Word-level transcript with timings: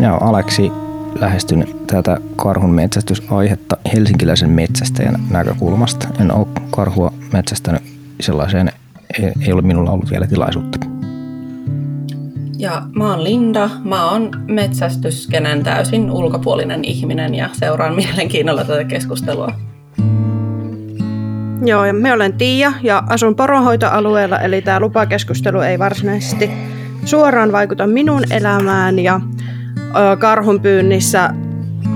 Minä 0.00 0.12
olen 0.12 0.22
Aleksi 0.22 0.72
lähestynyt 1.20 1.86
tätä 1.86 2.20
karhun 2.36 2.70
metsästysaihetta 2.70 3.76
helsinkiläisen 3.92 4.50
metsästäjän 4.50 5.14
näkökulmasta. 5.30 6.08
En 6.20 6.32
ole 6.34 6.46
karhua 6.70 7.12
metsästänyt 7.32 7.82
sellaiseen, 8.20 8.72
ei 9.46 9.52
ole 9.52 9.62
minulla 9.62 9.90
ollut 9.90 10.10
vielä 10.10 10.26
tilaisuutta. 10.26 10.78
Ja 12.58 12.82
mä 12.96 13.10
oon 13.10 13.24
Linda, 13.24 13.70
mä 13.84 14.10
oon 14.10 14.30
metsästyskenen 14.46 15.62
täysin 15.62 16.10
ulkopuolinen 16.10 16.84
ihminen 16.84 17.34
ja 17.34 17.48
seuraan 17.52 17.94
mielenkiinnolla 17.94 18.64
tätä 18.64 18.84
keskustelua. 18.84 19.52
Joo, 21.64 21.84
ja 21.84 21.92
me 21.92 22.12
olen 22.12 22.32
Tiia 22.32 22.72
ja 22.82 23.02
asun 23.08 23.34
poronhoitoalueella, 23.36 24.38
eli 24.38 24.62
tämä 24.62 24.80
lupakeskustelu 24.80 25.60
ei 25.60 25.78
varsinaisesti 25.78 26.50
suoraan 27.04 27.52
vaikuta 27.52 27.86
minun 27.86 28.22
elämään 28.30 28.98
ja 28.98 29.20
ö, 29.96 30.16
karhun 30.16 30.60
pyynnissä 30.60 31.34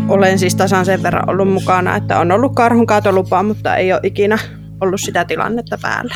olen 0.09 0.39
siis 0.39 0.55
tasan 0.55 0.85
sen 0.85 1.03
verran 1.03 1.31
ollut 1.31 1.53
mukana, 1.53 1.97
että 1.97 2.19
on 2.19 2.33
ollut 2.33 2.55
karhun 2.55 2.87
kaatolupaa, 2.87 3.43
mutta 3.43 3.77
ei 3.77 3.93
ole 3.93 4.01
ikinä 4.03 4.39
ollut 4.81 5.01
sitä 5.01 5.25
tilannetta 5.25 5.79
päällä. 5.83 6.15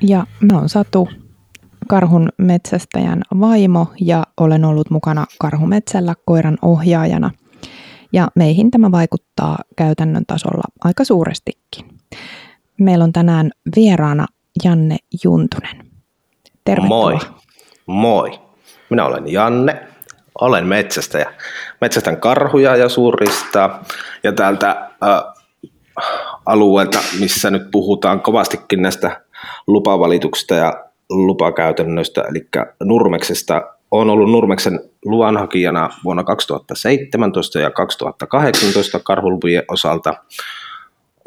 Ja 0.00 0.26
mä 0.40 0.58
oon 0.58 0.68
Satu, 0.68 1.08
karhun 1.88 2.28
metsästäjän 2.38 3.22
vaimo 3.40 3.86
ja 4.00 4.24
olen 4.40 4.64
ollut 4.64 4.90
mukana 4.90 5.26
karhumetsällä 5.38 6.14
koiran 6.24 6.58
ohjaajana. 6.62 7.30
Ja 8.12 8.28
meihin 8.34 8.70
tämä 8.70 8.90
vaikuttaa 8.90 9.58
käytännön 9.76 10.24
tasolla 10.26 10.64
aika 10.84 11.04
suurestikin. 11.04 11.86
Meillä 12.80 13.04
on 13.04 13.12
tänään 13.12 13.50
vieraana 13.76 14.26
Janne 14.64 14.96
Juntunen. 15.24 15.86
Tervetuloa. 16.64 17.10
Moi. 17.10 17.20
Moi. 17.86 18.47
Minä 18.90 19.04
olen 19.04 19.32
Janne. 19.32 19.86
Olen 20.40 20.66
metsästäjä. 20.66 21.32
Metsästän 21.80 22.20
karhuja 22.20 22.76
ja 22.76 22.88
suurista. 22.88 23.78
Ja 24.22 24.32
täältä 24.32 24.70
äh, 24.70 25.22
alueelta, 26.46 26.98
missä 27.20 27.50
nyt 27.50 27.70
puhutaan 27.70 28.20
kovastikin 28.20 28.82
näistä 28.82 29.20
lupavalituksista 29.66 30.54
ja 30.54 30.84
lupakäytännöistä, 31.10 32.24
eli 32.30 32.48
Nurmeksesta. 32.82 33.62
Olen 33.90 34.10
ollut 34.10 34.30
Nurmeksen 34.30 34.80
luvanhakijana 35.04 35.90
vuonna 36.04 36.24
2017 36.24 37.58
ja 37.58 37.70
2018 37.70 39.00
karhulupien 39.04 39.62
osalta 39.68 40.14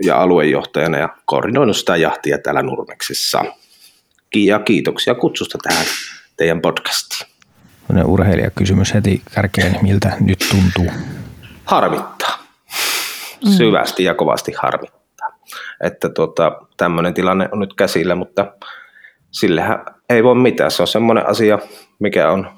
ja 0.04 0.22
aluejohtajana 0.22 0.98
ja 0.98 1.10
koordinoinut 1.26 1.78
sitä 1.78 1.96
jahtia 1.96 2.38
täällä 2.38 2.62
Nurmeksessa. 2.62 3.46
Ja 4.36 4.60
kiitoksia 4.60 5.16
kutsusta 5.16 5.58
tähän 5.64 5.86
teidän 6.38 6.62
podcastiin. 6.62 7.31
Urheilijakysymys 8.06 8.94
heti 8.94 9.22
kärkeen, 9.36 9.78
miltä 9.82 10.14
nyt 10.20 10.46
tuntuu? 10.52 10.94
Harmittaa. 11.66 12.38
Mm. 13.46 13.52
Syvästi 13.52 14.04
ja 14.04 14.14
kovasti 14.14 14.54
harmittaa. 14.58 15.40
Että 15.84 16.10
tota, 16.10 16.52
tämmöinen 16.78 17.14
tilanne 17.14 17.50
on 17.52 17.60
nyt 17.60 17.74
käsillä, 17.74 18.16
mutta 18.16 18.54
sillehän 19.32 19.86
ei 20.10 20.24
voi 20.24 20.36
mitään. 20.36 20.72
Se 20.72 20.84
on 20.84 20.88
semmoinen 20.88 21.30
asia, 21.30 21.60
mikä 22.00 22.32
on, 22.32 22.50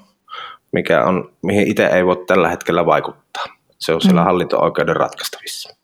mikä 0.72 1.04
on, 1.04 1.32
mihin 1.42 1.68
itse 1.68 1.86
ei 1.86 2.06
voi 2.06 2.24
tällä 2.26 2.48
hetkellä 2.48 2.86
vaikuttaa. 2.86 3.44
Se 3.78 3.94
on 3.94 4.00
siellä 4.00 4.20
mm. 4.20 4.24
hallinto-oikeuden 4.24 4.96
ratkaistavissa. 4.96 5.76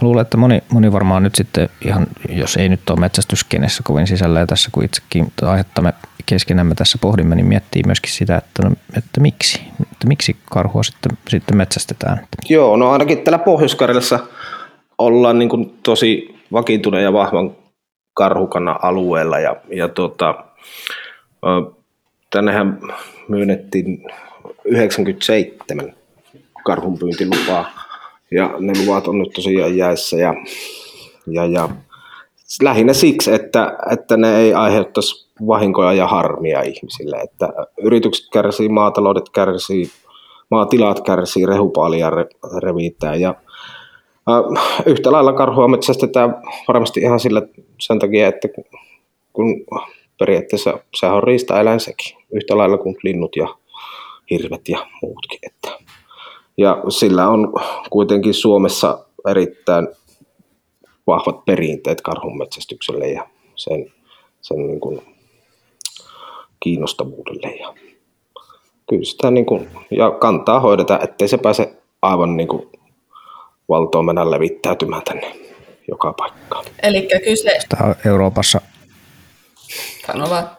Luulen, 0.00 0.22
että 0.22 0.36
moni, 0.36 0.62
moni 0.72 0.92
varmaan 0.92 1.22
nyt 1.22 1.34
sitten 1.34 1.68
ihan, 1.84 2.06
jos 2.28 2.56
ei 2.56 2.68
nyt 2.68 2.90
ole 2.90 3.00
metsästyskenessä 3.00 3.82
kovin 3.84 4.06
sisällä 4.06 4.40
ja 4.40 4.46
tässä 4.46 4.68
kun 4.72 4.84
itsekin 4.84 5.32
aihetta 5.42 5.82
me 5.82 5.94
keskenämme 6.26 6.74
tässä 6.74 6.98
pohdimme, 7.00 7.34
niin 7.34 7.46
miettii 7.46 7.82
myöskin 7.86 8.12
sitä, 8.12 8.36
että, 8.36 8.62
no, 8.62 8.70
että 8.96 9.20
miksi, 9.20 9.60
että 9.82 10.06
miksi 10.08 10.36
karhua 10.50 10.82
sitten, 10.82 11.18
sitten 11.28 11.56
metsästetään. 11.56 12.26
Joo, 12.48 12.76
no 12.76 12.90
ainakin 12.90 13.18
täällä 13.18 13.38
pohjois 13.38 13.76
ollaan 14.98 15.38
niin 15.38 15.48
kuin 15.48 15.78
tosi 15.82 16.36
vakiintuneen 16.52 17.04
ja 17.04 17.12
vahvan 17.12 17.56
karhukannan 18.14 18.78
alueella 18.82 19.38
ja, 19.38 19.56
ja 19.70 19.88
tuota, 19.88 20.44
tännehän 22.30 22.80
myönnettiin 23.28 24.04
97 24.64 25.94
karhunpyyntilupaa 26.64 27.85
ja 28.30 28.54
ne 28.58 28.72
luvat 28.86 29.08
on 29.08 29.18
nyt 29.18 29.30
tosiaan 29.34 29.76
jäissä 29.76 30.16
ja, 30.16 30.34
ja, 31.26 31.46
ja 31.46 31.68
lähinnä 32.62 32.92
siksi, 32.92 33.34
että, 33.34 33.78
että 33.92 34.16
ne 34.16 34.38
ei 34.38 34.54
aiheuttaisi 34.54 35.28
vahinkoja 35.46 35.92
ja 35.92 36.06
harmia 36.06 36.62
ihmisille, 36.62 37.16
että 37.16 37.48
yritykset 37.82 38.26
kärsii, 38.32 38.68
maataloudet 38.68 39.28
kärsii, 39.28 39.90
maatilat 40.50 41.00
kärsii, 41.00 41.46
rehupaalia 41.46 42.10
revittää 42.62 43.14
ja 43.14 43.34
yhtä 44.86 45.12
lailla 45.12 45.32
karhua 45.32 45.68
metsästetään 45.68 46.42
varmasti 46.68 47.00
ihan 47.00 47.20
sillä 47.20 47.42
sen 47.80 47.98
takia, 47.98 48.28
että 48.28 48.48
kun 49.32 49.64
periaatteessa 50.18 50.78
se 50.94 51.06
on 51.06 51.22
riistaeläin 51.22 51.80
sekin, 51.80 52.18
yhtä 52.32 52.56
lailla 52.56 52.78
kuin 52.78 52.96
linnut 53.02 53.36
ja 53.36 53.48
hirvet 54.30 54.68
ja 54.68 54.86
muutkin. 55.02 55.38
Että. 55.42 55.85
Ja 56.58 56.82
sillä 56.88 57.28
on 57.28 57.52
kuitenkin 57.90 58.34
Suomessa 58.34 59.04
erittäin 59.30 59.88
vahvat 61.06 61.44
perinteet 61.44 62.00
karhun 62.00 62.38
metsästykselle 62.38 63.08
ja 63.08 63.26
sen, 63.56 63.92
sen 64.40 64.66
niin 64.66 64.80
kuin 64.80 65.16
kiinnostavuudelle. 66.60 67.56
Ja 67.56 67.74
kyllä 68.88 69.04
sitä 69.04 69.30
niin 69.30 69.46
kuin, 69.46 69.68
ja 69.90 70.10
kantaa 70.10 70.60
hoidetaan, 70.60 71.04
ettei 71.04 71.28
se 71.28 71.38
pääse 71.38 71.74
aivan 72.02 72.36
niin 72.36 72.48
kuin 72.48 72.70
valtoon 73.68 74.04
mennä 74.04 74.30
levittäytymään 74.30 75.02
tänne 75.02 75.36
joka 75.88 76.12
paikkaan. 76.12 76.64
Eli 76.82 77.08
kyse... 77.24 77.50
Sitä 77.60 77.76
on 77.84 77.94
Euroopassa. 78.04 78.60
Sano 80.06 80.30
vaan. 80.30 80.50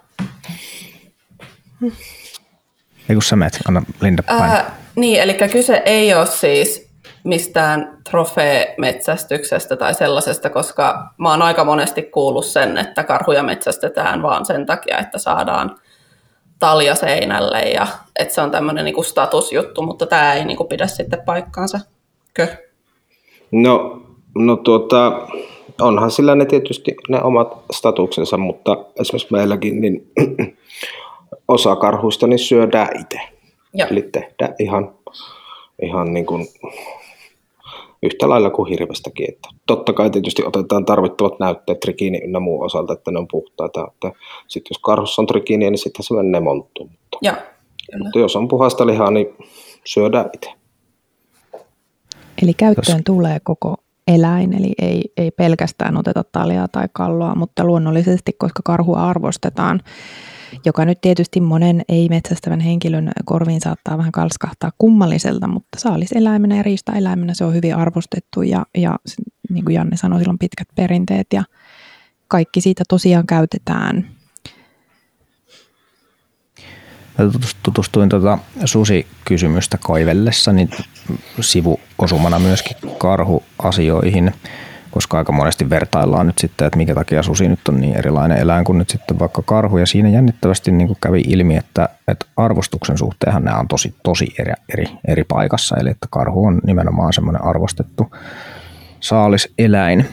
Ei 3.09 3.15
kun 3.15 3.21
sä 3.21 3.35
menet, 3.35 3.59
anna 3.67 3.81
Linda 4.01 4.23
päin. 4.23 4.41
Ää, 4.43 4.77
niin, 4.97 5.21
eli 5.21 5.33
kyse 5.33 5.81
ei 5.85 6.13
ole 6.13 6.25
siis 6.25 6.87
mistään 7.23 7.97
trofee-metsästyksestä 8.09 9.75
tai 9.75 9.93
sellaisesta, 9.93 10.49
koska 10.49 11.07
mä 11.17 11.31
oon 11.31 11.41
aika 11.41 11.63
monesti 11.63 12.03
kuullut 12.03 12.45
sen, 12.45 12.77
että 12.77 13.03
karhuja 13.03 13.43
metsästetään 13.43 14.21
vaan 14.21 14.45
sen 14.45 14.65
takia, 14.65 14.97
että 14.97 15.17
saadaan 15.17 15.75
talja 16.59 16.95
seinälle 16.95 17.59
ja 17.61 17.87
että 18.19 18.33
se 18.33 18.41
on 18.41 18.51
tämmöinen 18.51 18.85
niinku 18.85 19.03
statusjuttu, 19.03 19.81
mutta 19.81 20.05
tämä 20.05 20.33
ei 20.33 20.45
niinku 20.45 20.63
pidä 20.63 20.87
sitten 20.87 21.21
paikkaansa. 21.25 21.79
Kö? 22.33 22.47
No, 23.51 24.01
no 24.35 24.55
tuota, 24.55 25.27
onhan 25.81 26.11
sillä 26.11 26.35
ne 26.35 26.45
tietysti 26.45 26.95
ne 27.09 27.21
omat 27.21 27.57
statuksensa, 27.73 28.37
mutta 28.37 28.77
esimerkiksi 28.99 29.31
meilläkin 29.33 29.81
niin 29.81 30.11
osa 31.47 31.75
karhuista 31.75 32.27
niin 32.27 32.39
syödään 32.39 33.01
itse. 33.01 33.36
Ja. 33.73 33.87
Eli 33.87 34.01
tehdään 34.01 34.55
ihan, 34.59 34.95
ihan 35.81 36.13
niin 36.13 36.25
kuin 36.25 36.47
yhtä 38.03 38.29
lailla 38.29 38.49
kuin 38.49 38.69
hirvestäkin. 38.69 39.29
Että 39.29 39.49
totta 39.65 39.93
kai 39.93 40.09
tietysti 40.09 40.43
otetaan 40.45 40.85
tarvittavat 40.85 41.39
näytteet 41.39 41.79
trikiini 41.79 42.21
ynnä 42.23 42.39
muu 42.39 42.61
osalta, 42.61 42.93
että 42.93 43.11
ne 43.11 43.19
on 43.19 43.27
puhtaita. 43.31 43.87
Sitten 44.47 44.69
jos 44.69 44.79
karhussa 44.81 45.21
on 45.21 45.27
trikiiniä, 45.27 45.69
niin 45.69 45.77
sitten 45.77 46.03
se 46.03 46.13
menee 46.13 46.41
monttuun. 46.41 46.89
Mutta, 46.89 47.17
ja, 47.21 47.35
mutta 48.03 48.19
jos 48.19 48.35
on 48.35 48.47
puhasta 48.47 48.87
lihaa, 48.87 49.11
niin 49.11 49.27
syödään 49.85 50.29
itse. 50.33 50.49
Eli 52.43 52.53
käyttöön 52.53 52.97
Jos... 52.97 53.05
tulee 53.05 53.37
koko 53.43 53.75
eläin, 54.07 54.53
eli 54.53 54.71
ei, 54.81 55.01
ei 55.17 55.31
pelkästään 55.31 55.97
oteta 55.97 56.23
talia 56.31 56.67
tai 56.67 56.87
kalloa, 56.93 57.35
mutta 57.35 57.63
luonnollisesti, 57.63 58.33
koska 58.33 58.61
karhua 58.65 59.09
arvostetaan, 59.09 59.81
joka 60.65 60.85
nyt 60.85 61.01
tietysti 61.01 61.41
monen 61.41 61.81
ei-metsästävän 61.89 62.59
henkilön 62.59 63.11
korviin 63.25 63.61
saattaa 63.61 63.97
vähän 63.97 64.11
kalskahtaa 64.11 64.71
kummalliselta, 64.77 65.47
mutta 65.47 65.79
saaliseläimenä 65.79 66.55
ja 66.57 66.63
riistaeläimenä 66.63 67.33
se 67.33 67.45
on 67.45 67.53
hyvin 67.53 67.75
arvostettu 67.75 68.41
ja, 68.41 68.65
ja 68.77 68.95
niin 69.49 69.65
kuin 69.65 69.75
Janne 69.75 69.97
sanoi, 69.97 70.19
sillä 70.19 70.31
on 70.31 70.39
pitkät 70.39 70.67
perinteet 70.75 71.27
ja 71.33 71.43
kaikki 72.27 72.61
siitä 72.61 72.83
tosiaan 72.89 73.27
käytetään. 73.27 74.07
Tutustuin 77.63 78.09
tuota 78.09 78.37
susikysymystä 78.65 79.77
kaivellessa 79.77 80.53
niin 80.53 80.69
sivuosumana 81.41 82.39
myöskin 82.39 82.77
karhuasioihin, 82.97 84.33
koska 84.91 85.17
aika 85.17 85.31
monesti 85.31 85.69
vertaillaan 85.69 86.27
nyt 86.27 86.37
sitten, 86.37 86.67
että 86.67 86.77
minkä 86.77 86.95
takia 86.95 87.23
susi 87.23 87.47
nyt 87.47 87.67
on 87.69 87.81
niin 87.81 87.97
erilainen 87.97 88.37
eläin 88.37 88.65
kuin 88.65 88.77
nyt 88.77 88.89
sitten 88.89 89.19
vaikka 89.19 89.41
karhu. 89.41 89.77
Ja 89.77 89.85
siinä 89.85 90.09
jännittävästi 90.09 90.71
niin 90.71 90.87
kuin 90.87 90.97
kävi 91.01 91.21
ilmi, 91.27 91.57
että, 91.57 91.89
että 92.07 92.25
arvostuksen 92.37 92.97
suhteenhan 92.97 93.43
nämä 93.43 93.59
on 93.59 93.67
tosi, 93.67 93.95
tosi 94.03 94.27
eri, 94.39 94.53
eri, 94.73 94.85
eri 95.07 95.23
paikassa. 95.23 95.77
Eli 95.77 95.89
että 95.89 96.07
karhu 96.09 96.45
on 96.45 96.61
nimenomaan 96.65 97.13
semmoinen 97.13 97.43
arvostettu 97.43 98.15
saaliseläin. 98.99 100.05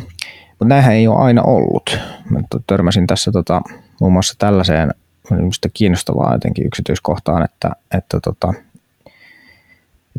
Mutta 0.50 0.64
näinhän 0.64 0.94
ei 0.94 1.08
ole 1.08 1.20
aina 1.20 1.42
ollut. 1.42 1.98
Mä 2.30 2.40
törmäsin 2.66 3.06
tässä 3.06 3.32
tota, 3.32 3.62
muun 4.00 4.12
muassa 4.12 4.34
tällaiseen 4.38 4.94
kiinnostavaa 5.74 6.32
jotenkin 6.32 6.66
yksityiskohtaan, 6.66 7.44
että, 7.44 7.70
että, 7.94 8.20
tota, 8.20 8.54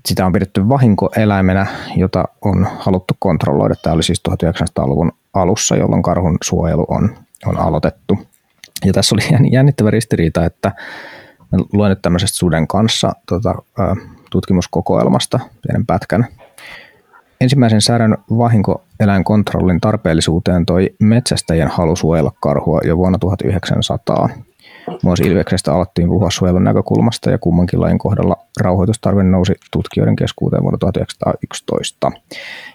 sitä 0.06 0.26
on 0.26 0.32
pidetty 0.32 0.70
vahinkoeläimenä, 0.70 1.68
jota 1.96 2.26
on 2.42 2.68
haluttu 2.80 3.14
kontrolloida. 3.20 3.76
Tämä 3.76 3.94
oli 3.94 4.04
siis 4.04 4.22
1900-luvun 4.30 5.12
alussa, 5.34 5.76
jolloin 5.76 6.04
karhun 6.04 6.38
suojelu 6.44 6.86
on, 6.88 7.16
on 7.46 7.58
aloitettu. 7.58 8.20
Ja 8.86 8.94
tässä 8.94 9.16
oli 9.16 9.52
jännittävä 9.52 9.92
ristiriita, 9.92 10.46
että 10.46 10.72
luen 11.74 11.90
nyt 11.90 12.02
tämmöisestä 12.02 12.38
suden 12.38 12.68
kanssa 12.68 13.12
tota, 13.30 13.56
tutkimuskokoelmasta 14.32 15.40
pienen 15.62 15.86
pätkän. 15.86 16.26
Ensimmäisen 17.42 17.82
säädön 17.82 18.18
vahinkoeläinkontrollin 18.38 19.82
tarpeellisuuteen 19.82 20.66
toi 20.66 20.90
metsästäjien 21.00 21.68
halu 21.68 21.96
suojella 21.96 22.32
karhua 22.40 22.80
jo 22.86 22.98
vuonna 22.98 23.18
1900. 23.18 24.30
Muosi 25.04 25.24
Ilveksestä 25.24 25.74
alettiin 25.74 26.08
puhua 26.08 26.32
suojelun 26.32 26.64
näkökulmasta 26.64 27.30
ja 27.30 27.38
kummankin 27.38 27.82
lajin 27.82 27.98
kohdalla 27.98 28.38
rauhoitustarve 28.62 29.24
nousi 29.24 29.54
tutkijoiden 29.72 30.16
keskuuteen 30.16 30.64
vuonna 30.64 30.78
1911. 30.78 32.12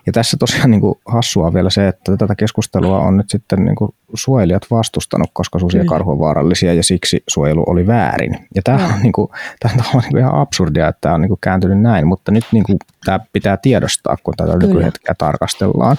Ja 0.07 0.13
tässä 0.13 0.37
tosiaan 0.37 0.71
niin 0.71 0.81
kuin 0.81 0.95
hassua 1.07 1.47
on 1.47 1.55
vielä 1.55 1.71
se, 1.71 1.89
että 1.89 2.17
tätä 2.17 2.35
keskustelua 2.35 2.99
on 2.99 3.17
nyt 3.17 3.31
sitten 3.31 3.65
niin 3.65 3.77
kuin 3.77 3.95
suojelijat 4.15 4.63
vastustanut, 4.71 5.31
koska 5.33 5.59
susi 5.59 5.79
ja 5.79 5.85
karhu 5.85 6.11
on 6.11 6.19
vaarallisia 6.19 6.75
ja 6.75 6.83
siksi 6.83 7.23
suojelu 7.29 7.65
oli 7.67 7.87
väärin. 7.87 8.39
Ja 8.55 8.63
tämä 8.65 8.87
on, 8.87 9.03
niin 9.03 9.13
kuin, 9.13 9.29
tämä 9.61 9.75
on 9.95 10.01
niin 10.01 10.11
kuin 10.11 10.21
ihan 10.21 10.35
absurdia, 10.35 10.89
että 10.89 11.01
tämä 11.01 11.15
on 11.15 11.21
niin 11.21 11.29
kuin 11.29 11.39
kääntynyt 11.41 11.81
näin, 11.81 12.07
mutta 12.07 12.33
nyt 12.33 12.45
niin 12.53 12.65
kuin, 12.65 12.79
tämä 13.05 13.21
pitää 13.33 13.57
tiedostaa, 13.57 14.17
kun 14.23 14.35
tätä 14.37 14.57
nykyhetkeä 14.57 15.15
tarkastellaan. 15.19 15.97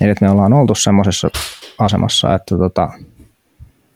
Eli 0.00 0.10
että 0.10 0.24
me 0.24 0.30
ollaan 0.30 0.52
oltu 0.52 0.74
semmoisessa 0.74 1.30
asemassa, 1.78 2.34
että 2.34 2.58
tota, 2.58 2.90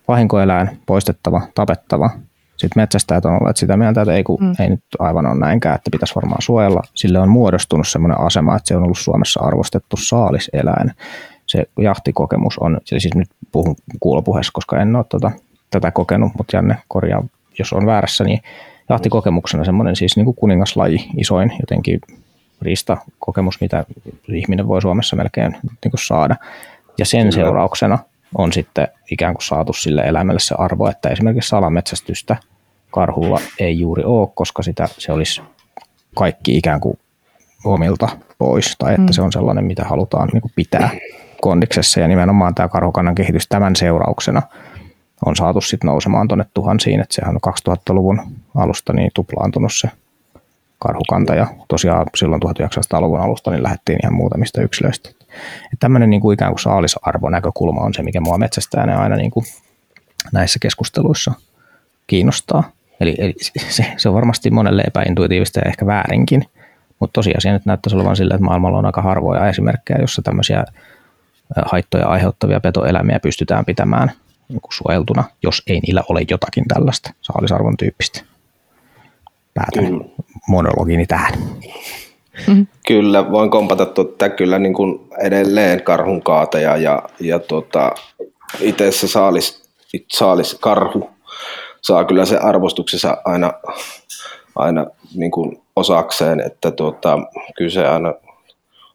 vahinkoeläin 0.09 0.79
poistettava, 0.87 1.43
tapettava. 1.55 2.11
Sitten 2.57 2.83
metsästäjät 2.83 3.25
on 3.25 3.39
olleet 3.41 3.57
sitä 3.57 3.77
mieltä, 3.77 4.03
että 4.03 4.15
ei, 4.15 4.25
kun, 4.25 4.39
mm. 4.41 4.55
ei 4.61 4.71
nyt 4.71 4.81
aivan 4.99 5.27
ole 5.27 5.39
näinkään, 5.39 5.75
että 5.75 5.91
pitäisi 5.91 6.15
varmaan 6.15 6.43
suojella. 6.43 6.83
Sille 6.95 7.19
on 7.19 7.29
muodostunut 7.29 7.89
sellainen 7.89 8.21
asema, 8.21 8.57
että 8.57 8.69
se 8.69 8.77
on 8.77 8.83
ollut 8.83 8.99
Suomessa 8.99 9.41
arvostettu 9.41 9.97
saaliseläin. 9.97 10.93
Se 11.47 11.65
jahtikokemus 11.79 12.59
on, 12.59 12.79
siis 12.85 13.15
nyt 13.15 13.29
puhun 13.53 13.77
kuulopuheessa, 14.01 14.53
koska 14.53 14.81
en 14.81 14.97
ole 14.97 15.05
tota, 15.09 15.31
tätä 15.71 15.91
kokenut, 15.91 16.33
mutta 16.39 16.57
Janne 16.57 16.77
korjaa, 16.89 17.25
jos 17.59 17.73
on 17.73 17.87
väärässä, 17.87 18.25
niin 18.25 18.41
jahtikokemuksena 18.89 19.65
semmoinen 19.65 19.97
siis 19.97 20.17
niin 20.17 20.25
kuin 20.25 20.37
kuningaslaji, 20.37 21.09
isoin 21.17 21.53
jotenkin 21.61 22.01
riistakokemus, 22.63 23.61
mitä 23.61 23.85
ihminen 24.29 24.69
voi 24.69 24.83
Suomessa 24.83 25.17
melkein 25.17 25.53
niin 25.63 25.91
kuin 25.91 26.07
saada. 26.07 26.37
Ja 26.99 27.05
sen 27.05 27.33
seurauksena 27.33 27.99
on 28.39 28.53
sitten 28.53 28.89
ikään 29.11 29.35
kuin 29.35 29.43
saatu 29.43 29.73
sille 29.73 30.03
eläimelle 30.03 30.41
se 30.41 30.55
arvo, 30.59 30.89
että 30.89 31.09
esimerkiksi 31.09 31.49
salametsästystä 31.49 32.37
karhulla 32.91 33.41
ei 33.59 33.79
juuri 33.79 34.05
ole, 34.05 34.29
koska 34.35 34.63
sitä, 34.63 34.89
se 34.99 35.13
olisi 35.13 35.43
kaikki 36.15 36.57
ikään 36.57 36.81
kuin 36.81 36.99
omilta 37.65 38.09
pois, 38.39 38.77
tai 38.79 38.93
että 38.93 39.03
mm. 39.03 39.13
se 39.13 39.23
on 39.23 39.33
sellainen, 39.33 39.65
mitä 39.65 39.85
halutaan 39.85 40.29
niin 40.33 40.41
kuin 40.41 40.53
pitää 40.57 40.91
kondiksessa, 41.41 42.01
ja 42.01 42.09
nimenomaan 42.09 42.55
tämä 42.55 42.69
karhukannan 42.69 43.15
kehitys 43.15 43.49
tämän 43.49 43.77
seurauksena 43.77 44.43
on 45.27 45.37
saatu 45.37 45.61
sitten 45.61 45.89
nousemaan 45.89 46.29
tuonne 46.29 46.45
tuhansiin, 46.55 47.01
että 47.01 47.15
sehän 47.15 47.37
on 47.45 47.55
2000-luvun 47.71 48.23
alusta 48.55 48.93
niin 48.93 49.11
tuplaantunut 49.15 49.73
se 49.75 49.89
karhukanta, 50.79 51.35
ja 51.35 51.47
tosiaan 51.69 52.07
silloin 52.17 52.43
1900-luvun 52.43 53.21
alusta 53.21 53.51
niin 53.51 53.63
lähdettiin 53.63 53.99
ihan 54.03 54.15
muutamista 54.15 54.63
yksilöistä. 54.63 55.11
Että 55.65 55.77
tämmöinen 55.81 56.11
niin 56.11 56.21
kuin 56.21 56.35
ikään 56.35 56.53
kuin 56.53 56.61
saalisarvonäkökulma 56.61 57.81
on 57.81 57.95
se, 57.95 58.03
mikä 58.03 58.21
mua 58.21 58.39
metsästäjänä 58.39 58.99
aina 58.99 59.17
niin 59.17 59.31
kuin 59.31 59.47
näissä 60.33 60.59
keskusteluissa 60.59 61.33
kiinnostaa. 62.07 62.71
Eli, 63.01 63.15
eli 63.19 63.35
se, 63.69 63.87
se 63.97 64.09
on 64.09 64.15
varmasti 64.15 64.51
monelle 64.51 64.83
epäintuitiivista 64.87 65.61
ja 65.61 65.69
ehkä 65.69 65.87
väärinkin, 65.87 66.45
mutta 67.01 67.13
tosiasia 67.13 67.53
nyt 67.53 67.67
näyttäisi 67.67 67.97
olevan 67.97 68.17
sillä, 68.17 68.35
että 68.35 68.45
maailmalla 68.45 68.79
on 68.79 68.87
aika 68.87 69.03
harvoja 69.03 69.49
esimerkkejä, 69.49 70.01
jossa 70.01 70.23
tämmöisiä 70.23 70.65
haittoja 71.65 72.07
aiheuttavia 72.07 72.61
petoeläimiä 72.61 73.21
pystytään 73.21 73.65
pitämään 73.65 74.13
niin 74.49 74.61
kuin 74.61 74.73
suojeltuna, 74.73 75.25
jos 75.43 75.63
ei 75.67 75.81
niillä 75.81 76.03
ole 76.09 76.23
jotakin 76.31 76.65
tällaista 76.69 77.13
saalisarvon 77.21 77.77
tyyppistä. 77.77 78.21
Päätän 79.55 80.01
monologini 80.49 81.07
tähän. 81.07 81.33
Mm-hmm. 82.49 82.67
Kyllä, 82.87 83.31
voin 83.31 83.51
kompata 83.51 83.87
tuota, 83.87 84.29
kyllä 84.29 84.59
niin 84.59 84.75
kuin 84.75 85.09
edelleen 85.23 85.83
karhun 85.83 86.23
kaateja 86.23 86.77
ja, 86.77 87.03
ja 87.21 87.39
tuota, 87.39 87.93
itse 88.61 88.93
se 88.93 89.09
saalis, 89.09 89.71
saalis 90.13 90.55
karhu 90.61 91.11
saa 91.83 92.05
kyllä 92.05 92.25
se 92.25 92.39
arvostuksensa 92.39 93.17
aina, 93.25 93.53
aina 94.57 94.87
niin 95.15 95.31
kuin 95.31 95.63
osakseen, 95.77 96.41
että 96.41 96.71
tuota, 96.71 97.19
kyllä 97.57 97.71
se 97.71 97.87
aina 97.89 98.15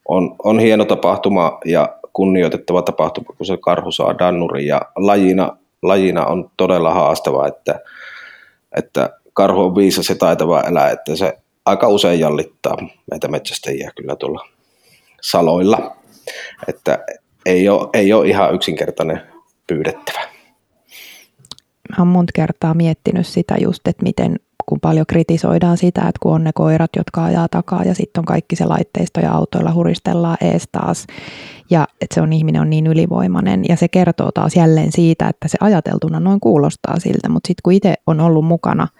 on, 0.07 0.35
on 0.43 0.59
hieno 0.59 0.85
tapahtuma 0.85 1.59
ja 1.65 1.89
kunnioitettava 2.13 2.81
tapahtuma, 2.81 3.33
kun 3.38 3.45
se 3.45 3.57
karhu 3.57 3.91
saa 3.91 4.19
dannuri 4.19 4.67
ja 4.67 4.81
lajina, 4.95 5.57
lajina 5.81 6.25
on 6.25 6.51
todella 6.57 6.93
haastava, 6.93 7.47
että, 7.47 7.79
että 8.77 9.09
karhu 9.33 9.61
on 9.61 9.75
viisas 9.75 10.09
ja 10.09 10.15
taitava 10.15 10.61
elää, 10.61 10.89
että 10.89 11.15
se 11.15 11.38
aika 11.66 11.88
usein 11.88 12.19
jallittaa 12.19 12.78
meitä 13.12 13.28
metsästäjiä 13.28 13.92
kyllä 13.96 14.16
tuolla 14.16 14.48
saloilla. 15.22 15.96
Että 16.68 17.00
ei 17.46 17.69
ole, 17.69 17.90
ei 17.94 18.13
ole 18.13 18.28
ihan 18.28 18.56
yksinkertainen 18.56 19.22
pyydettävä. 19.68 20.19
Mä 21.90 21.96
oon 22.00 22.08
monta 22.08 22.31
kertaa 22.36 22.74
miettinyt 22.74 23.28
sitä 23.28 23.56
just, 23.62 23.88
että 23.88 24.04
miten 24.04 24.40
kun 24.66 24.80
paljon 24.80 25.06
kritisoidaan 25.06 25.78
sitä, 25.78 26.02
että 26.02 26.19
kun 26.22 26.34
on 26.34 26.44
ne 26.44 26.52
koirat, 26.56 26.90
jotka 26.96 27.25
ajaa 27.25 27.48
takaa 27.48 27.84
ja 27.84 27.96
sitten 27.96 28.22
on 28.22 28.25
kaikki 28.25 28.56
se 28.56 28.66
laitteisto 28.66 29.19
ja 29.19 29.31
autoilla 29.31 29.74
huristellaan 29.74 30.38
ees 30.42 30.63
taas 30.72 31.08
ja 31.69 31.88
että 32.02 32.16
se 32.16 32.22
on 32.22 32.34
ihminen 32.34 32.62
on 32.62 32.69
niin 32.69 32.88
ylivoimainen 32.88 33.63
ja 33.69 33.75
se 33.75 33.88
kertoo 33.88 34.31
taas 34.31 34.56
jälleen 34.56 34.92
siitä, 34.92 35.28
että 35.28 35.48
se 35.48 35.58
ajateltuna 35.62 36.19
noin 36.19 36.40
kuulostaa 36.40 37.00
siltä, 37.00 37.30
mutta 37.30 37.48
sitten 37.48 37.62
kun 37.63 37.74
itse 37.74 37.94
on 38.08 38.19
ollut 38.19 38.46
mukana– 38.46 38.88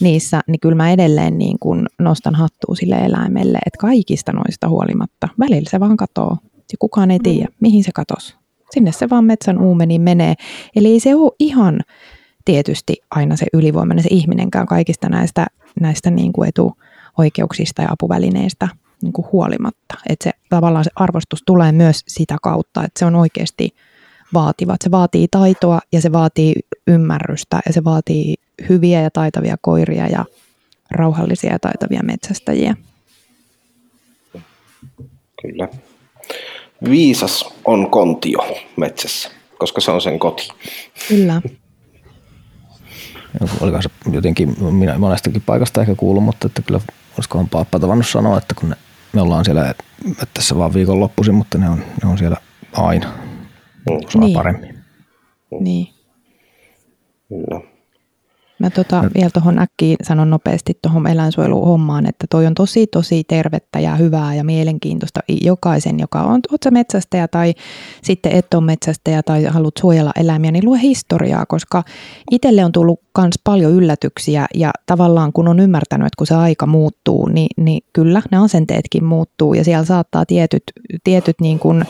niissä, 0.00 0.40
niin 0.46 0.60
kyllä 0.60 0.74
mä 0.74 0.90
edelleen 0.90 1.38
niin 1.38 1.58
kuin 1.58 1.86
nostan 1.98 2.34
hattua 2.34 2.74
sille 2.74 2.94
eläimelle, 2.94 3.58
että 3.66 3.78
kaikista 3.78 4.32
noista 4.32 4.68
huolimatta, 4.68 5.28
välillä 5.38 5.70
se 5.70 5.80
vaan 5.80 5.96
katoo 5.96 6.36
ja 6.72 6.76
kukaan 6.78 7.10
ei 7.10 7.18
tiedä, 7.22 7.48
mihin 7.60 7.84
se 7.84 7.90
katos. 7.94 8.36
Sinne 8.70 8.92
se 8.92 9.10
vaan 9.10 9.24
metsän 9.24 9.58
uumeniin 9.62 10.02
menee. 10.02 10.34
Eli 10.76 10.88
ei 10.88 11.00
se 11.00 11.14
ole 11.14 11.32
ihan 11.38 11.80
tietysti 12.44 12.96
aina 13.10 13.36
se 13.36 13.46
ylivoimainen 13.52 14.02
se 14.02 14.08
ihminenkään 14.12 14.66
kaikista 14.66 15.08
näistä, 15.08 15.46
näistä 15.80 16.10
niin 16.10 16.32
kuin 16.32 16.48
etuoikeuksista 16.48 17.82
ja 17.82 17.88
apuvälineistä 17.90 18.68
niin 19.02 19.12
kuin 19.12 19.26
huolimatta. 19.32 19.94
Että 20.08 20.24
se 20.24 20.30
tavallaan 20.48 20.84
se 20.84 20.90
arvostus 20.94 21.42
tulee 21.46 21.72
myös 21.72 22.02
sitä 22.08 22.36
kautta, 22.42 22.84
että 22.84 22.98
se 22.98 23.04
on 23.04 23.14
oikeasti 23.14 23.74
vaativa. 24.34 24.76
Se 24.84 24.90
vaatii 24.90 25.28
taitoa 25.30 25.80
ja 25.92 26.00
se 26.00 26.12
vaatii 26.12 26.54
ymmärrystä 26.86 27.60
ja 27.66 27.72
se 27.72 27.84
vaatii 27.84 28.34
hyviä 28.68 29.02
ja 29.02 29.10
taitavia 29.10 29.56
koiria 29.60 30.06
ja 30.06 30.24
rauhallisia 30.90 31.52
ja 31.52 31.58
taitavia 31.58 32.02
metsästäjiä. 32.02 32.76
Kyllä. 35.42 35.68
Viisas 36.90 37.54
on 37.64 37.90
kontio 37.90 38.38
metsässä, 38.76 39.30
koska 39.58 39.80
se 39.80 39.90
on 39.90 40.00
sen 40.00 40.18
koti. 40.18 40.48
Kyllä. 41.08 41.42
Oliko 43.60 43.82
se 43.82 43.90
jotenkin, 44.12 44.64
minä 44.74 44.98
monestakin 44.98 45.42
paikasta 45.42 45.80
ehkä 45.80 45.94
kuullut, 45.94 46.24
mutta 46.24 46.46
että 46.46 46.62
kyllä 46.62 46.80
olisikohan 47.16 47.48
Paappa 47.48 47.78
tavannut 47.78 48.08
sanoa, 48.08 48.38
että 48.38 48.54
kun 48.54 48.70
ne, 48.70 48.76
me 49.12 49.20
ollaan 49.20 49.44
siellä 49.44 49.74
tässä 50.34 50.58
vaan 50.58 50.74
viikonloppuisin, 50.74 51.34
mutta 51.34 51.58
ne 51.58 51.68
on, 51.68 51.78
ne 51.78 52.10
on 52.10 52.18
siellä 52.18 52.36
aina. 52.72 53.12
Mm. 53.90 54.20
niin. 54.20 54.34
paremmin. 54.34 54.78
Niin. 55.60 55.88
Kyllä. 57.28 57.69
Mä 58.60 58.70
tota, 58.70 59.02
no. 59.02 59.10
vielä 59.14 59.30
tuohon 59.34 59.58
äkkiin 59.58 59.96
sanon 60.02 60.30
nopeasti 60.30 60.78
tuohon 60.82 61.06
eläinsuojeluhommaan, 61.06 62.06
että 62.06 62.26
toi 62.30 62.46
on 62.46 62.54
tosi 62.54 62.86
tosi 62.86 63.24
tervettä 63.24 63.80
ja 63.80 63.96
hyvää 63.96 64.34
ja 64.34 64.44
mielenkiintoista 64.44 65.20
jokaisen, 65.42 66.00
joka 66.00 66.22
on, 66.22 66.40
oot 66.50 66.62
sä 66.64 66.70
metsästäjä 66.70 67.28
tai 67.28 67.54
sitten 68.02 68.32
et 68.32 68.54
ole 68.54 68.64
metsästäjä 68.64 69.22
tai 69.22 69.44
haluat 69.44 69.74
suojella 69.80 70.12
eläimiä, 70.16 70.50
niin 70.50 70.64
lue 70.64 70.80
historiaa, 70.80 71.46
koska 71.46 71.82
itselle 72.30 72.64
on 72.64 72.72
tullut 72.72 73.00
myös 73.18 73.34
paljon 73.44 73.72
yllätyksiä 73.72 74.46
ja 74.54 74.70
tavallaan 74.86 75.32
kun 75.32 75.48
on 75.48 75.60
ymmärtänyt, 75.60 76.06
että 76.06 76.18
kun 76.18 76.26
se 76.26 76.34
aika 76.34 76.66
muuttuu, 76.66 77.28
niin, 77.28 77.64
niin 77.64 77.82
kyllä 77.92 78.22
ne 78.30 78.38
asenteetkin 78.38 79.04
muuttuu 79.04 79.54
ja 79.54 79.64
siellä 79.64 79.84
saattaa 79.84 80.26
tietyt, 80.26 80.62
tietyt 81.04 81.36
niin 81.40 81.58
kuin 81.58 81.84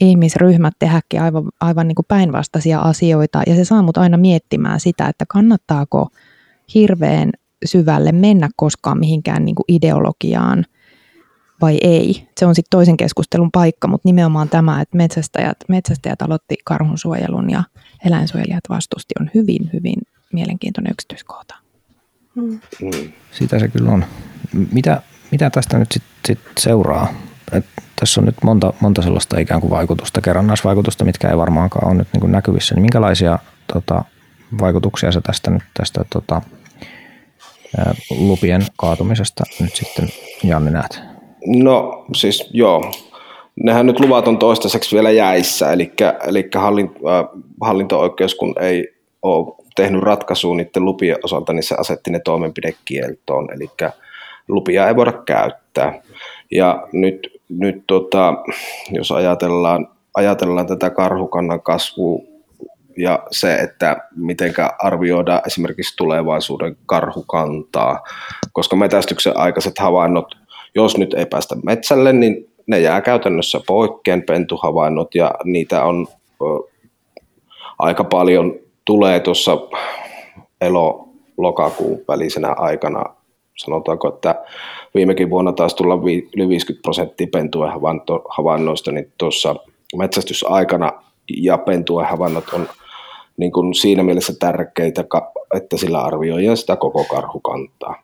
ihmisryhmät 0.00 0.74
tehdäkin 0.78 1.22
aivan, 1.22 1.44
aivan 1.60 1.88
niin 1.88 1.96
kuin 1.96 2.06
päinvastaisia 2.08 2.80
asioita 2.80 3.42
ja 3.46 3.54
se 3.54 3.64
saa 3.64 3.82
mut 3.82 3.98
aina 3.98 4.16
miettimään 4.16 4.80
sitä, 4.80 5.08
että 5.08 5.24
kannattaako 5.28 6.08
hirveän 6.74 7.30
syvälle 7.64 8.12
mennä 8.12 8.48
koskaan 8.56 8.98
mihinkään 8.98 9.44
niin 9.44 9.54
kuin 9.54 9.64
ideologiaan 9.68 10.66
vai 11.60 11.78
ei. 11.82 12.28
Se 12.38 12.46
on 12.46 12.54
sitten 12.54 12.70
toisen 12.70 12.96
keskustelun 12.96 13.50
paikka, 13.50 13.88
mutta 13.88 14.08
nimenomaan 14.08 14.48
tämä, 14.48 14.80
että 14.80 14.96
metsästäjät, 14.96 15.56
metsästäjät 15.68 16.22
aloitti 16.22 16.56
karhunsuojelun 16.64 17.50
ja 17.50 17.64
eläinsuojelijat 18.06 18.64
vastusti, 18.68 19.14
on 19.20 19.30
hyvin, 19.34 19.70
hyvin 19.72 19.98
mielenkiintoinen 20.32 20.92
yksityiskohta. 20.92 21.54
Mm. 22.34 22.60
Sitä 23.32 23.58
se 23.58 23.68
kyllä 23.68 23.90
on. 23.90 24.04
Mitä, 24.72 25.02
mitä 25.30 25.50
tästä 25.50 25.78
nyt 25.78 25.92
sit, 25.92 26.02
sit 26.26 26.38
seuraa? 26.58 27.12
Et 27.52 27.66
tässä 28.00 28.20
on 28.20 28.24
nyt 28.24 28.36
monta, 28.44 28.72
monta 28.80 29.02
sellaista 29.02 29.38
ikään 29.38 29.60
kuin 29.60 29.70
vaikutusta, 29.70 30.20
kerrannaisvaikutusta, 30.20 31.04
mitkä 31.04 31.28
ei 31.28 31.36
varmaankaan 31.36 31.88
ole 31.88 31.94
nyt 31.94 32.08
niin 32.12 32.20
kuin 32.20 32.32
näkyvissä. 32.32 32.74
Niin 32.74 32.82
minkälaisia 32.82 33.38
tota, 33.72 34.04
vaikutuksia 34.60 35.12
se 35.12 35.20
tästä 35.20 35.50
nyt 35.50 35.62
tästä 35.74 36.04
tota, 36.10 36.42
lupien 38.10 38.62
kaatumisesta 38.76 39.44
nyt 39.60 39.76
sitten, 39.76 40.08
Janne, 40.44 40.70
näet? 40.70 41.00
No 41.46 42.04
siis 42.14 42.50
joo, 42.52 42.92
nehän 43.64 43.86
nyt 43.86 44.00
luvat 44.00 44.28
on 44.28 44.38
toistaiseksi 44.38 44.94
vielä 44.94 45.10
jäissä, 45.10 45.72
eli, 45.72 45.92
eli 46.26 46.50
hallinto-oikeus 47.60 48.34
kun 48.34 48.54
ei 48.60 48.94
ole 49.22 49.54
tehnyt 49.76 50.02
ratkaisua 50.02 50.56
niiden 50.56 50.84
lupien 50.84 51.18
osalta, 51.22 51.52
niin 51.52 51.62
se 51.62 51.74
asetti 51.78 52.10
ne 52.10 52.20
toimenpidekieltoon, 52.24 53.48
eli 53.54 53.70
lupia 54.48 54.88
ei 54.88 54.96
voida 54.96 55.12
käyttää. 55.12 56.02
Ja 56.50 56.86
nyt, 56.92 57.39
nyt 57.50 57.84
tota, 57.86 58.34
jos 58.90 59.12
ajatellaan, 59.12 59.88
ajatellaan 60.14 60.66
tätä 60.66 60.90
karhukannan 60.90 61.62
kasvua 61.62 62.22
ja 62.96 63.22
se, 63.30 63.54
että 63.54 63.96
miten 64.16 64.54
arvioidaan 64.78 65.42
esimerkiksi 65.46 65.96
tulevaisuuden 65.96 66.76
karhukantaa, 66.86 68.02
koska 68.52 68.76
metästyksen 68.76 69.36
aikaiset 69.36 69.78
havainnot, 69.78 70.34
jos 70.74 70.98
nyt 70.98 71.14
ei 71.14 71.26
päästä 71.26 71.56
metsälle, 71.64 72.12
niin 72.12 72.50
ne 72.66 72.80
jää 72.80 73.00
käytännössä 73.00 73.60
poikkeen 73.66 74.22
pentuhavainnot 74.22 75.14
ja 75.14 75.30
niitä 75.44 75.84
on 75.84 76.06
ö, 76.42 76.44
aika 77.78 78.04
paljon 78.04 78.54
tulee 78.84 79.20
tuossa 79.20 79.58
elo-lokakuun 80.60 82.00
välisenä 82.08 82.52
aikana, 82.52 83.04
sanotaanko, 83.60 84.08
että 84.08 84.34
viimekin 84.94 85.30
vuonna 85.30 85.52
taisi 85.52 85.76
tulla 85.76 85.94
yli 86.34 86.48
50 86.48 86.82
prosenttia 86.82 87.26
pentuen 87.32 87.72
havainnoista, 88.28 88.92
niin 88.92 89.12
tuossa 89.18 89.56
metsästysaikana 89.96 90.92
ja 91.36 91.58
pentuen 91.58 92.06
havainnot 92.06 92.44
on 92.52 92.68
niin 93.36 93.52
kuin 93.52 93.74
siinä 93.74 94.02
mielessä 94.02 94.32
tärkeitä, 94.40 95.04
että 95.54 95.76
sillä 95.76 96.00
arvioidaan 96.00 96.56
sitä 96.56 96.76
koko 96.76 97.04
karhukantaa. 97.04 98.02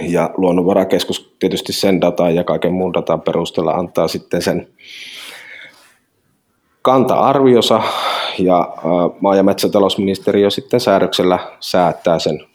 Ja 0.00 0.30
luonnonvarakeskus 0.36 1.34
tietysti 1.38 1.72
sen 1.72 2.00
datan 2.00 2.34
ja 2.34 2.44
kaiken 2.44 2.72
muun 2.72 2.92
datan 2.92 3.20
perusteella 3.20 3.72
antaa 3.72 4.08
sitten 4.08 4.42
sen 4.42 4.68
kanta-arviosa 6.82 7.82
ja 8.38 8.68
maa- 9.20 9.36
ja 9.36 9.42
metsätalousministeriö 9.42 10.50
sitten 10.50 10.80
säädöksellä 10.80 11.38
säättää 11.60 12.18
sen 12.18 12.46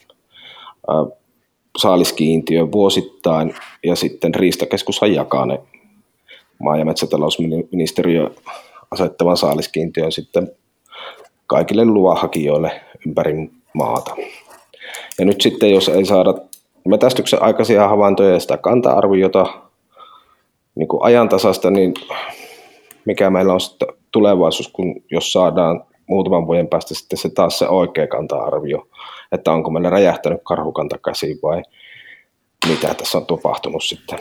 saaliskiintiön 1.77 2.71
vuosittain 2.71 3.55
ja 3.83 3.95
sitten 3.95 4.35
Riistakeskushan 4.35 5.13
jakaa 5.13 5.45
ne 5.45 5.59
maa- 6.59 6.77
ja 6.77 6.85
metsätalousministeriö 6.85 8.29
asettavan 8.91 9.37
saaliskiintiön 9.37 10.11
sitten 10.11 10.51
kaikille 11.47 11.85
luvahakijoille 11.85 12.81
ympäri 13.07 13.49
maata. 13.73 14.15
Ja 15.19 15.25
nyt 15.25 15.41
sitten, 15.41 15.71
jos 15.71 15.89
ei 15.89 16.05
saada 16.05 16.33
metästyksen 16.87 17.41
aikaisia 17.41 17.87
havaintoja 17.87 18.33
ja 18.33 18.39
sitä 18.39 18.57
kanta-arviota 18.57 19.45
niin 20.75 20.87
kuin 20.87 21.03
ajantasasta, 21.03 21.71
niin 21.71 21.93
mikä 23.05 23.29
meillä 23.29 23.53
on 23.53 23.61
sitten 23.61 23.87
tulevaisuus, 24.11 24.67
kun 24.67 24.95
jos 25.11 25.31
saadaan 25.31 25.83
muutaman 26.07 26.47
vuoden 26.47 26.67
päästä 26.67 26.95
sitten 26.95 27.17
se 27.17 27.29
taas 27.29 27.59
se 27.59 27.67
oikea 27.67 28.07
kanta-arvio, 28.07 28.87
että 29.31 29.51
onko 29.51 29.69
meillä 29.69 29.89
räjähtänyt 29.89 30.41
karhukanta 30.43 30.97
käsiin 30.97 31.39
vai 31.43 31.63
mitä 32.67 32.93
tässä 32.93 33.17
on 33.17 33.25
tapahtunut 33.25 33.83
sitten. 33.83 34.19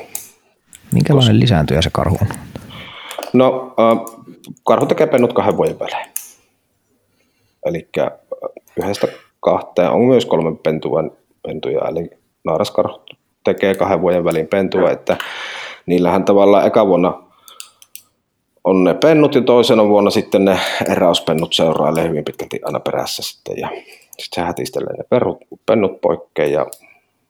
Minkälainen 0.93 1.35
Koska... 1.35 1.43
lisääntyjä 1.43 1.83
se 1.83 1.91
karhu 1.93 2.19
on? 2.21 2.29
No, 3.33 3.75
äh, 3.81 4.17
karhu 4.65 4.87
tekee 4.87 5.07
pennut 5.07 5.33
kahden 5.33 5.57
vuoden 5.57 5.79
välein. 5.79 6.07
Eli 7.67 7.89
yhdestä 8.83 9.09
kahteen 9.41 9.91
on 9.91 10.01
myös 10.01 10.27
kolmen 10.27 10.59
pentuan 10.59 11.11
pentuja, 11.43 11.89
eli 11.89 12.11
naaraskarhu 12.45 13.03
tekee 13.45 13.75
kahden 13.75 14.01
vuoden 14.01 14.25
väliin 14.25 14.49
pentua, 14.49 14.91
että 14.91 15.17
niillähän 15.87 16.25
tavallaan 16.25 16.67
eka 16.67 16.87
vuonna 16.87 17.23
on 18.65 18.85
ne 18.85 18.95
pennut 18.95 19.35
ja 19.35 19.43
toisena 19.43 19.89
vuonna 19.89 20.11
sitten 20.11 20.45
ne 20.45 20.59
eräyspennut 20.91 21.53
seurailee 21.53 22.09
hyvin 22.09 22.25
pitkälti 22.25 22.61
aina 22.65 22.81
perässä 22.81 23.23
sitten 23.23 23.59
ja 23.59 23.71
sitten 24.19 24.45
hätistelee 24.45 24.97
ne 24.97 25.05
perut, 25.11 25.39
pennut 25.67 26.01
poikkeen 26.01 26.53
ja 26.53 26.67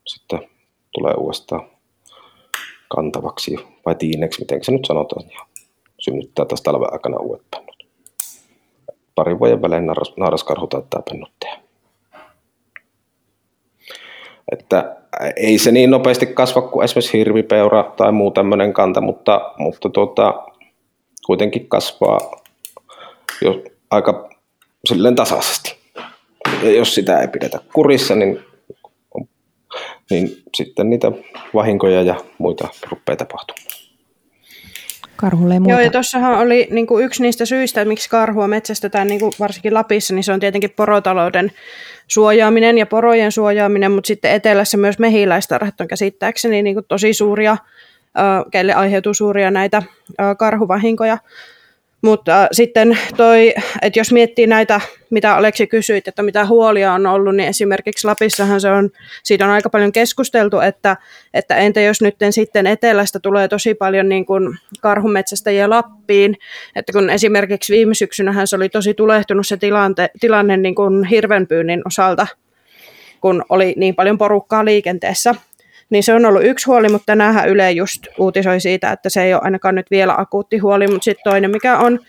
sitten 0.06 0.48
tulee 0.92 1.14
uudestaan 1.14 1.70
kantavaksi 2.88 3.56
vai 3.86 3.94
tiineksi, 3.94 4.40
miten 4.40 4.64
se 4.64 4.72
nyt 4.72 4.84
sanotaan, 4.84 5.30
ja 5.30 5.40
synnyttää 5.98 6.44
taas 6.44 6.62
talven 6.62 6.92
aikana 6.92 7.16
uudet 7.16 7.46
pennut. 7.50 7.86
Parin 9.14 9.38
vuoden 9.38 9.62
välein 9.62 9.86
naaras, 9.86 10.12
naaraskarhu 10.16 10.66
täyttää 10.66 11.02
pennutteja. 11.10 11.56
Että 14.52 14.96
ei 15.36 15.58
se 15.58 15.72
niin 15.72 15.90
nopeasti 15.90 16.26
kasva 16.26 16.62
kuin 16.62 16.84
esimerkiksi 16.84 17.18
hirvipeura 17.18 17.92
tai 17.96 18.12
muu 18.12 18.30
tämmöinen 18.30 18.72
kanta, 18.72 19.00
mutta, 19.00 19.52
mutta 19.58 19.90
tuota, 19.90 20.42
kuitenkin 21.26 21.68
kasvaa 21.68 22.18
jo 23.42 23.62
aika 23.90 24.30
silleen 24.88 25.14
tasaisesti. 25.14 25.77
Ja 26.62 26.70
jos 26.70 26.94
sitä 26.94 27.20
ei 27.20 27.28
pidetä 27.28 27.58
kurissa, 27.72 28.14
niin, 28.14 28.38
niin 30.10 30.42
sitten 30.56 30.90
niitä 30.90 31.12
vahinkoja 31.54 32.02
ja 32.02 32.14
muita 32.38 32.68
rupeaa 32.90 33.16
tapahtumaan. 33.16 33.78
Karhulle 35.16 35.54
ei 35.54 35.60
muuta. 35.60 35.72
Joo, 35.72 35.80
ja 35.80 35.90
tuossahan 35.90 36.38
oli 36.38 36.68
niin 36.70 36.86
kuin 36.86 37.04
yksi 37.04 37.22
niistä 37.22 37.44
syistä, 37.44 37.80
että 37.80 37.88
miksi 37.88 38.10
karhua 38.10 38.48
metsästetään 38.48 39.06
niin 39.06 39.20
kuin 39.20 39.32
varsinkin 39.40 39.74
Lapissa, 39.74 40.14
niin 40.14 40.24
se 40.24 40.32
on 40.32 40.40
tietenkin 40.40 40.70
porotalouden 40.70 41.52
suojaaminen 42.08 42.78
ja 42.78 42.86
porojen 42.86 43.32
suojaaminen, 43.32 43.92
mutta 43.92 44.08
sitten 44.08 44.32
etelässä 44.32 44.76
myös 44.76 44.98
mehiläistarhat 44.98 45.80
on 45.80 45.88
käsittääkseni 45.88 46.62
niin 46.62 46.74
kuin 46.74 46.86
tosi 46.88 47.12
suuria 47.12 47.56
keille 48.50 48.74
aiheutuu 48.74 49.14
suuria 49.14 49.50
näitä 49.50 49.82
karhuvahinkoja. 50.38 51.18
Mutta 52.02 52.42
äh, 52.42 52.48
sitten 52.52 52.98
toi, 53.16 53.54
että 53.82 53.98
jos 53.98 54.12
miettii 54.12 54.46
näitä, 54.46 54.80
mitä 55.10 55.36
Aleksi 55.36 55.66
kysyit, 55.66 56.08
että 56.08 56.22
mitä 56.22 56.46
huolia 56.46 56.92
on 56.92 57.06
ollut, 57.06 57.36
niin 57.36 57.48
esimerkiksi 57.48 58.06
Lapissahan 58.06 58.60
se 58.60 58.70
on, 58.70 58.90
siitä 59.22 59.44
on 59.44 59.50
aika 59.50 59.70
paljon 59.70 59.92
keskusteltu, 59.92 60.60
että, 60.60 60.96
että 61.34 61.56
entä 61.56 61.80
jos 61.80 62.02
nyt 62.02 62.16
sitten 62.30 62.66
etelästä 62.66 63.20
tulee 63.20 63.48
tosi 63.48 63.74
paljon 63.74 64.08
niin 64.08 64.26
kuin 64.26 64.58
karhumetsästäjiä 64.80 65.70
Lappiin, 65.70 66.36
että 66.76 66.92
kun 66.92 67.10
esimerkiksi 67.10 67.72
viime 67.72 67.94
syksynähän 67.94 68.46
se 68.46 68.56
oli 68.56 68.68
tosi 68.68 68.94
tulehtunut 68.94 69.46
se 69.46 69.56
tilante, 69.56 70.10
tilanne 70.20 70.56
niin 70.56 70.74
kuin 70.74 71.04
hirvenpyynnin 71.04 71.82
osalta, 71.86 72.26
kun 73.20 73.44
oli 73.48 73.74
niin 73.76 73.94
paljon 73.94 74.18
porukkaa 74.18 74.64
liikenteessä, 74.64 75.34
niin 75.90 76.02
se 76.02 76.14
on 76.14 76.26
ollut 76.26 76.44
yksi 76.44 76.66
huoli, 76.66 76.88
mutta 76.88 77.06
tänään 77.06 77.48
Yle 77.48 77.70
just 77.70 78.06
uutisoi 78.18 78.60
siitä, 78.60 78.92
että 78.92 79.08
se 79.08 79.22
ei 79.22 79.34
ole 79.34 79.40
ainakaan 79.44 79.74
nyt 79.74 79.90
vielä 79.90 80.14
akuutti 80.18 80.58
huoli, 80.58 80.86
mutta 80.86 81.04
sitten 81.04 81.32
toinen, 81.32 81.50
mikä 81.50 81.78
on, 81.78 82.00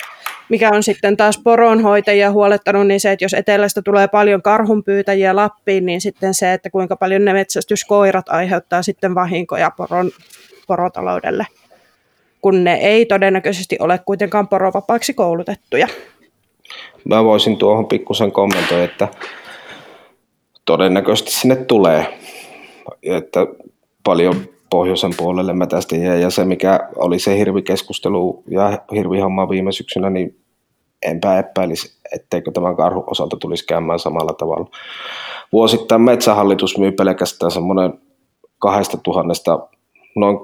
mikä 0.49 0.69
on 0.69 0.83
sitten 0.83 1.17
taas 1.17 1.37
poronhoitajia 1.43 2.31
huolettanut, 2.31 2.87
niin 2.87 2.99
se, 2.99 3.11
että 3.11 3.25
jos 3.25 3.33
etelästä 3.33 3.81
tulee 3.81 4.07
paljon 4.07 4.41
karhunpyytäjiä 4.41 5.35
Lappiin, 5.35 5.85
niin 5.85 6.01
sitten 6.01 6.33
se, 6.33 6.53
että 6.53 6.69
kuinka 6.69 6.95
paljon 6.95 7.25
ne 7.25 7.33
metsästyskoirat 7.33 8.29
aiheuttaa 8.29 8.81
sitten 8.81 9.15
vahinkoja 9.15 9.71
poron, 9.77 10.11
porotaloudelle, 10.67 11.45
kun 12.41 12.63
ne 12.63 12.73
ei 12.73 13.05
todennäköisesti 13.05 13.77
ole 13.79 13.99
kuitenkaan 14.05 14.47
porovapaaksi 14.47 15.13
koulutettuja. 15.13 15.87
Mä 17.05 17.23
voisin 17.23 17.57
tuohon 17.57 17.87
pikkusen 17.87 18.31
kommentoida, 18.31 18.83
että 18.83 19.07
todennäköisesti 20.65 21.31
sinne 21.31 21.55
tulee 21.55 22.05
että 23.03 23.39
paljon 24.09 24.35
pohjoisen 24.69 25.11
puolelle 25.17 25.53
metästäjiä 25.53 26.15
ja 26.15 26.29
se 26.29 26.45
mikä 26.45 26.89
oli 26.95 27.19
se 27.19 27.37
hirvikeskustelu 27.37 28.43
ja 28.47 28.79
hirvihomma 28.95 29.49
viime 29.49 29.71
syksynä, 29.71 30.09
niin 30.09 30.39
enpä 31.01 31.39
epäilisi, 31.39 31.99
etteikö 32.15 32.51
tämän 32.51 32.75
karhun 32.75 33.03
osalta 33.07 33.37
tulisi 33.37 33.65
käymään 33.65 33.99
samalla 33.99 34.33
tavalla. 34.33 34.69
Vuosittain 35.51 36.01
Metsähallitus 36.01 36.77
myy 36.77 36.91
pelkästään 36.91 37.51
semmoinen 37.51 37.93
kahdesta 38.59 38.97
tuhannesta, 38.97 39.59
noin 40.15 40.37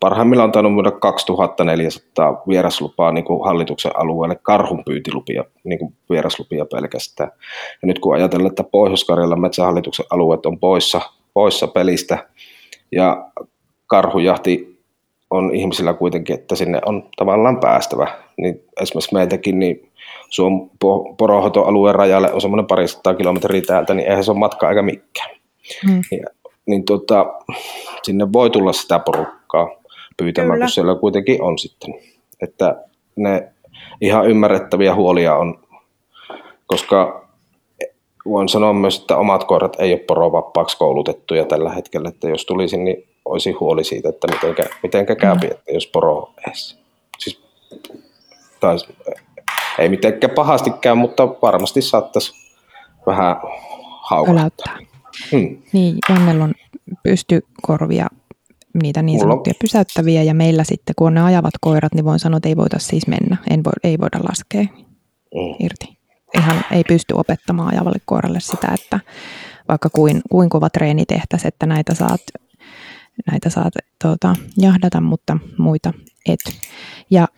parhaimmillaan 0.00 0.48
on 0.48 0.52
tainnut 0.52 0.74
myydä 0.74 0.90
2400 0.90 2.42
vieraslupaa 2.48 3.12
niin 3.12 3.24
kuin 3.24 3.44
hallituksen 3.44 3.92
alueelle 3.98 4.36
karhunpyytilupia, 4.42 5.44
niin 5.64 5.78
kuin 5.78 5.94
vieraslupia 6.10 6.64
pelkästään. 6.64 7.30
Ja 7.82 7.86
nyt 7.86 7.98
kun 7.98 8.14
ajatellaan, 8.14 8.52
että 8.52 8.64
Pohjois-Karjalan 8.64 9.40
metsähallituksen 9.40 10.06
alueet 10.10 10.46
on 10.46 10.58
poissa 10.58 11.00
poissa 11.34 11.66
pelistä. 11.66 12.26
Ja 12.92 13.30
karhujahti 13.86 14.80
on 15.30 15.54
ihmisillä 15.54 15.94
kuitenkin, 15.94 16.34
että 16.34 16.56
sinne 16.56 16.80
on 16.86 17.08
tavallaan 17.16 17.60
päästävä. 17.60 18.08
Niin 18.36 18.64
esimerkiksi 18.80 19.14
meiltäkin 19.14 19.58
niin 19.58 19.90
Suomen 20.28 20.70
poronhoitoalueen 21.18 21.94
rajalle 21.94 22.32
on 22.32 22.40
semmoinen 22.40 22.66
parisataa 22.66 23.14
kilometriä 23.14 23.62
täältä, 23.62 23.94
niin 23.94 24.08
eihän 24.08 24.24
se 24.24 24.30
ole 24.30 24.38
matka 24.38 24.68
aika 24.68 24.82
mikään. 24.82 25.30
Hmm. 25.86 26.00
Ja, 26.10 26.26
niin 26.66 26.84
tota, 26.84 27.26
sinne 28.02 28.32
voi 28.32 28.50
tulla 28.50 28.72
sitä 28.72 28.98
porukkaa 28.98 29.68
pyytämään, 30.16 30.52
Kyllä. 30.52 30.64
kun 30.64 30.70
siellä 30.70 30.94
kuitenkin 30.94 31.42
on 31.42 31.58
sitten. 31.58 31.94
Että 32.42 32.76
ne 33.16 33.48
ihan 34.00 34.30
ymmärrettäviä 34.30 34.94
huolia 34.94 35.34
on, 35.34 35.58
koska 36.66 37.28
voin 38.26 38.48
sanoa 38.48 38.72
myös, 38.72 39.00
että 39.00 39.16
omat 39.16 39.44
koirat 39.44 39.76
ei 39.78 39.92
ole 39.92 40.00
porovappaaksi 40.00 40.76
koulutettuja 40.76 41.44
tällä 41.44 41.70
hetkellä, 41.70 42.08
että 42.08 42.28
jos 42.28 42.46
tulisin, 42.46 42.84
niin 42.84 43.08
olisi 43.24 43.52
huoli 43.52 43.84
siitä, 43.84 44.08
että 44.08 44.26
mitenkä, 44.28 44.64
mitenkä 44.82 45.16
käy, 45.16 45.34
mm. 45.34 45.42
että 45.42 45.72
jos 45.72 45.86
poro 45.86 46.32
edes. 46.46 46.78
Siis, 47.18 47.42
tai, 48.60 48.76
ei 49.78 49.88
mitenkään 49.88 50.34
pahasti 50.34 50.70
käy, 50.70 50.94
mutta 50.94 51.28
varmasti 51.42 51.82
saattaisi 51.82 52.32
vähän 53.06 53.36
haukuttaa. 54.00 54.78
Hmm. 55.32 55.62
Niin, 55.72 55.98
Jannella 56.08 56.44
on 56.44 56.54
pystykorvia, 57.02 58.06
niitä 58.82 59.02
niin 59.02 59.20
sanottuja 59.20 59.54
pysäyttäviä, 59.60 60.22
ja 60.22 60.34
meillä 60.34 60.64
sitten, 60.64 60.94
kun 60.98 61.14
ne 61.14 61.22
ajavat 61.22 61.54
koirat, 61.60 61.94
niin 61.94 62.04
voin 62.04 62.18
sanoa, 62.18 62.36
että 62.36 62.48
ei 62.48 62.56
voida 62.56 62.78
siis 62.78 63.06
mennä, 63.06 63.36
en 63.50 63.64
voi, 63.64 63.72
ei 63.84 63.98
voida 63.98 64.18
laskea 64.28 64.64
hmm. 65.34 65.54
irti 65.60 65.99
ihan 66.38 66.64
ei 66.70 66.84
pysty 66.84 67.14
opettamaan 67.14 67.74
ajavalle 67.74 67.98
koiralle 68.04 68.40
sitä, 68.40 68.68
että 68.74 69.00
vaikka 69.68 69.90
kuin, 69.90 70.20
kuin 70.30 70.48
kova 70.48 70.70
treeni 70.70 71.06
tehtäisiin, 71.06 71.48
että 71.48 71.66
näitä 71.66 71.94
saat, 71.94 72.20
näitä 73.30 73.50
saat 73.50 73.72
tuota, 74.02 74.34
jahdata, 74.58 75.00
mutta 75.00 75.38
muita 75.58 75.92
et. 76.28 76.40
Ja 77.10 77.28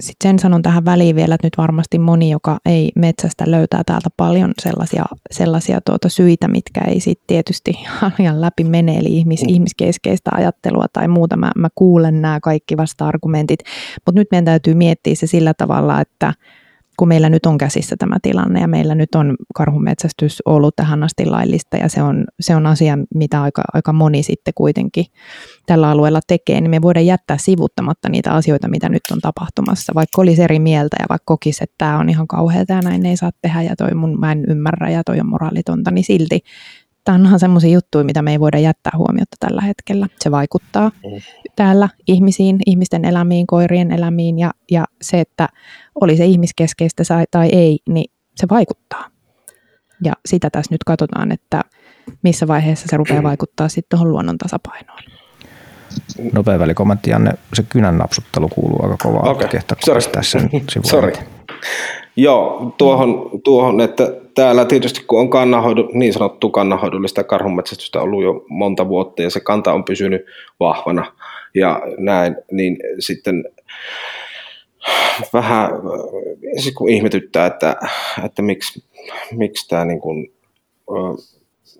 sitten 0.00 0.28
sen 0.28 0.38
sanon 0.38 0.62
tähän 0.62 0.84
väliin 0.84 1.16
vielä, 1.16 1.34
että 1.34 1.46
nyt 1.46 1.58
varmasti 1.58 1.98
moni, 1.98 2.30
joka 2.30 2.58
ei 2.66 2.92
metsästä 2.96 3.44
löytää 3.50 3.82
täältä 3.86 4.10
paljon 4.16 4.52
sellaisia, 4.62 5.04
sellaisia 5.30 5.80
tuota 5.80 6.08
syitä, 6.08 6.48
mitkä 6.48 6.80
ei 6.80 7.00
sitten 7.00 7.26
tietysti 7.26 7.70
ihan 8.20 8.40
läpi 8.40 8.64
mene, 8.64 8.98
eli 8.98 9.16
ihmis, 9.16 9.44
ihmiskeskeistä 9.48 10.30
ajattelua 10.34 10.86
tai 10.92 11.08
muuta. 11.08 11.36
Mä, 11.36 11.50
mä 11.56 11.68
kuulen 11.74 12.22
nämä 12.22 12.40
kaikki 12.40 12.76
vasta-argumentit, 12.76 13.60
mutta 14.06 14.20
nyt 14.20 14.28
meidän 14.30 14.44
täytyy 14.44 14.74
miettiä 14.74 15.14
se 15.14 15.26
sillä 15.26 15.54
tavalla, 15.54 16.00
että 16.00 16.34
kun 17.00 17.08
meillä 17.08 17.30
nyt 17.30 17.46
on 17.46 17.58
käsissä 17.58 17.96
tämä 17.98 18.16
tilanne 18.22 18.60
ja 18.60 18.68
meillä 18.68 18.94
nyt 18.94 19.14
on 19.14 19.36
karhumetsästys 19.54 20.42
ollut 20.44 20.76
tähän 20.76 21.02
asti 21.02 21.26
laillista 21.26 21.76
ja 21.76 21.88
se 21.88 22.02
on, 22.02 22.24
se 22.40 22.56
on 22.56 22.66
asia, 22.66 22.98
mitä 23.14 23.42
aika, 23.42 23.62
aika 23.72 23.92
moni 23.92 24.22
sitten 24.22 24.54
kuitenkin 24.54 25.04
tällä 25.66 25.90
alueella 25.90 26.20
tekee, 26.26 26.60
niin 26.60 26.70
me 26.70 26.82
voidaan 26.82 27.06
jättää 27.06 27.38
sivuttamatta 27.38 28.08
niitä 28.08 28.32
asioita, 28.32 28.68
mitä 28.68 28.88
nyt 28.88 29.00
on 29.12 29.18
tapahtumassa. 29.20 29.92
Vaikka 29.94 30.22
olisi 30.22 30.42
eri 30.42 30.58
mieltä 30.58 30.96
ja 31.00 31.06
vaikka 31.08 31.24
kokisi, 31.24 31.64
että 31.64 31.74
tämä 31.78 31.98
on 31.98 32.08
ihan 32.08 32.26
kauheata 32.26 32.72
ja 32.72 32.82
näin 32.82 33.06
ei 33.06 33.16
saa 33.16 33.30
tehdä 33.42 33.62
ja 33.62 33.76
toi 33.76 33.94
mun, 33.94 34.20
mä 34.20 34.32
en 34.32 34.44
ymmärrä 34.48 34.90
ja 34.90 35.04
toi 35.04 35.20
on 35.20 35.28
moraalitonta, 35.28 35.90
niin 35.90 36.04
silti 36.04 36.40
tämä 37.04 37.14
onhan 37.14 37.40
semmoisia 37.40 37.70
juttuja, 37.70 38.04
mitä 38.04 38.22
me 38.22 38.30
ei 38.32 38.40
voida 38.40 38.58
jättää 38.58 38.92
huomiota 38.96 39.36
tällä 39.40 39.60
hetkellä. 39.60 40.06
Se 40.20 40.30
vaikuttaa 40.30 40.88
mm. 40.88 41.20
täällä 41.56 41.88
ihmisiin, 42.08 42.58
ihmisten 42.66 43.04
elämiin, 43.04 43.46
koirien 43.46 43.92
elämiin 43.92 44.38
ja, 44.38 44.50
ja 44.70 44.84
se, 45.02 45.20
että 45.20 45.48
oli 46.00 46.16
se 46.16 46.24
ihmiskeskeistä 46.24 47.02
tai 47.30 47.48
ei, 47.52 47.78
niin 47.88 48.12
se 48.36 48.46
vaikuttaa. 48.50 49.06
Ja 50.04 50.12
sitä 50.26 50.50
tässä 50.50 50.74
nyt 50.74 50.84
katsotaan, 50.84 51.32
että 51.32 51.60
missä 52.22 52.48
vaiheessa 52.48 52.86
se 52.90 52.96
rupeaa 52.96 53.22
vaikuttaa 53.22 53.68
sitten 53.68 53.98
tuohon 53.98 54.12
luonnon 54.12 54.38
tasapainoon. 54.38 55.02
Nopea 56.32 56.58
välikommentti, 56.58 57.10
Janne. 57.10 57.32
Se 57.54 57.62
kynän 57.62 57.98
napsuttelu 57.98 58.48
kuuluu 58.48 58.82
aika 58.82 58.96
kovaa. 59.02 59.30
Okay. 59.30 59.48
Sen 60.22 60.50
Sorry. 60.82 61.12
Joo, 62.16 62.74
tuohon, 62.78 63.30
tuohon, 63.44 63.80
että 63.80 64.12
täällä 64.34 64.64
tietysti 64.64 65.04
kun 65.06 65.20
on 65.20 65.30
kannanhoidu, 65.30 65.88
niin 65.92 66.12
sanottu 66.12 66.50
kannanhoidollista 66.50 67.24
karhunmetsästystä 67.24 68.00
ollut 68.00 68.22
jo 68.22 68.44
monta 68.48 68.88
vuotta 68.88 69.22
ja 69.22 69.30
se 69.30 69.40
kanta 69.40 69.72
on 69.72 69.84
pysynyt 69.84 70.26
vahvana. 70.60 71.12
Ja 71.54 71.82
näin, 71.98 72.36
niin 72.50 72.76
sitten 72.98 73.44
vähän 75.32 75.70
siis 76.58 76.74
kun 76.74 76.88
ihmetyttää, 76.88 77.46
että, 77.46 77.76
että 78.24 78.42
miksi, 78.42 78.84
miksi 79.32 79.68
tämä 79.68 79.84
niin 79.84 80.00
kuin, 80.00 80.32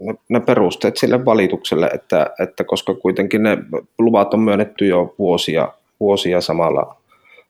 ne, 0.01 0.15
ne 0.29 0.41
perusteet 0.41 0.97
sille 0.97 1.25
valitukselle, 1.25 1.87
että, 1.95 2.31
että 2.41 2.65
koska 2.65 2.95
kuitenkin 2.95 3.43
ne 3.43 3.59
luvat 3.99 4.35
on 4.35 4.41
myönnetty 4.41 4.87
jo 4.87 5.15
vuosia, 5.19 5.73
vuosia 6.01 6.41
samalla, 6.41 6.97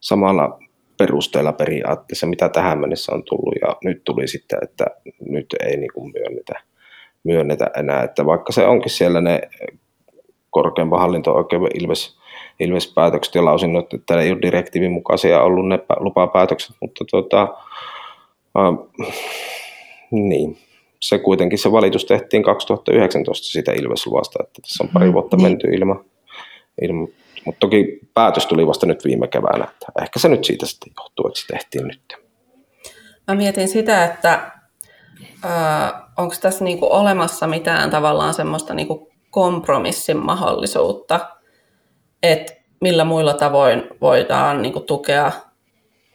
samalla 0.00 0.58
perusteella 1.00 1.52
periaatteessa, 1.52 2.26
mitä 2.26 2.48
tähän 2.48 2.78
mennessä 2.78 3.12
on 3.12 3.22
tullut, 3.24 3.54
ja 3.62 3.76
nyt 3.84 4.04
tuli 4.04 4.28
sitten, 4.28 4.58
että 4.62 4.86
nyt 5.28 5.46
ei 5.60 5.76
niin 5.76 5.92
kuin 5.94 6.12
myönnetä, 6.12 6.52
myönnetä 7.24 7.70
enää, 7.76 8.02
että 8.02 8.26
vaikka 8.26 8.52
se 8.52 8.66
onkin 8.66 8.90
siellä 8.90 9.20
ne 9.20 9.40
korkeimman 10.50 11.00
hallinto-oikeuden 11.00 11.70
Ilves, 11.80 12.18
Ilves-päätökset 12.60 13.34
ja 13.34 13.44
lausinnot, 13.44 13.94
että 13.94 14.20
ei 14.20 14.32
ole 14.32 14.42
direktiivin 14.42 14.92
mukaisia 14.92 15.42
ollut 15.42 15.68
ne 15.68 15.78
lupapäätökset, 16.00 16.76
mutta 16.80 17.04
tuota, 17.10 17.42
äh, 18.58 19.08
niin, 20.10 20.58
se 21.00 21.18
kuitenkin 21.18 21.58
se 21.58 21.72
valitus 21.72 22.04
tehtiin 22.04 22.42
2019 22.42 23.46
siitä 23.46 23.72
Ilves-luvasta, 23.72 24.38
että 24.42 24.62
tässä 24.62 24.84
on 24.84 24.90
pari 24.92 25.06
mm, 25.06 25.12
vuotta 25.12 25.36
niin. 25.36 25.42
menty 25.42 25.66
ilman, 25.66 26.04
ilman 26.82 27.08
mutta 27.44 27.60
toki 27.60 28.00
päätös 28.14 28.46
tuli 28.46 28.66
vasta 28.66 28.86
nyt 28.86 29.04
viime 29.04 29.28
keväänä. 29.28 29.64
Että 29.64 30.02
ehkä 30.02 30.18
se 30.18 30.28
nyt 30.28 30.44
siitä 30.44 30.66
sitten 30.66 30.92
johtuu, 30.98 31.26
että 31.26 31.40
se 31.40 31.46
tehtiin 31.46 31.86
nyt. 31.86 32.16
Mä 33.28 33.34
mietin 33.34 33.68
sitä, 33.68 34.04
että 34.04 34.50
onko 36.16 36.34
tässä 36.40 36.64
niinku 36.64 36.92
olemassa 36.92 37.46
mitään 37.46 37.90
tavallaan 37.90 38.34
semmoista 38.34 38.74
niinku 38.74 39.10
kompromissin 39.30 40.16
mahdollisuutta, 40.16 41.20
että 42.22 42.52
millä 42.80 43.04
muilla 43.04 43.34
tavoin 43.34 43.82
voidaan 44.00 44.62
niinku 44.62 44.80
tukea, 44.80 45.32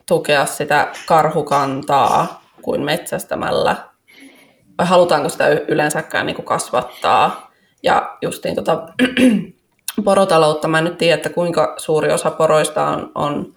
tukea 0.08 0.46
sitä 0.46 0.92
karhukantaa 1.06 2.44
kuin 2.62 2.82
metsästämällä, 2.82 3.76
vai 4.78 4.88
halutaanko 4.88 5.30
sitä 5.30 5.48
yleensäkään 5.50 6.26
niinku 6.26 6.42
kasvattaa. 6.42 7.52
Ja 7.84 8.18
justiin 8.22 8.56
tota, 8.56 8.88
porotaloutta. 10.04 10.68
Mä 10.68 10.78
en 10.78 10.84
nyt 10.84 10.98
tiedä, 10.98 11.16
että 11.16 11.30
kuinka 11.30 11.74
suuri 11.78 12.12
osa 12.12 12.32
poroista 12.32 12.88
on, 12.88 13.12
on 13.16 13.54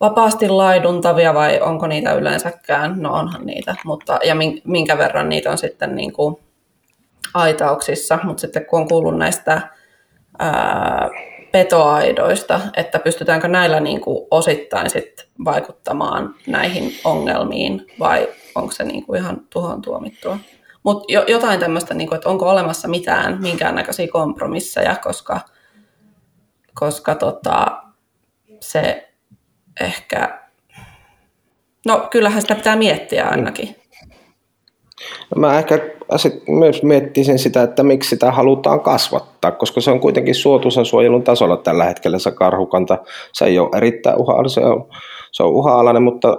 vapaasti 0.00 0.48
laiduntavia 0.48 1.34
vai 1.34 1.60
onko 1.60 1.86
niitä 1.86 2.12
yleensäkään. 2.12 2.94
No 2.96 3.12
onhan 3.12 3.46
niitä, 3.46 3.76
mutta 3.84 4.18
ja 4.24 4.34
minkä 4.64 4.98
verran 4.98 5.28
niitä 5.28 5.50
on 5.50 5.58
sitten 5.58 5.96
niin 5.96 6.12
kuin 6.12 6.36
aitauksissa. 7.34 8.18
Mutta 8.22 8.40
sitten 8.40 8.66
kun 8.66 8.80
on 8.80 8.88
kuullut 8.88 9.18
näistä 9.18 9.60
ää, 10.38 11.10
petoaidoista, 11.52 12.60
että 12.76 12.98
pystytäänkö 12.98 13.48
näillä 13.48 13.80
niin 13.80 14.00
kuin 14.00 14.26
osittain 14.30 14.90
sit 14.90 15.28
vaikuttamaan 15.44 16.34
näihin 16.46 16.92
ongelmiin 17.04 17.86
vai 17.98 18.28
onko 18.54 18.72
se 18.72 18.84
niin 18.84 19.06
kuin 19.06 19.20
ihan 19.20 19.40
tuhon 19.50 19.82
tuomittua. 19.82 20.38
Mutta 20.82 21.12
jo, 21.12 21.24
jotain 21.28 21.60
tämmöistä, 21.60 21.94
niin 21.94 22.08
kuin, 22.08 22.16
että 22.16 22.28
onko 22.28 22.50
olemassa 22.50 22.88
mitään, 22.88 23.42
minkäännäköisiä 23.42 24.08
kompromisseja, 24.12 24.96
koska, 25.02 25.40
koska 26.74 27.14
tota, 27.14 27.82
se 28.60 29.08
ehkä, 29.80 30.40
no 31.86 32.08
kyllähän 32.10 32.42
sitä 32.42 32.54
pitää 32.54 32.76
miettiä 32.76 33.28
ainakin. 33.28 33.76
No 35.34 35.40
mä 35.40 35.58
ehkä 35.58 35.78
myös 36.48 36.82
miettisin 36.82 37.38
sitä, 37.38 37.62
että 37.62 37.82
miksi 37.82 38.10
sitä 38.10 38.30
halutaan 38.30 38.80
kasvattaa, 38.80 39.52
koska 39.52 39.80
se 39.80 39.90
on 39.90 40.00
kuitenkin 40.00 40.34
suotuisan 40.34 40.86
suojelun 40.86 41.22
tasolla 41.22 41.56
tällä 41.56 41.84
hetkellä 41.84 42.18
se 42.18 42.30
karhukanta. 42.30 42.98
Se 43.32 43.44
ei 43.44 43.58
ole 43.58 43.68
erittäin 43.76 44.16
uha 44.18 44.48
se 44.48 44.60
on, 44.60 44.88
se 45.32 45.42
on 45.42 45.52
uha-alainen, 45.52 46.02
mutta 46.02 46.36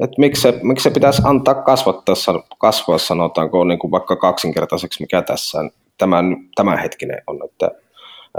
että 0.00 0.14
miksi, 0.18 0.42
se, 0.42 0.60
miksi 0.62 0.82
se 0.82 0.90
pitäisi 0.90 1.22
antaa 1.24 1.54
kasvattaa, 1.54 2.14
kasvaa, 2.58 2.98
sanotaanko, 2.98 3.64
niin 3.64 3.78
kuin 3.78 3.90
vaikka 3.90 4.16
kaksinkertaiseksi, 4.16 5.02
mikä 5.02 5.22
tässä 5.22 5.58
tämän, 5.98 6.36
tämän 6.54 6.78
hetkinen 6.78 7.22
on. 7.26 7.38
Että, 7.44 7.70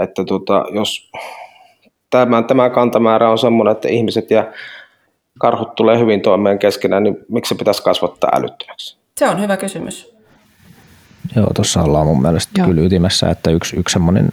että 0.00 0.24
tuota, 0.24 0.64
jos 0.72 1.10
tämä, 2.10 2.42
tämä 2.42 2.70
kantamäärä 2.70 3.30
on 3.30 3.38
sellainen, 3.38 3.72
että 3.72 3.88
ihmiset 3.88 4.30
ja 4.30 4.52
karhut 5.38 5.74
tulee 5.74 5.98
hyvin 5.98 6.20
toimeen 6.20 6.58
keskenään, 6.58 7.02
niin 7.02 7.16
miksi 7.28 7.48
se 7.48 7.58
pitäisi 7.58 7.82
kasvattaa 7.82 8.30
älyttömäksi? 8.34 8.98
Se 9.16 9.28
on 9.28 9.40
hyvä 9.40 9.56
kysymys. 9.56 10.14
Joo, 11.36 11.46
tuossa 11.54 11.82
ollaan 11.82 12.06
mun 12.06 12.22
mielestä 12.22 12.52
Joo. 12.58 12.66
kyllä 12.66 12.82
ytimessä, 12.82 13.30
että 13.30 13.50
yksi, 13.50 13.76
yksi 13.76 13.92
semmoinen, 13.92 14.28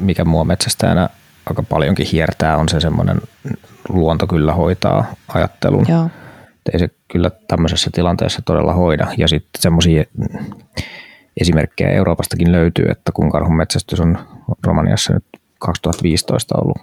mikä 0.00 0.24
mua 0.24 0.44
metsästäjänä 0.44 1.08
aika 1.46 1.62
paljonkin 1.62 2.06
hiertää, 2.06 2.56
on 2.56 2.68
se 2.68 2.80
semmoinen 2.80 3.16
luonto 3.88 4.26
kyllä 4.26 4.52
hoitaa 4.54 5.04
ajattelun. 5.28 5.86
Joo 5.88 6.08
ei 6.72 6.78
se 6.78 6.88
kyllä 7.08 7.30
tämmöisessä 7.48 7.90
tilanteessa 7.94 8.42
todella 8.44 8.72
hoida. 8.72 9.06
Ja 9.16 9.28
sitten 9.28 9.62
semmoisia 9.62 10.04
esimerkkejä 11.40 11.90
Euroopastakin 11.90 12.52
löytyy, 12.52 12.86
että 12.90 13.12
kun 13.12 13.30
karhun 13.30 13.56
metsästys 13.56 14.00
on 14.00 14.18
Romaniassa 14.66 15.12
nyt 15.12 15.24
2015 15.58 16.54
ollut 16.58 16.78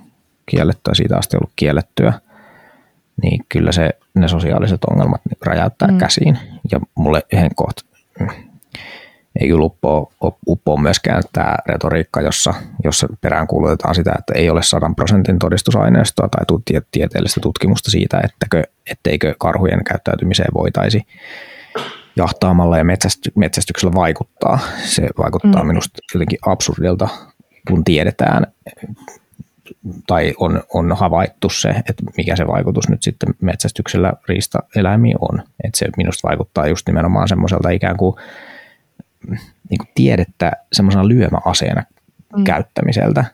kiellettyä, 0.45 0.93
siitä 0.93 1.17
asti 1.17 1.37
ollut 1.37 1.53
kiellettyä, 1.55 2.13
niin 3.21 3.45
kyllä 3.49 3.71
se, 3.71 3.89
ne 4.13 4.27
sosiaaliset 4.27 4.83
ongelmat 4.83 5.21
räjäyttää 5.45 5.87
mm. 5.87 5.97
käsiin. 5.97 6.39
Ja 6.71 6.79
mulle 6.95 7.21
yhden 7.33 7.55
kohta 7.55 7.83
ei 9.39 9.47
kyllä 9.47 9.65
uppoa, 9.65 10.11
uppoa 10.47 10.81
myöskään 10.81 11.23
tämä 11.33 11.55
retoriikka, 11.65 12.21
jossa, 12.21 12.53
jossa 12.83 13.07
peräänkuulutetaan 13.21 13.95
sitä, 13.95 14.13
että 14.19 14.33
ei 14.35 14.49
ole 14.49 14.63
sadan 14.63 14.95
prosentin 14.95 15.39
todistusaineistoa 15.39 16.27
tai 16.29 16.81
tieteellistä 16.91 17.39
tutkimusta 17.41 17.91
siitä, 17.91 18.21
ettäkö, 18.23 18.63
etteikö 18.91 19.35
karhujen 19.39 19.83
käyttäytymiseen 19.83 20.53
voitaisi 20.53 21.01
jahtaamalla 22.17 22.77
ja 22.77 22.85
metsästyksellä 23.35 23.93
vaikuttaa. 23.93 24.59
Se 24.83 25.07
vaikuttaa 25.17 25.63
mm. 25.63 25.67
minusta 25.67 25.99
jotenkin 26.13 26.39
absurdilta, 26.45 27.07
kun 27.67 27.83
tiedetään 27.83 28.47
tai 30.07 30.33
on, 30.39 30.63
on 30.73 30.97
havaittu 30.97 31.49
se, 31.49 31.69
että 31.69 32.03
mikä 32.17 32.35
se 32.35 32.47
vaikutus 32.47 32.89
nyt 32.89 33.03
sitten 33.03 33.29
metsästyksellä 33.41 34.13
riistaeläimiin 34.27 35.17
on. 35.19 35.43
Että 35.63 35.77
se 35.77 35.87
minusta 35.97 36.27
vaikuttaa 36.27 36.67
just 36.67 36.87
nimenomaan 36.87 37.27
semmoiselta 37.27 37.69
ikään 37.69 37.97
kuin, 37.97 38.15
niin 39.69 39.77
kuin 39.77 39.89
tiedettä 39.95 40.51
semmoisena 40.73 41.07
lyömäaseena 41.07 41.83
mm. 42.37 42.43
käyttämiseltä. 42.43 43.25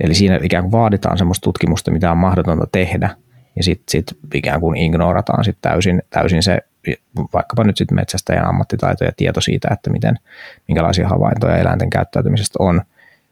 Eli 0.00 0.14
siinä 0.14 0.40
ikään 0.42 0.64
kuin 0.64 0.72
vaaditaan 0.72 1.18
semmoista 1.18 1.44
tutkimusta, 1.44 1.90
mitä 1.90 2.10
on 2.10 2.18
mahdotonta 2.18 2.66
tehdä, 2.72 3.10
ja 3.56 3.62
sitten 3.62 3.84
sit 3.88 4.18
ikään 4.34 4.60
kuin 4.60 4.76
ignorataan 4.76 5.44
sit 5.44 5.58
täysin, 5.60 6.02
täysin 6.10 6.42
se 6.42 6.58
vaikkapa 7.32 7.64
nyt 7.64 7.76
sitten 7.76 7.94
metsästäjän 7.94 8.46
ammattitaito 8.46 9.04
ja 9.04 9.12
tieto 9.16 9.40
siitä, 9.40 9.68
että 9.72 9.90
miten, 9.90 10.18
minkälaisia 10.68 11.08
havaintoja 11.08 11.56
eläinten 11.56 11.90
käyttäytymisestä 11.90 12.56
on, 12.58 12.82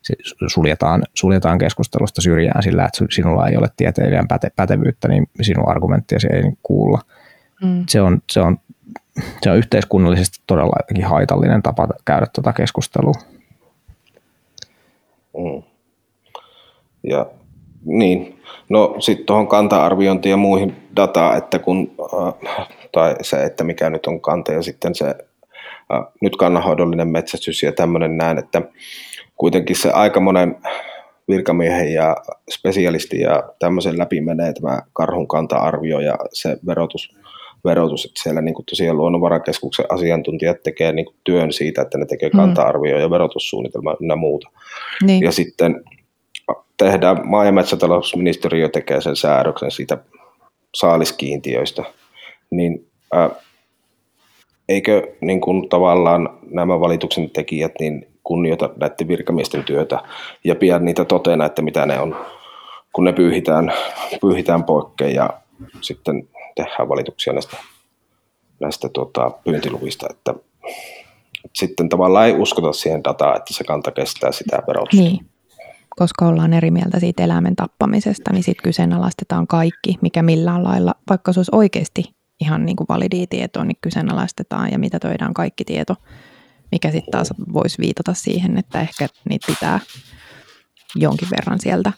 se 0.02 0.14
suljetaan, 0.46 1.02
suljetaan 1.14 1.58
keskustelusta 1.58 2.22
syrjään 2.22 2.62
sillä, 2.62 2.84
että 2.84 3.04
sinulla 3.10 3.48
ei 3.48 3.56
ole 3.56 3.68
tieteellinen 3.76 4.28
päte, 4.28 4.50
pätevyyttä, 4.56 5.08
niin 5.08 5.26
sinun 5.40 5.68
argumenttiasi 5.68 6.28
ei 6.32 6.42
kuulla. 6.62 7.00
Mm. 7.62 7.84
Se, 7.88 8.00
on, 8.00 8.22
se, 8.30 8.40
on, 8.40 8.58
se 9.42 9.50
on 9.50 9.56
yhteiskunnallisesti 9.56 10.38
todella 10.46 11.06
haitallinen 11.06 11.62
tapa 11.62 11.88
käydä 12.04 12.26
tuota 12.34 12.52
keskustelua. 12.52 13.14
Mm. 15.36 15.62
Ja 17.02 17.26
niin, 17.84 18.40
no 18.68 18.96
sitten 18.98 19.26
tuohon 19.26 19.48
kanta-arviointiin 19.48 20.30
ja 20.30 20.36
muihin 20.36 20.83
dataa, 20.96 21.36
että 21.36 21.58
kun 21.58 21.90
äh, 22.00 22.58
tai 22.92 23.14
se, 23.22 23.44
että 23.44 23.64
mikä 23.64 23.90
nyt 23.90 24.06
on 24.06 24.20
kanta 24.20 24.52
ja 24.52 24.62
sitten 24.62 24.94
se 24.94 25.06
ä, 25.92 26.04
nyt 26.20 26.36
kannanhoidollinen 26.36 27.08
metsästys 27.08 27.62
ja 27.62 27.72
tämmöinen 27.72 28.16
näin, 28.16 28.38
että 28.38 28.62
kuitenkin 29.36 29.76
se 29.76 29.90
aika 29.90 30.20
monen 30.20 30.56
virkamiehen 31.28 31.92
ja 31.92 32.16
spesialisti 32.50 33.20
ja 33.20 33.42
tämmöisen 33.58 33.98
läpi 33.98 34.20
menee 34.20 34.52
tämä 34.52 34.82
karhun 34.92 35.28
kanta-arvio 35.28 36.00
ja 36.00 36.18
se 36.32 36.56
verotus, 36.66 37.16
verotus 37.64 38.04
että 38.04 38.22
siellä 38.22 38.40
niin 38.40 38.54
kuin 38.54 38.66
tosiaan 38.66 38.96
luonnonvarakeskuksen 38.96 39.86
asiantuntijat 39.88 40.62
tekee 40.62 40.92
niin 40.92 41.06
kuin 41.06 41.16
työn 41.24 41.52
siitä, 41.52 41.82
että 41.82 41.98
ne 41.98 42.06
tekee 42.06 42.28
mm. 42.28 42.36
kanta-arvio 42.36 42.98
ja 42.98 43.10
verotussuunnitelma 43.10 43.96
ynnä 44.00 44.16
muuta. 44.16 44.50
Niin. 45.02 45.24
Ja 45.24 45.32
sitten 45.32 45.84
tehdään, 46.76 47.28
maa- 47.28 47.44
ja 47.44 47.52
metsätalousministeriö 47.52 48.68
tekee 48.68 49.00
sen 49.00 49.16
säädöksen 49.16 49.70
siitä 49.70 49.98
saaliskiintiöistä, 50.74 51.84
niin 52.50 52.90
ää, 53.12 53.30
eikö 54.68 55.12
niin 55.20 55.40
kuin 55.40 55.68
tavallaan 55.68 56.38
nämä 56.50 56.80
valituksen 56.80 57.30
tekijät 57.30 57.72
niin 57.80 58.06
kunnioita 58.24 58.70
näiden 58.76 59.08
virkamiesten 59.08 59.64
työtä 59.64 59.98
ja 60.44 60.54
pian 60.54 60.84
niitä 60.84 61.04
totena, 61.04 61.44
että 61.44 61.62
mitä 61.62 61.86
ne 61.86 62.00
on, 62.00 62.16
kun 62.92 63.04
ne 63.04 63.12
pyyhitään, 63.12 63.72
pyyhitään 64.20 64.64
poikkeen 64.64 65.14
ja 65.14 65.30
sitten 65.80 66.28
tehdään 66.54 66.88
valituksia 66.88 67.32
näistä, 67.32 67.56
näistä 68.60 68.88
tuota, 68.88 69.30
pyyntiluvista, 69.44 70.06
että 70.10 70.34
sitten 71.52 71.88
tavallaan 71.88 72.26
ei 72.26 72.34
uskota 72.38 72.72
siihen 72.72 73.04
dataan, 73.04 73.36
että 73.36 73.54
se 73.54 73.64
kanta 73.64 73.90
kestää 73.90 74.32
sitä 74.32 74.62
verotusta. 74.66 75.04
Niin 75.04 75.26
koska 75.96 76.26
ollaan 76.26 76.52
eri 76.52 76.70
mieltä 76.70 77.00
siitä 77.00 77.24
eläimen 77.24 77.56
tappamisesta, 77.56 78.32
niin 78.32 78.42
sitten 78.42 78.62
kyseenalaistetaan 78.62 79.46
kaikki, 79.46 79.98
mikä 80.00 80.22
millään 80.22 80.64
lailla, 80.64 80.94
vaikka 81.10 81.32
se 81.32 81.40
olisi 81.40 81.50
oikeasti 81.54 82.14
ihan 82.40 82.66
niin 82.66 82.76
kuin 82.76 82.86
validia 82.88 83.26
tietoa, 83.30 83.64
niin 83.64 83.76
kyseenalaistetaan 83.80 84.72
ja 84.72 84.78
mitä 84.78 84.98
toidaan 84.98 85.34
kaikki 85.34 85.64
tieto, 85.64 85.96
mikä 86.72 86.90
sitten 86.90 87.12
taas 87.12 87.30
voisi 87.52 87.78
viitata 87.78 88.14
siihen, 88.14 88.58
että 88.58 88.80
ehkä 88.80 89.06
niitä 89.28 89.46
pitää 89.46 89.80
jonkin 90.96 91.28
verran 91.30 91.58
sieltä, 91.60 91.92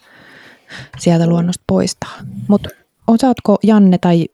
sieltä 0.97 1.27
luonnosta 1.27 1.63
poistaa. 1.67 2.13
Mutta 2.47 2.69
osaatko 3.07 3.57
Janne 3.63 3.97
tai, 3.97 4.25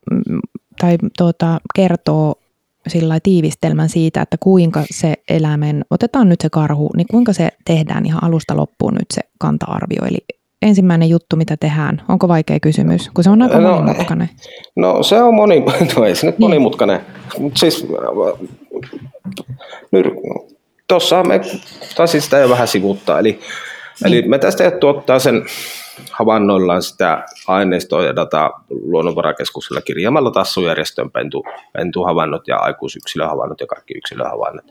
tai 0.80 0.98
tuota, 1.18 1.60
kertoa 1.76 2.43
sillä 2.88 3.20
tiivistelmän 3.24 3.90
siitä, 3.90 4.22
että 4.22 4.38
kuinka 4.40 4.84
se 4.92 5.14
eläimen, 5.30 5.86
otetaan 5.92 6.30
nyt 6.30 6.42
se 6.42 6.50
karhu, 6.50 6.90
niin 6.96 7.08
kuinka 7.12 7.34
se 7.34 7.50
tehdään 7.66 8.06
ihan 8.06 8.24
alusta 8.24 8.58
loppuun 8.58 8.94
nyt 8.94 9.06
se 9.14 9.22
kanta-arvio, 9.40 10.06
eli 10.06 10.18
ensimmäinen 10.62 11.10
juttu, 11.10 11.36
mitä 11.36 11.58
tehdään? 11.58 12.02
Onko 12.10 12.28
vaikea 12.28 12.60
kysymys? 12.60 13.10
Kun 13.14 13.24
se 13.24 13.30
on 13.30 13.42
aika 13.42 13.60
no, 13.60 13.76
monimutkainen. 13.76 14.30
No 14.76 15.04
se 15.04 15.22
on 15.22 15.34
moni, 15.34 15.64
no 15.96 16.06
ei 16.06 16.16
se 16.16 16.26
nyt 16.26 16.40
niin. 16.40 16.50
monimutkainen. 16.50 17.00
Mutta 17.40 17.60
siis 17.60 17.88
tuossa 20.88 21.24
me 21.24 21.42
taisin 21.96 22.22
sitä 22.22 22.38
jo 22.38 22.50
vähän 22.50 22.68
sivuttaa. 22.68 23.20
Eli. 23.20 23.40
Eli 24.06 24.22
me 24.22 24.40
tästä 24.40 24.72
tuottaa 24.72 25.20
sen 25.20 25.46
havainnoillaan 26.12 26.82
sitä 26.84 27.26
aineistoa 27.48 28.04
ja 28.04 28.16
dataa 28.16 28.66
luonnonvarakeskuksella 28.70 29.82
kirjaamalla 29.82 30.32
tassujärjestön 30.32 31.12
pentu, 31.12 31.46
pentuhavainnot 31.74 32.48
ja 32.48 32.58
aikuisyksilöhavainnot 32.58 33.60
ja 33.60 33.68
kaikki 33.68 33.94
yksilöhavainnot. 33.98 34.66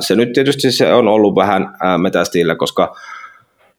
Se 0.00 0.16
nyt 0.16 0.32
tietysti 0.32 0.72
se 0.72 0.94
on 0.94 1.08
ollut 1.08 1.36
vähän 1.36 1.78
metästiillä, 1.98 2.54
koska 2.54 2.96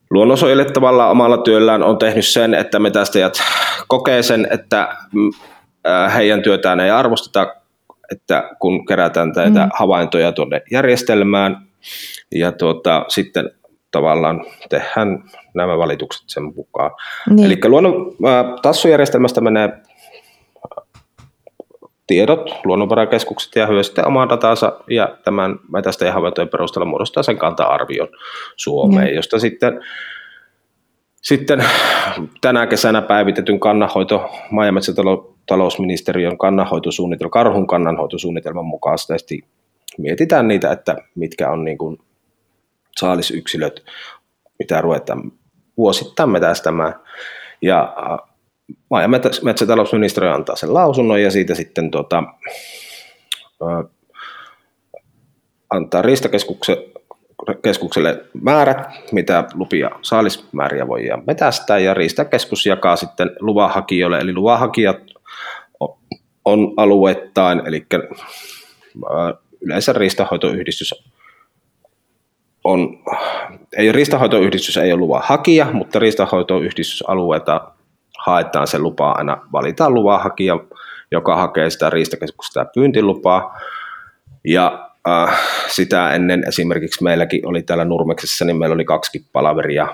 luonnonsuojelijat 0.09 0.73
tavallaan 0.73 1.11
omalla 1.11 1.37
työllään 1.37 1.83
on 1.83 1.97
tehnyt 1.97 2.25
sen, 2.25 2.53
että 2.53 2.79
metästäjät 2.79 3.33
kokee 3.87 4.23
sen, 4.23 4.47
että 4.51 4.97
mm, 5.11 5.31
heidän 6.15 6.41
työtään 6.41 6.79
ei 6.79 6.89
arvosteta, 6.89 7.55
että 8.11 8.49
kun 8.59 8.85
kerätään 8.85 9.33
näitä 9.35 9.65
mm. 9.65 9.69
havaintoja 9.73 10.31
tuonne 10.31 10.61
järjestelmään 10.71 11.67
ja 12.35 12.51
tuota, 12.51 13.05
sitten 13.07 13.51
tavallaan 13.93 14.45
tehdään 14.69 15.23
nämä 15.53 15.77
valitukset 15.77 16.23
sen 16.27 16.43
mukaan. 16.43 16.91
Niin. 17.29 17.45
Eli 17.45 17.57
luonnon 17.65 18.15
äh, 18.25 18.61
tassujärjestelmästä 18.61 19.41
menee 19.41 19.69
tiedot, 22.07 22.55
luonnonvarakeskukset 22.65 23.55
ja 23.55 23.67
hyö 23.67 23.83
sitten 23.83 24.07
omaa 24.07 24.29
datansa 24.29 24.79
ja 24.89 25.17
tämän 25.23 25.59
metästä 25.71 26.11
havaintojen 26.11 26.49
perusteella 26.49 26.89
muodostaa 26.89 27.23
sen 27.23 27.37
kanta-arvion 27.37 28.07
Suomeen, 28.55 29.07
ja. 29.07 29.15
josta 29.15 29.39
sitten, 29.39 29.81
sitten 31.21 31.65
tänä 32.41 32.67
kesänä 32.67 33.01
päivitetyn 33.01 33.59
kannanhoito, 33.59 34.29
maa- 34.51 34.65
ja 34.65 34.71
metsätalousministeriön 34.71 36.37
kannanhoitosuunnitelma, 36.37 37.29
karhun 37.29 37.67
kannanhoitosuunnitelman 37.67 38.65
mukaisesti 38.65 39.39
mietitään 39.97 40.47
niitä, 40.47 40.71
että 40.71 40.95
mitkä 41.15 41.49
on 41.49 41.63
niin 41.63 41.77
kuin 41.77 41.97
saalisyksilöt, 42.99 43.83
mitä 44.59 44.81
ruvetaan 44.81 45.31
vuosittain 45.77 46.29
metästämään. 46.29 46.93
Ja 47.61 47.95
maa- 48.89 49.01
ja 49.01 49.09
metsätalousministeriö 49.43 50.33
antaa 50.33 50.55
sen 50.55 50.73
lausunnon 50.73 51.21
ja 51.21 51.31
siitä 51.31 51.55
sitten 51.55 51.91
tuota, 51.91 52.23
antaa 55.69 56.01
riistakeskukselle 56.01 58.25
määrät, 58.41 58.87
mitä 59.11 59.43
lupia 59.53 59.91
saalismääriä 60.01 60.87
voidaan 60.87 61.23
metästää, 61.27 61.79
ja 61.79 61.93
riistakeskus 61.93 62.65
jakaa 62.65 62.95
sitten 62.95 63.31
luvanhakijoille, 63.39 64.19
eli 64.19 64.33
luvanhakijat 64.33 64.97
on 66.45 66.73
alueittain, 66.77 67.61
eli 67.65 67.85
yleensä 69.61 69.93
riistahoitoyhdistys 69.93 71.03
on, 72.63 72.99
ei 73.77 73.91
riistahoitoyhdistys 73.91 74.77
ei 74.77 74.91
ole 74.91 74.99
luvan 74.99 75.21
hakija, 75.25 75.67
mutta 75.73 75.99
riistahoitoyhdistysalueita 75.99 77.71
haetaan 78.25 78.67
se 78.67 78.79
lupa 78.79 79.11
aina, 79.11 79.37
valitaan 79.51 79.93
luvanhakija, 79.93 80.59
joka 81.11 81.35
hakee 81.35 81.69
sitä 81.69 81.89
riistakeskusta 81.89 82.65
pyyntilupaa. 82.75 83.59
Ja 84.45 84.89
äh, 85.07 85.39
sitä 85.67 86.11
ennen 86.11 86.43
esimerkiksi 86.47 87.03
meilläkin 87.03 87.47
oli 87.47 87.63
täällä 87.63 87.85
Nurmeksessa, 87.85 88.45
niin 88.45 88.57
meillä 88.57 88.73
oli 88.73 88.85
kaksi 88.85 89.25
palaveria, 89.33 89.87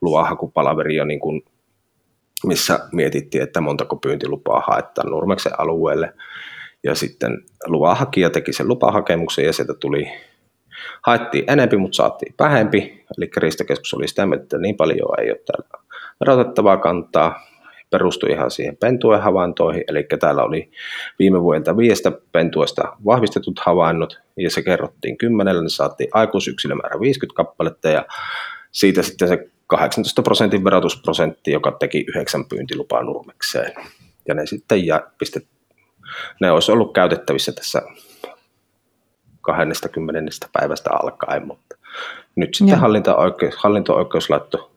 luvanhakupalaveria, 0.00 1.04
niin 1.04 1.20
kuin, 1.20 1.42
missä 2.46 2.78
mietittiin, 2.92 3.42
että 3.42 3.60
montako 3.60 3.96
pyyntilupaa 3.96 4.62
haetaan 4.66 5.10
Nurmeksen 5.10 5.60
alueelle. 5.60 6.12
Ja 6.84 6.94
sitten 6.94 7.38
luvanhakija 7.66 8.30
teki 8.30 8.52
sen 8.52 8.68
lupahakemuksen 8.68 9.44
ja 9.44 9.52
sieltä 9.52 9.74
tuli 9.74 10.12
haettiin 11.02 11.44
enempi, 11.50 11.76
mutta 11.76 11.96
saatiin 11.96 12.34
vähempi, 12.38 13.04
eli 13.18 13.30
riistakeskus 13.36 13.94
oli 13.94 14.08
sitä 14.08 14.26
mieltä, 14.26 14.42
että 14.42 14.58
niin 14.58 14.76
paljon 14.76 15.20
ei 15.20 15.30
ole 15.30 15.40
täällä 15.46 15.84
verotettavaa 16.20 16.76
kantaa, 16.76 17.46
perustui 17.90 18.30
ihan 18.30 18.50
siihen 18.50 18.76
pentuen 18.76 19.20
havaintoihin, 19.20 19.84
eli 19.88 20.06
täällä 20.20 20.42
oli 20.42 20.70
viime 21.18 21.42
vuodelta 21.42 21.76
viiestä 21.76 22.12
pentuesta 22.32 22.82
vahvistetut 23.06 23.58
havainnot, 23.58 24.18
ja 24.36 24.50
se 24.50 24.62
kerrottiin 24.62 25.18
kymmenellä, 25.18 25.62
niin 25.62 25.70
saatiin 25.70 26.10
aikuisyksilömäärä 26.12 27.00
50 27.00 27.36
kappaletta, 27.36 27.88
ja 27.88 28.06
siitä 28.72 29.02
sitten 29.02 29.28
se 29.28 29.48
18 29.66 30.22
prosentin 30.22 30.64
verotusprosentti, 30.64 31.52
joka 31.52 31.72
teki 31.72 32.04
yhdeksän 32.08 32.44
pyyntilupaa 32.44 33.02
nurmekseen. 33.02 33.72
Ja 34.28 34.34
ne 34.34 34.46
sitten 34.46 34.86
ja 34.86 35.06
pistet, 35.18 35.46
ne 36.40 36.50
olisi 36.50 36.72
ollut 36.72 36.94
käytettävissä 36.94 37.52
tässä 37.52 37.82
20. 39.42 40.20
päivästä 40.52 40.90
alkaen, 41.02 41.46
mutta 41.46 41.76
nyt 42.36 42.54
sitten 42.54 42.78
hallinto-oikeus, 42.78 43.56
hallinto-oikeus 43.56 44.30
laittoi 44.30 44.70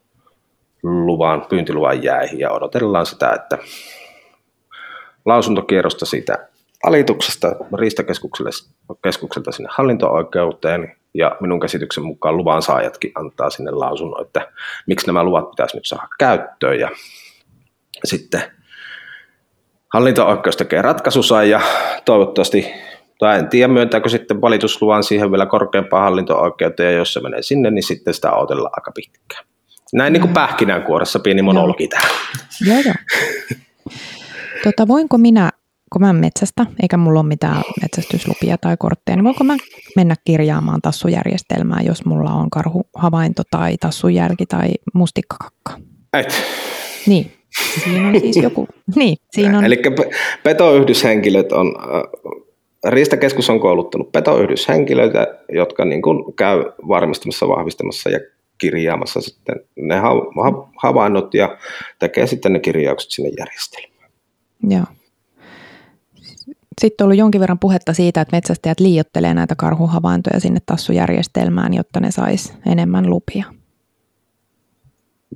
luvan, 0.83 1.45
pyyntiluvan 1.49 2.03
jäihin 2.03 2.39
ja 2.39 2.51
odotellaan 2.51 3.05
sitä, 3.05 3.29
että 3.29 3.57
lausuntokierrosta 5.25 6.05
siitä 6.05 6.47
alituksesta 6.83 7.55
riistakeskukselta 7.79 9.51
sinne 9.51 9.69
hallinto-oikeuteen 9.71 10.95
ja 11.13 11.37
minun 11.39 11.59
käsityksen 11.59 12.03
mukaan 12.03 12.37
luvan 12.37 12.61
saajatkin 12.61 13.11
antaa 13.15 13.49
sinne 13.49 13.71
lausunnon, 13.71 14.25
että 14.25 14.51
miksi 14.87 15.07
nämä 15.07 15.23
luvat 15.23 15.49
pitäisi 15.49 15.77
nyt 15.77 15.85
saada 15.85 16.07
käyttöön 16.19 16.79
ja 16.79 16.89
sitten 18.03 18.41
hallinto-oikeus 19.93 20.57
tekee 20.57 20.81
ratkaisussa 20.81 21.43
ja 21.43 21.61
toivottavasti 22.05 22.73
tai 23.19 23.39
en 23.39 23.49
tiedä 23.49 23.73
myöntääkö 23.73 24.09
sitten 24.09 24.41
valitusluvan 24.41 25.03
siihen 25.03 25.31
vielä 25.31 25.45
korkeampaan 25.45 26.03
hallinto-oikeuteen 26.03 26.93
ja 26.93 26.97
jos 26.97 27.13
se 27.13 27.19
menee 27.19 27.41
sinne, 27.41 27.71
niin 27.71 27.83
sitten 27.83 28.13
sitä 28.13 28.33
odotellaan 28.33 28.73
aika 28.77 28.91
pitkään. 28.91 29.45
Näin 29.93 30.13
niin 30.13 30.21
kuin 30.21 30.33
pähkinänkuoressa 30.33 31.19
pieni 31.19 31.41
monologi 31.41 31.87
tähän. 31.87 32.11
Joo, 32.67 32.79
joo. 32.85 32.93
Tota, 34.63 34.87
voinko 34.87 35.17
minä, 35.17 35.51
kun 35.93 36.01
mä 36.01 36.13
metsästä, 36.13 36.65
eikä 36.81 36.97
mulla 36.97 37.19
ole 37.19 37.27
mitään 37.27 37.61
metsästyslupia 37.81 38.57
tai 38.57 38.75
kortteja, 38.79 39.15
niin 39.15 39.23
voinko 39.23 39.43
mä 39.43 39.57
mennä 39.95 40.15
kirjaamaan 40.25 40.81
tassujärjestelmää, 40.81 41.81
jos 41.81 42.05
mulla 42.05 42.31
on 42.31 42.49
karhuhavainto 42.49 43.43
tai 43.51 43.77
tassujälki 43.77 44.45
tai 44.45 44.69
mustikkakakka? 44.93 45.77
Et. 46.13 46.35
Niin, 47.07 47.31
siinä 47.83 48.07
on 48.07 48.19
siis 48.19 48.37
joku. 48.37 48.67
Niin, 48.95 49.17
siinä 49.31 49.57
on. 49.57 49.65
Eli 49.65 49.81
petoyhdyshenkilöt 50.43 51.51
on, 51.51 51.67
äh, 51.67 52.44
Riistakeskus 52.85 53.49
on 53.49 53.59
kouluttanut 53.59 54.11
petoyhdyshenkilöitä, 54.11 55.27
jotka 55.49 55.85
niin 55.85 56.01
kuin 56.01 56.35
käy 56.35 56.63
varmistamassa, 56.87 57.47
vahvistamassa 57.47 58.09
ja 58.09 58.19
kirjaamassa 58.57 59.21
sitten 59.21 59.55
ne 59.75 59.95
havainnot 60.83 61.33
ja 61.33 61.57
tekee 61.99 62.27
sitten 62.27 62.53
ne 62.53 62.59
kirjaukset 62.59 63.11
sinne 63.11 63.31
järjestelmään. 63.39 64.11
Joo. 64.69 64.85
Sitten 66.81 67.03
on 67.03 67.07
ollut 67.07 67.19
jonkin 67.19 67.41
verran 67.41 67.59
puhetta 67.59 67.93
siitä, 67.93 68.21
että 68.21 68.35
metsästäjät 68.35 68.79
liiottelee 68.79 69.33
näitä 69.33 69.55
karhuhavaintoja 69.55 70.39
sinne 70.39 70.59
tassujärjestelmään, 70.65 71.73
jotta 71.73 71.99
ne 71.99 72.11
sais 72.11 72.53
enemmän 72.71 73.09
lupia. 73.09 73.45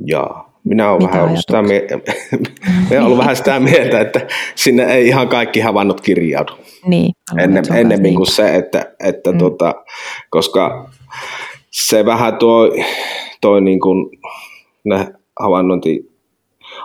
Joo. 0.05 0.48
Minä 0.69 0.91
olen 0.91 1.07
vähän 1.07 1.23
ollut, 1.23 1.39
sitä, 1.39 1.61
mie- 1.61 1.87
minä 2.89 3.05
ollut 3.05 3.17
vähän 3.17 3.35
sitä 3.35 3.59
mieltä, 3.59 4.01
että 4.01 4.27
sinne 4.55 4.83
ei 4.83 5.07
ihan 5.07 5.27
kaikki 5.27 5.59
havainnot 5.59 6.01
kirjaudu. 6.01 6.53
Niin, 6.85 7.11
Ennen, 7.37 7.63
ennemmin 7.75 8.03
niin. 8.03 8.15
kuin 8.15 8.31
se, 8.31 8.55
että, 8.55 8.93
että 9.03 9.31
mm. 9.31 9.37
tuota, 9.37 9.75
koska 10.29 10.89
se 11.71 12.05
vähän 12.05 12.37
tuo, 12.37 12.71
toi 13.41 13.61
niin 13.61 13.79
kuin 13.79 14.19
ne 14.83 15.07
havainnointi, 15.39 16.11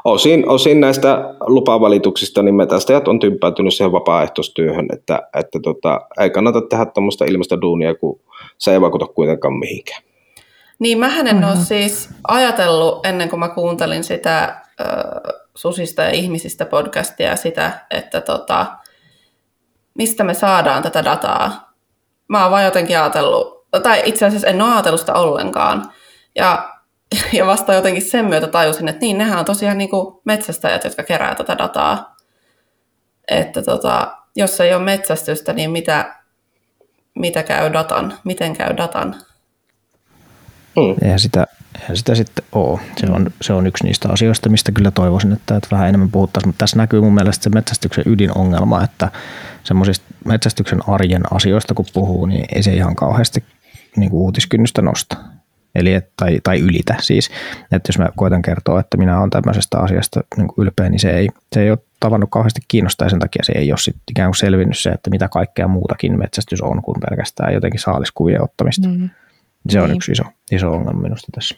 osin, 0.05 0.49
osin 0.49 0.81
näistä 0.81 1.35
lupavalituksista 1.47 2.43
niin 2.43 2.55
metästäjät 2.55 3.09
on 3.09 3.19
tympäytynyt 3.19 3.75
siihen 3.75 3.93
vapaaehtoistyöhön, 3.93 4.87
että, 4.93 5.29
että 5.39 5.61
tota, 5.63 6.01
ei 6.21 6.31
kannata 6.31 6.61
tehdä 6.61 6.87
tuommoista 6.87 7.25
ilmasta 7.25 7.61
duunia, 7.61 7.95
kun 7.95 8.21
se 8.59 8.73
ei 8.73 8.81
vaikuta 8.81 9.07
kuitenkaan 9.07 9.55
mihinkään. 9.55 10.03
Niin, 10.79 10.99
mä 10.99 11.21
en 11.21 11.45
ole 11.45 11.57
siis 11.57 12.09
ajatellut 12.29 13.07
ennen 13.07 13.29
kuin 13.29 13.41
mä 13.41 13.49
kuuntelin 13.49 14.05
sitä 14.05 14.43
äh, 14.45 14.59
susista 15.55 16.03
ja 16.03 16.11
ihmisistä 16.11 16.67
podcastia 16.67 17.37
sitä, 17.37 17.87
että 17.91 18.21
tota, 18.21 18.67
mistä 19.95 20.25
me 20.25 20.35
saadaan 20.35 20.83
tätä 20.83 21.05
dataa. 21.05 21.73
Mä 22.29 22.43
oon 22.43 22.51
vaan 22.51 22.65
jotenkin 22.65 22.99
ajatellut, 22.99 23.67
tai 23.83 24.03
itse 24.05 24.27
asiassa 24.27 24.49
en 24.49 24.63
ole 24.63 24.73
ajatellut 24.73 25.01
sitä 25.01 25.15
ollenkaan. 25.15 25.93
Ja, 26.35 26.75
ja 27.39 27.47
vasta 27.47 27.75
jotenkin 27.75 28.03
sen 28.03 28.25
myötä 28.25 28.47
tajusin, 28.47 28.89
että 28.89 29.01
niin, 29.01 29.19
nehän 29.19 29.39
on 29.39 29.45
tosiaan 29.45 29.79
niin 29.79 29.91
kuin 29.91 30.21
metsästäjät, 30.25 30.85
jotka 30.85 31.03
kerää 31.03 31.35
tätä 31.35 31.59
dataa. 31.59 32.17
Että 33.29 33.63
tota, 33.63 34.17
jos 34.37 34.61
ei 34.61 34.75
ole 34.75 34.83
metsästystä, 34.83 35.53
niin 35.53 35.71
mitä, 35.71 36.15
mitä 37.15 37.43
käy 37.43 37.73
datan, 37.73 38.19
miten 38.25 38.57
käy 38.57 38.77
datan? 38.77 39.17
Mm. 40.77 40.95
Eihän, 41.03 41.19
sitä, 41.19 41.47
eihän 41.81 41.97
sitä 41.97 42.15
sitten 42.15 42.45
ole. 42.53 42.81
Se 42.97 43.07
on, 43.07 43.31
se 43.43 43.53
on 43.53 43.67
yksi 43.67 43.85
niistä 43.85 44.09
asioista, 44.09 44.49
mistä 44.49 44.73
kyllä 44.73 44.91
toivoisin, 44.91 45.33
että, 45.33 45.57
että 45.57 45.69
vähän 45.71 45.89
enemmän 45.89 46.11
puhuttaisiin. 46.11 46.49
Mutta 46.49 46.59
tässä 46.59 46.77
näkyy 46.77 47.01
mun 47.01 47.15
mielestä 47.15 47.45
se 47.45 47.51
metsästyksen 47.51 48.05
ydinongelma, 48.07 48.85
että 48.85 49.11
semmoisista 49.65 50.05
metsästyksen 50.25 50.79
arjen 50.89 51.23
asioista 51.31 51.75
kun 51.75 51.87
puhuu, 51.95 52.27
niin 52.27 52.45
ei 52.55 52.63
se 52.63 52.75
ihan 52.75 52.97
kauheasti 52.97 53.45
niin 53.97 54.11
kuin 54.11 54.21
uutiskynnystä 54.21 54.83
nosta. 54.83 55.17
Eli 55.75 55.95
et, 55.95 56.11
tai, 56.17 56.41
tai 56.43 56.61
ylitä 56.61 56.95
siis. 57.01 57.31
Että 57.73 57.89
jos 57.89 57.99
mä 57.99 58.09
koitan 58.17 58.43
kertoa, 58.43 58.81
että 58.81 58.97
minä 58.97 59.19
olen 59.21 59.31
tämmöisestä 59.31 59.79
asiasta 59.79 60.21
niin 60.37 60.49
kuin 60.49 60.67
ylpeä, 60.67 60.89
niin 60.89 61.01
se 61.01 61.11
ei, 61.11 61.29
se 61.53 61.63
ei 61.63 61.71
ole 61.71 61.79
tavannut 62.01 62.31
kauheasti 62.31 62.61
kiinnostaa 62.69 63.07
ja 63.07 63.11
sen 63.11 63.19
takia 63.19 63.43
se 63.45 63.53
ei 63.53 63.73
ole 63.73 63.79
sit 63.79 63.97
ikään 64.11 64.29
kuin 64.29 64.37
selvinnyt 64.37 64.79
se, 64.79 64.91
että 64.91 65.11
mitä 65.11 65.29
kaikkea 65.29 65.69
muutakin 65.69 66.19
metsästys 66.19 66.61
on 66.61 66.83
kuin 66.83 67.01
pelkästään 67.09 67.55
jotenkin 67.55 67.81
saaliskuvien 67.81 68.43
ottamista. 68.43 68.89
Mm. 68.89 69.11
Se 69.69 69.81
on 69.81 69.89
niin. 69.89 69.97
yksi 69.97 70.13
iso, 70.13 70.23
iso 70.53 70.73
ongelma 70.73 71.03
minusta 71.03 71.27
tässä. 71.35 71.55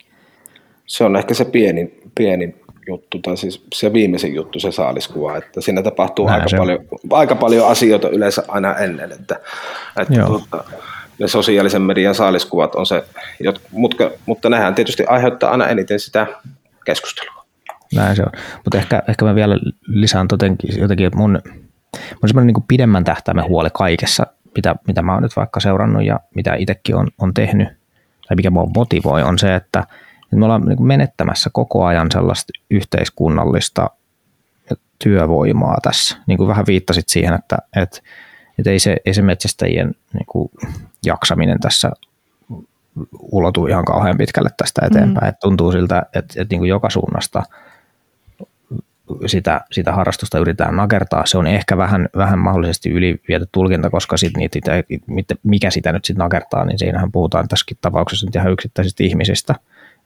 Se 0.87 1.05
on 1.05 1.16
ehkä 1.16 1.35
se 1.35 1.45
pieni, 1.45 2.01
pieni 2.14 2.55
juttu, 2.88 3.19
tai 3.19 3.37
siis 3.37 3.64
se 3.75 3.92
viimeisin 3.92 4.35
juttu, 4.35 4.61
se 4.61 4.73
saaliskuva, 4.73 5.37
että 5.37 5.61
siinä 5.61 5.83
tapahtuu 5.83 6.27
aika 6.27 6.47
paljon, 6.57 6.79
aika 7.11 7.35
paljon 7.35 7.69
asioita 7.69 8.09
yleensä 8.09 8.42
aina 8.49 8.77
ennen, 8.77 9.12
että, 9.12 9.40
että 10.01 10.25
tuota, 10.27 10.64
ne 11.19 11.29
sosiaalisen 11.29 11.83
median 11.83 12.14
saaliskuvat 12.14 12.75
on 12.75 12.87
se, 12.87 13.05
mutta, 13.71 14.11
mutta 14.27 14.49
nehän 14.49 14.75
tietysti 14.75 15.05
aiheuttaa 15.07 15.51
aina 15.51 15.69
eniten 15.69 16.01
sitä 16.01 16.27
keskustelua. 16.85 17.47
Näin 17.95 18.16
se 18.16 18.23
on, 18.23 18.33
mutta 18.64 18.79
ehkä, 18.79 19.03
ehkä 19.09 19.25
mä 19.25 19.35
vielä 19.35 19.59
lisään 19.87 20.27
jotenkin, 20.33 20.81
jotenkin 20.81 21.07
että 21.07 21.19
mun, 21.19 21.40
mun 22.23 22.29
semmoinen 22.29 22.55
niin 22.55 22.64
pidemmän 22.69 23.05
tähtäimen 23.05 23.49
huoli 23.49 23.69
kaikessa, 23.75 24.27
mitä, 24.57 24.77
mitä 24.87 25.03
mä 25.03 25.14
oon 25.14 25.23
nyt 25.23 25.37
vaikka 25.37 25.61
seurannut 25.61 26.05
ja 26.05 26.21
mitä 26.35 26.55
itsekin 26.55 26.97
on, 26.97 27.09
on 27.19 27.35
tehnyt, 27.35 27.69
tai 28.29 28.37
mikä 28.37 28.51
mua 28.51 28.67
motivoi, 28.77 29.23
on 29.23 29.39
se, 29.39 29.55
että, 29.55 29.81
että 30.23 30.37
me 30.37 30.45
ollaan 30.45 30.62
niin 30.62 30.77
kuin 30.77 30.87
menettämässä 30.87 31.51
koko 31.53 31.85
ajan 31.85 32.11
sellaista 32.12 32.53
yhteiskunnallista 32.71 33.91
työvoimaa 34.99 35.79
tässä. 35.83 36.17
Niin 36.27 36.39
kuin 36.39 36.49
vähän 36.49 36.67
viittasit 36.67 37.09
siihen, 37.09 37.35
että, 37.35 37.59
että, 37.77 38.01
että 38.59 38.71
ei, 38.71 38.79
se, 38.79 38.97
ei 39.07 39.15
se 39.15 39.23
metsästäjien 39.23 39.95
niin 40.12 40.27
kuin 40.27 40.51
jaksaminen 41.07 41.61
tässä 41.61 41.91
ulotu 43.33 43.67
ihan 43.67 43.85
kauhean 43.85 44.17
pitkälle 44.17 44.51
tästä 44.57 44.87
eteenpäin. 44.87 45.25
Mm. 45.25 45.29
Että 45.29 45.41
tuntuu 45.41 45.73
siltä, 45.73 45.99
että, 46.15 46.43
että 46.43 46.53
niin 46.53 46.61
kuin 46.61 46.69
joka 46.69 46.91
suunnasta 46.91 47.43
sitä, 49.27 49.61
sitä 49.73 49.92
harrastusta 49.92 50.38
yritetään 50.38 50.77
nakertaa. 50.77 51.27
Se 51.27 51.38
on 51.38 51.47
ehkä 51.47 51.77
vähän, 51.77 52.09
vähän 52.16 52.38
mahdollisesti 52.38 52.90
yliviety 52.90 53.49
tulkinta, 53.53 53.90
koska 53.90 54.16
sit 54.16 54.33
niitä, 54.37 54.61
mikä 55.42 55.71
sitä 55.71 55.92
nyt 55.92 56.05
sitten 56.05 56.25
nakertaa, 56.25 56.64
niin 56.64 56.79
siinähän 56.79 57.12
puhutaan 57.12 57.49
tässäkin 57.49 57.79
tapauksessa 57.81 58.27
nyt 58.27 58.35
ihan 58.35 58.53
yksittäisistä 58.53 59.05
ihmisistä, 59.05 59.55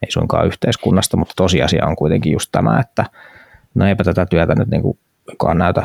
ei 0.02 0.10
suinkaan 0.10 0.46
yhteiskunnasta, 0.46 1.16
mutta 1.16 1.34
tosiasia 1.36 1.86
on 1.86 1.96
kuitenkin 1.96 2.32
just 2.32 2.48
tämä, 2.52 2.80
että 2.80 3.04
no 3.74 3.86
eipä 3.86 4.04
tätä 4.04 4.26
työtä 4.26 4.54
nyt 4.54 4.68
niin 4.68 4.82
kukaan 5.30 5.58
näytä 5.58 5.82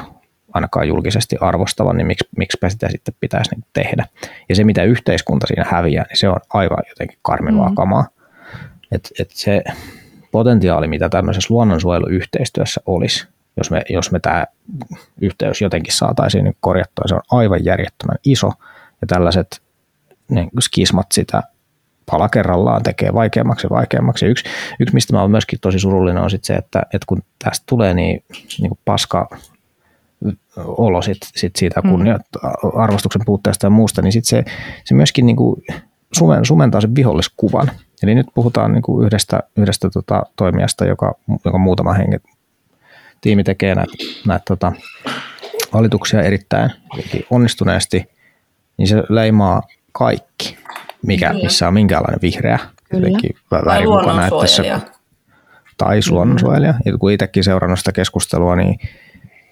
ainakaan 0.53 0.87
julkisesti 0.87 1.35
arvostavan, 1.41 1.97
niin 1.97 2.07
miksi, 2.07 2.29
miksi 2.37 2.57
sitä 2.67 2.89
sitten 2.89 3.15
pitäisi 3.19 3.55
niin 3.55 3.65
tehdä. 3.73 4.05
Ja 4.49 4.55
se, 4.55 4.63
mitä 4.63 4.83
yhteiskunta 4.83 5.47
siinä 5.47 5.65
häviää, 5.69 6.05
niin 6.09 6.17
se 6.17 6.29
on 6.29 6.39
aivan 6.53 6.83
jotenkin 6.89 7.19
karmivaa 7.21 7.69
mm. 7.69 7.75
kamaa. 7.75 8.07
Et, 8.91 9.11
et 9.19 9.29
se 9.31 9.63
potentiaali, 10.35 10.87
mitä 10.87 11.09
tämmöisessä 11.09 11.53
luonnonsuojeluyhteistyössä 11.53 12.81
olisi, 12.85 13.27
jos 13.57 13.71
me, 13.71 13.81
jos 13.89 14.11
me 14.11 14.19
tämä 14.19 14.45
yhteys 15.21 15.61
jotenkin 15.61 15.93
saataisiin 15.93 16.43
nyt 16.43 16.57
korjattua, 16.59 17.03
se 17.07 17.15
on 17.15 17.21
aivan 17.31 17.65
järjettömän 17.65 18.17
iso, 18.25 18.51
ja 19.01 19.07
tällaiset 19.07 19.61
niin 20.29 20.49
skismat 20.61 21.07
sitä 21.13 21.43
pala 22.11 22.29
kerrallaan 22.29 22.83
tekee 22.83 23.13
vaikeammaksi 23.13 23.65
ja 23.65 23.69
vaikeammaksi. 23.69 24.25
Yksi, 24.25 24.45
yksi, 24.79 24.93
mistä 24.93 25.13
mä 25.13 25.19
olen 25.19 25.31
myöskin 25.31 25.59
tosi 25.59 25.79
surullinen, 25.79 26.23
on 26.23 26.29
sit 26.29 26.43
se, 26.43 26.53
että, 26.53 26.81
että 26.93 27.05
kun 27.07 27.23
tästä 27.43 27.63
tulee 27.69 27.93
niin, 27.93 28.23
niin 28.59 28.69
kuin 28.69 28.79
paska 28.85 29.29
olo 30.57 31.01
sit, 31.01 31.17
sit 31.35 31.55
siitä 31.55 31.81
mm. 31.81 31.89
kunnia, 31.89 32.19
arvostuksen 32.75 33.21
puutteesta 33.25 33.65
ja 33.65 33.69
muusta, 33.69 34.01
niin 34.01 34.11
sit 34.11 34.25
se, 34.25 34.45
se 34.85 34.93
myöskin 34.93 35.25
niin 35.25 35.35
kuin 35.35 35.63
sumentaa 36.43 36.81
sen 36.81 36.95
viholliskuvan. 36.95 37.71
Eli 38.03 38.15
nyt 38.15 38.27
puhutaan 38.33 38.71
niin 38.71 38.81
kuin 38.81 39.05
yhdestä, 39.05 39.39
yhdestä 39.57 39.89
tota 39.89 40.23
toimijasta, 40.35 40.85
joka, 40.85 41.15
joka 41.45 41.57
muutama 41.57 41.93
hengen 41.93 42.19
tiimi 43.21 43.43
tekee 43.43 43.75
näitä, 43.75 43.93
näitä 44.27 44.43
tota, 44.47 44.71
valituksia 45.73 46.21
erittäin 46.21 46.71
onnistuneesti, 47.29 48.05
niin 48.77 48.87
se 48.87 49.03
leimaa 49.09 49.61
kaikki, 49.91 50.57
mikä, 51.05 51.33
missä 51.33 51.67
on 51.67 51.73
minkäänlainen 51.73 52.21
vihreä 52.21 52.59
mukana. 53.85 54.27
Että 54.27 54.47
se, 54.47 54.73
tai 55.77 55.99
luonnonsuojelija. 56.09 56.73
Ja 56.85 56.97
kun 56.97 57.11
itsekin 57.11 57.43
seurannut 57.43 57.79
sitä 57.79 57.91
keskustelua, 57.91 58.55
niin, 58.55 58.79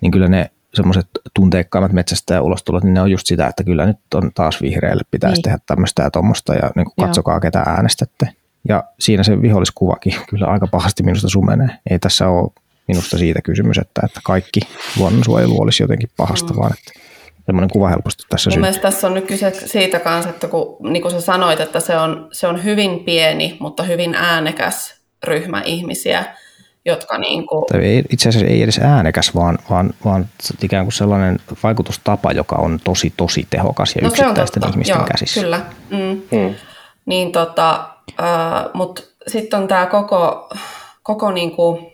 niin 0.01 0.11
kyllä 0.11 0.27
ne 0.27 0.51
semmoiset 0.73 1.07
tunteikkaimmat 1.35 1.91
metsästä 1.91 2.33
ja 2.33 2.41
ulostulot, 2.41 2.83
niin 2.83 2.93
ne 2.93 3.01
on 3.01 3.11
just 3.11 3.27
sitä, 3.27 3.47
että 3.47 3.63
kyllä 3.63 3.85
nyt 3.85 3.97
on 4.13 4.31
taas 4.35 4.61
vihreälle 4.61 5.03
pitäisi 5.11 5.35
niin. 5.35 5.43
tehdä 5.43 5.57
tämmöistä 5.65 6.03
ja 6.03 6.11
tuommoista 6.11 6.53
ja 6.53 6.71
niin 6.75 6.87
katsokaa 6.99 7.39
ketä 7.39 7.59
äänestätte. 7.59 8.29
Ja 8.67 8.83
siinä 8.99 9.23
se 9.23 9.41
viholliskuvakin 9.41 10.15
kyllä 10.29 10.47
aika 10.47 10.67
pahasti 10.67 11.03
minusta 11.03 11.29
sumenee. 11.29 11.69
Ei 11.89 11.99
tässä 11.99 12.29
ole 12.29 12.51
minusta 12.87 13.17
siitä 13.17 13.41
kysymys, 13.41 13.77
että, 13.77 14.01
että 14.05 14.19
kaikki 14.23 14.59
luonnonsuojelu 14.97 15.61
olisi 15.61 15.83
jotenkin 15.83 16.09
pahasta, 16.17 16.53
mm. 16.53 16.59
vaan 16.59 16.73
että 16.73 16.99
semmoinen 17.45 17.69
kuva 17.69 17.89
helposti 17.89 18.23
tässä 18.29 18.49
Mun 18.49 18.59
mielestä 18.59 18.81
tässä 18.81 19.07
on 19.07 19.13
nyt 19.13 19.27
kyse 19.27 19.51
siitä 19.65 19.99
kanssa, 19.99 20.29
että 20.29 20.47
kun, 20.47 20.77
niin 20.91 21.01
kuin 21.01 21.11
sä 21.11 21.21
sanoit, 21.21 21.59
että 21.59 21.79
se 21.79 21.97
on, 21.97 22.29
se 22.31 22.47
on 22.47 22.63
hyvin 22.63 22.99
pieni, 23.03 23.57
mutta 23.59 23.83
hyvin 23.83 24.15
äänekäs 24.15 24.95
ryhmä 25.23 25.61
ihmisiä, 25.61 26.25
jotka 26.85 27.17
niin 27.17 27.47
kuin... 27.47 27.65
Tai 27.71 28.03
itse 28.09 28.29
asiassa 28.29 28.47
ei 28.47 28.61
edes 28.61 28.79
äänekäs, 28.79 29.35
vaan, 29.35 29.57
vaan, 29.69 29.93
vaan 30.05 30.25
ikään 30.61 30.85
kuin 30.85 30.93
sellainen 30.93 31.39
vaikutustapa, 31.63 32.31
joka 32.31 32.55
on 32.55 32.79
tosi, 32.83 33.13
tosi 33.17 33.47
tehokas 33.49 33.95
ja 33.95 34.01
no, 34.01 34.07
yksittäisten 34.07 34.69
ihmisten 34.69 34.95
Joo, 34.95 35.05
käsissä. 35.11 35.41
Kyllä. 35.41 35.61
Mm. 35.89 36.21
Mm. 36.39 36.55
Niin 37.05 37.31
tota, 37.31 37.89
äh, 38.19 38.73
mutta 38.73 39.01
sitten 39.27 39.59
on 39.59 39.67
tämä 39.67 39.85
koko, 39.85 40.49
koko 41.03 41.31
niin 41.31 41.55
kuin 41.55 41.93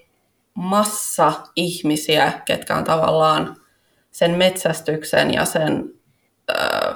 massa 0.54 1.34
ihmisiä, 1.56 2.32
ketkä 2.46 2.76
on 2.76 2.84
tavallaan 2.84 3.56
sen 4.12 4.32
metsästyksen 4.32 5.34
ja 5.34 5.46
sen 5.46 5.94
äh, 6.60 6.96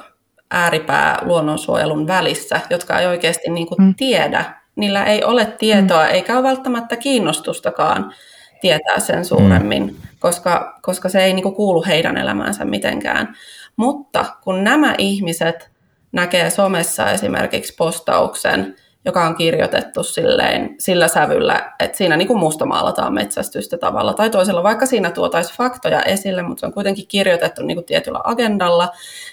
ääripää 0.51 1.19
luonnonsuojelun 1.21 2.07
välissä, 2.07 2.61
jotka 2.69 2.99
ei 2.99 3.07
oikeasti 3.07 3.49
niin 3.49 3.67
kuin 3.67 3.81
mm. 3.81 3.95
tiedä, 3.95 4.62
niillä 4.75 5.03
ei 5.03 5.23
ole 5.23 5.45
tietoa, 5.45 6.03
mm. 6.03 6.09
eikä 6.11 6.33
ole 6.33 6.43
välttämättä 6.43 6.95
kiinnostustakaan 6.95 8.13
tietää 8.61 8.99
sen 8.99 9.25
suuremmin, 9.25 9.83
mm. 9.83 9.95
koska, 10.19 10.79
koska 10.81 11.09
se 11.09 11.23
ei 11.23 11.33
niin 11.33 11.43
kuin 11.43 11.55
kuulu 11.55 11.83
heidän 11.87 12.17
elämäänsä 12.17 12.65
mitenkään. 12.65 13.35
Mutta 13.75 14.25
kun 14.41 14.63
nämä 14.63 14.95
ihmiset 14.97 15.71
näkee 16.11 16.49
somessa 16.49 17.11
esimerkiksi 17.11 17.73
postauksen, 17.77 18.75
joka 19.05 19.27
on 19.27 19.35
kirjoitettu 19.35 20.03
silleen, 20.03 20.75
sillä 20.79 21.07
sävyllä, 21.07 21.73
että 21.79 21.97
siinä 21.97 22.17
niin 22.17 22.27
kuin 22.27 22.39
mustamaalataan 22.39 23.13
metsästystä 23.13 23.77
tavalla 23.77 24.13
tai 24.13 24.29
toisella, 24.29 24.63
vaikka 24.63 24.85
siinä 24.85 25.11
tuotaisiin 25.11 25.57
faktoja 25.57 26.01
esille, 26.01 26.43
mutta 26.43 26.59
se 26.59 26.65
on 26.65 26.73
kuitenkin 26.73 27.07
kirjoitettu 27.07 27.63
niin 27.63 27.77
kuin 27.77 27.85
tietyllä 27.85 28.19
agendalla, 28.23 28.89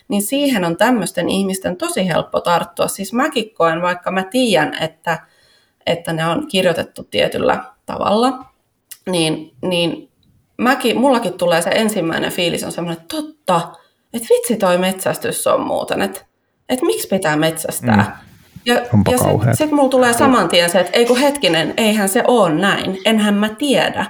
niin 0.09 0.23
siihen 0.23 0.65
on 0.65 0.77
tämmöisten 0.77 1.29
ihmisten 1.29 1.77
tosi 1.77 2.09
helppo 2.09 2.41
tarttua. 2.41 2.89
Siis 2.89 3.13
mäkin 3.13 3.55
koen, 3.55 3.83
vaikka 3.83 4.11
mä 4.11 4.25
tiedän, 4.25 4.83
että, 4.83 5.19
että 5.87 6.13
ne 6.13 6.27
on 6.27 6.47
kirjoitettu 6.49 7.05
tietyllä 7.05 7.65
tavalla, 7.87 8.45
niin, 9.07 9.53
niin 9.63 10.11
mäkin, 10.57 11.01
mullakin 11.01 11.33
tulee 11.33 11.63
se 11.63 11.71
ensimmäinen 11.71 12.33
fiilis 12.33 12.65
on 12.65 12.73
semmoinen, 12.73 13.03
että 13.03 13.17
totta, 13.17 13.61
että 14.15 14.29
vitsi 14.35 14.57
toi 14.57 14.79
metsästys 14.79 15.47
on 15.47 15.61
muuten, 15.61 16.03
että, 16.03 16.21
että 16.69 16.87
miksi 16.87 17.09
pitää 17.09 17.37
metsästää. 17.37 17.97
Mm 17.97 18.30
ja, 18.65 18.75
ja 18.75 19.19
sitten 19.19 19.57
sit 19.57 19.71
mulla 19.71 19.89
tulee 19.89 20.13
saman 20.13 20.49
tien 20.49 20.71
se, 20.71 20.81
että 20.81 20.99
ei 20.99 21.07
kun 21.07 21.17
hetkinen, 21.17 21.75
eihän 21.77 22.09
se 22.09 22.25
ole 22.27 22.55
näin, 22.55 22.99
enhän 23.05 23.35
mä 23.35 23.49
tiedä. 23.49 24.07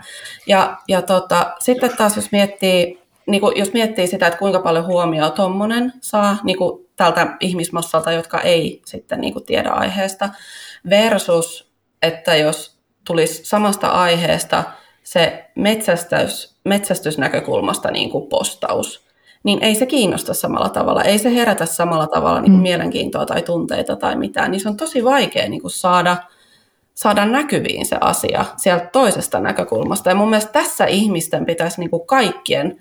Ja, 0.46 0.76
ja 0.88 1.02
tota, 1.02 1.54
sitten 1.58 1.96
taas 1.96 2.16
jos 2.16 2.32
miettii, 2.32 3.00
niin 3.26 3.40
kuin, 3.40 3.58
jos 3.58 3.72
miettii 3.72 4.06
sitä, 4.06 4.26
että 4.26 4.38
kuinka 4.38 4.60
paljon 4.60 4.86
huomioon 4.86 5.32
tuommoinen 5.32 5.92
saa 6.00 6.36
niin 6.44 6.58
kuin 6.58 6.86
tältä 6.96 7.36
ihmismassalta, 7.40 8.12
jotka 8.12 8.40
ei 8.40 8.82
sitten 8.86 9.20
niin 9.20 9.32
kuin 9.32 9.44
tiedä 9.44 9.70
aiheesta, 9.70 10.28
versus, 10.90 11.72
että 12.02 12.36
jos 12.36 12.80
tulisi 13.06 13.44
samasta 13.44 13.88
aiheesta 13.88 14.64
se 15.02 15.50
metsästys, 15.54 16.56
metsästysnäkökulmasta 16.64 17.90
niin 17.90 18.10
kuin 18.10 18.28
postaus, 18.28 19.09
niin 19.44 19.64
ei 19.64 19.74
se 19.74 19.86
kiinnosta 19.86 20.34
samalla 20.34 20.68
tavalla, 20.68 21.02
ei 21.02 21.18
se 21.18 21.34
herätä 21.34 21.66
samalla 21.66 22.06
tavalla 22.06 22.40
niin 22.40 22.50
kuin 22.50 22.60
mm. 22.60 22.62
mielenkiintoa 22.62 23.26
tai 23.26 23.42
tunteita 23.42 23.96
tai 23.96 24.16
mitään, 24.16 24.50
niin 24.50 24.60
se 24.60 24.68
on 24.68 24.76
tosi 24.76 25.04
vaikea 25.04 25.48
niin 25.48 25.60
kuin 25.60 25.70
saada, 25.70 26.16
saada 26.94 27.24
näkyviin 27.24 27.86
se 27.86 27.96
asia 28.00 28.44
sieltä 28.56 28.86
toisesta 28.86 29.40
näkökulmasta. 29.40 30.08
Ja 30.08 30.14
mun 30.14 30.30
mielestä 30.30 30.52
tässä 30.52 30.84
ihmisten 30.84 31.46
pitäisi 31.46 31.80
niin 31.80 31.90
kuin 31.90 32.06
kaikkien, 32.06 32.80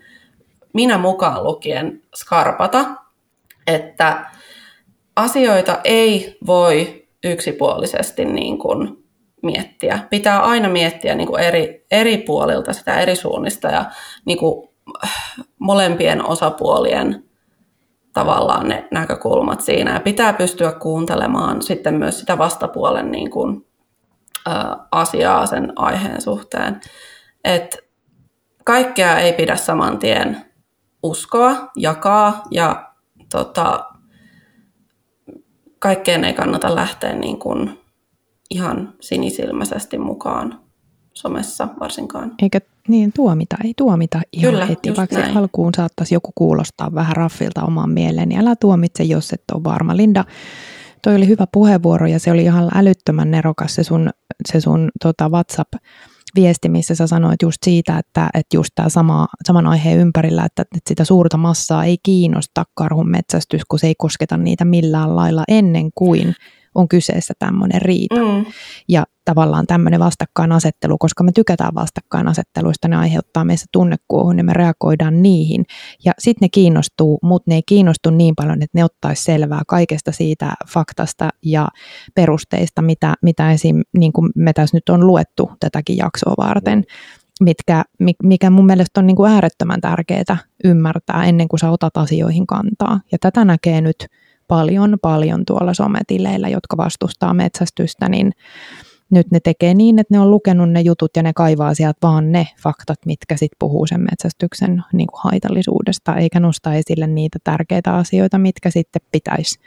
minä 0.73 0.97
mukaan 0.97 1.43
lukien, 1.43 2.01
skarpata, 2.15 2.85
että 3.67 4.31
asioita 5.15 5.79
ei 5.83 6.37
voi 6.45 7.07
yksipuolisesti 7.23 8.25
niin 8.25 8.57
kuin 8.57 9.03
miettiä. 9.43 9.99
Pitää 10.09 10.41
aina 10.41 10.69
miettiä 10.69 11.15
niin 11.15 11.27
kuin 11.27 11.43
eri, 11.43 11.85
eri 11.91 12.17
puolilta 12.17 12.73
sitä 12.73 12.99
eri 12.99 13.15
suunnista 13.15 13.67
ja 13.67 13.85
niin 14.25 14.37
kuin 14.37 14.68
molempien 15.59 16.25
osapuolien 16.25 17.23
tavallaan 18.13 18.67
ne 18.67 18.87
näkökulmat 18.91 19.61
siinä. 19.61 19.93
Ja 19.93 19.99
pitää 19.99 20.33
pystyä 20.33 20.71
kuuntelemaan 20.71 21.61
sitten 21.61 21.95
myös 21.95 22.19
sitä 22.19 22.37
vastapuolen 22.37 23.11
niin 23.11 23.31
kuin, 23.31 23.65
ä, 24.47 24.77
asiaa 24.91 25.45
sen 25.45 25.73
aiheen 25.75 26.21
suhteen. 26.21 26.81
Et 27.43 27.77
kaikkea 28.63 29.19
ei 29.19 29.33
pidä 29.33 29.55
saman 29.55 29.99
tien 29.99 30.45
uskoa, 31.03 31.71
jakaa 31.75 32.43
ja 32.51 32.91
tota, 33.31 33.89
kaikkeen 35.79 36.23
ei 36.25 36.33
kannata 36.33 36.75
lähteä 36.75 37.13
niin 37.13 37.39
kuin 37.39 37.79
ihan 38.49 38.93
sinisilmäisesti 38.99 39.97
mukaan 39.97 40.59
somessa 41.13 41.67
varsinkaan. 41.79 42.35
Eikä 42.41 42.61
niin 42.89 43.11
tuomita, 43.15 43.55
ei 43.63 43.73
tuomita 43.77 44.21
ihan 44.33 44.51
Kyllä, 44.51 44.65
heti, 44.65 44.95
vaikka 44.97 45.19
näin. 45.19 45.37
alkuun 45.37 45.73
saattaisi 45.73 46.15
joku 46.15 46.31
kuulostaa 46.35 46.93
vähän 46.93 47.15
raffilta 47.15 47.63
omaan 47.63 47.89
mieleen, 47.89 48.29
niin 48.29 48.41
älä 48.41 48.55
tuomitse, 48.55 49.03
jos 49.03 49.33
et 49.33 49.43
ole 49.53 49.63
varma. 49.63 49.97
Linda, 49.97 50.25
toi 51.03 51.15
oli 51.15 51.27
hyvä 51.27 51.45
puheenvuoro 51.51 52.07
ja 52.07 52.19
se 52.19 52.31
oli 52.31 52.43
ihan 52.43 52.69
älyttömän 52.75 53.31
nerokas 53.31 53.75
se 53.75 53.83
sun, 53.83 54.09
se 54.51 54.61
sun 54.61 54.89
tota 55.03 55.29
WhatsApp 55.29 55.73
viesti, 56.35 56.69
missä 56.69 56.95
sä 56.95 57.07
sanoit 57.07 57.41
just 57.41 57.57
siitä, 57.65 57.97
että, 57.97 58.29
että 58.33 58.57
just 58.57 58.69
tämä 58.75 58.89
sama, 58.89 59.27
saman 59.45 59.67
aiheen 59.67 59.99
ympärillä, 59.99 60.45
että, 60.45 60.61
että 60.61 60.89
sitä 60.89 61.05
suurta 61.05 61.37
massaa 61.37 61.85
ei 61.85 61.97
kiinnosta 62.03 62.63
karhun 62.73 63.09
metsästys, 63.09 63.61
kun 63.67 63.79
se 63.79 63.87
ei 63.87 63.95
kosketa 63.97 64.37
niitä 64.37 64.65
millään 64.65 65.15
lailla 65.15 65.43
ennen 65.47 65.89
kuin 65.95 66.35
on 66.75 66.87
kyseessä 66.87 67.33
tämmöinen 67.39 67.81
riita. 67.81 68.15
Mm. 68.15 68.45
Ja 68.87 69.03
tavallaan 69.25 69.67
tämmöinen 69.67 69.99
vastakkainasettelu, 69.99 70.97
koska 70.97 71.23
me 71.23 71.31
tykätään 71.31 71.75
vastakkainasetteluista, 71.75 72.87
ne 72.87 72.95
aiheuttaa 72.95 73.45
meissä 73.45 73.65
tunnekuohun 73.71 74.37
ja 74.37 74.43
me 74.43 74.53
reagoidaan 74.53 75.21
niihin. 75.21 75.65
Ja 76.05 76.11
sitten 76.19 76.45
ne 76.45 76.49
kiinnostuu, 76.49 77.19
mutta 77.23 77.51
ne 77.51 77.55
ei 77.55 77.63
kiinnostu 77.65 78.09
niin 78.09 78.35
paljon, 78.35 78.63
että 78.63 78.77
ne 78.77 78.83
ottaisi 78.83 79.23
selvää 79.23 79.61
kaikesta 79.67 80.11
siitä 80.11 80.53
faktasta 80.67 81.29
ja 81.45 81.67
perusteista, 82.15 82.81
mitä, 82.81 83.13
mitä 83.21 83.51
esim. 83.51 83.81
Niin 83.97 84.13
kuin 84.13 84.31
me 84.35 84.53
tässä 84.53 84.77
nyt 84.77 84.89
on 84.89 85.07
luettu 85.07 85.51
tätäkin 85.59 85.97
jaksoa 85.97 86.33
varten 86.37 86.83
mitkä, 87.39 87.83
mikä 88.23 88.49
mun 88.49 88.65
mielestä 88.65 88.99
on 88.99 89.07
niin 89.07 89.15
kuin 89.15 89.31
äärettömän 89.31 89.81
tärkeää 89.81 90.37
ymmärtää 90.63 91.25
ennen 91.25 91.47
kuin 91.47 91.59
sä 91.59 91.71
otat 91.71 91.97
asioihin 91.97 92.47
kantaa. 92.47 92.99
Ja 93.11 93.17
tätä 93.21 93.45
näkee 93.45 93.81
nyt 93.81 94.05
paljon, 94.49 94.97
paljon 95.01 95.45
tuolla 95.45 95.73
sometileillä, 95.73 96.49
jotka 96.49 96.77
vastustaa 96.77 97.33
metsästystä, 97.33 98.09
niin 98.09 98.31
nyt 99.11 99.31
ne 99.31 99.39
tekee 99.43 99.73
niin, 99.73 99.99
että 99.99 100.13
ne 100.13 100.19
on 100.19 100.31
lukenut 100.31 100.69
ne 100.69 100.81
jutut 100.81 101.11
ja 101.15 101.23
ne 101.23 101.33
kaivaa 101.35 101.73
sieltä 101.73 101.97
vaan 102.03 102.31
ne 102.31 102.47
faktat, 102.63 102.99
mitkä 103.05 103.37
sitten 103.37 103.55
puhuu 103.59 103.87
sen 103.87 104.01
metsästyksen 104.01 104.83
niin 104.93 105.07
kuin 105.07 105.21
haitallisuudesta, 105.23 106.15
eikä 106.15 106.39
nosta 106.39 106.73
esille 106.73 107.07
niitä 107.07 107.39
tärkeitä 107.43 107.95
asioita, 107.95 108.37
mitkä 108.37 108.69
sitten 108.69 109.01
pitäisi 109.11 109.59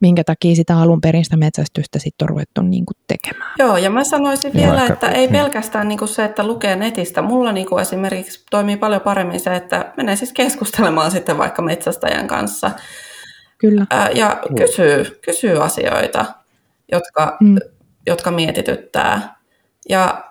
minkä 0.00 0.24
takia 0.24 0.56
sitä 0.56 0.78
alun 0.78 1.00
perin 1.00 1.24
sitä 1.24 1.36
metsästystä 1.36 1.98
sitten 1.98 2.24
on 2.24 2.28
ruvettu 2.28 2.62
niin 2.62 2.86
kuin 2.86 2.96
tekemään. 3.08 3.52
Joo, 3.58 3.76
ja 3.76 3.90
mä 3.90 4.04
sanoisin 4.04 4.52
vielä, 4.52 4.76
Vaikka, 4.76 4.92
että 4.92 5.08
ei 5.08 5.28
pelkästään 5.28 5.88
niin 5.88 5.98
kuin 5.98 6.08
se, 6.08 6.24
että 6.24 6.46
lukee 6.46 6.76
netistä. 6.76 7.22
Mulla 7.22 7.52
niin 7.52 7.66
kuin 7.66 7.82
esimerkiksi 7.82 8.44
toimii 8.50 8.76
paljon 8.76 9.00
paremmin 9.00 9.40
se, 9.40 9.56
että 9.56 9.92
menee 9.96 10.16
siis 10.16 10.32
keskustelemaan 10.32 11.10
sitten 11.10 11.38
vaikka 11.38 11.62
metsästäjän 11.62 12.26
kanssa 12.26 12.70
Kyllä. 13.58 13.86
Ja 14.14 14.40
kysyy, 14.56 15.18
kysyy 15.20 15.64
asioita, 15.64 16.24
jotka, 16.92 17.36
mm. 17.40 17.58
jotka 18.06 18.30
mietityttää. 18.30 19.38
Ja 19.88 20.24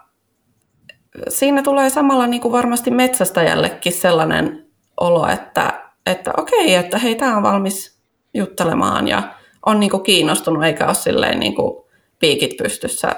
siinä 1.29 1.61
tulee 1.61 1.89
samalla 1.89 2.27
niin 2.27 2.41
kuin 2.41 2.51
varmasti 2.51 2.91
metsästäjällekin 2.91 3.93
sellainen 3.93 4.65
olo, 4.99 5.27
että, 5.27 5.91
että 6.05 6.33
okei, 6.37 6.75
että 6.75 6.97
hei, 6.97 7.15
tämä 7.15 7.37
on 7.37 7.43
valmis 7.43 7.99
juttelemaan 8.33 9.07
ja 9.07 9.23
on 9.65 9.79
niin 9.79 9.89
kuin 9.89 10.03
kiinnostunut 10.03 10.63
eikä 10.63 10.85
ole 10.85 10.95
silleen 10.95 11.39
niin 11.39 11.55
kuin 11.55 11.83
piikit 12.19 12.57
pystyssä 12.57 13.11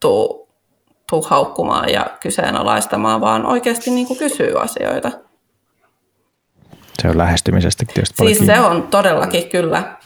tuu, 0.00 0.48
tuu 1.10 1.22
haukkumaan 1.22 1.88
ja 1.88 2.06
kyseenalaistamaan, 2.20 3.20
vaan 3.20 3.46
oikeasti 3.46 3.90
niin 3.90 4.06
kuin 4.06 4.18
kysyy 4.18 4.60
asioita. 4.60 5.10
Se 7.00 7.08
on 7.08 7.18
lähestymisestä 7.18 7.84
tietysti 7.94 8.26
Siis 8.26 8.46
se 8.46 8.60
on 8.60 8.82
todellakin 8.82 9.48
kyllä. 9.48 9.96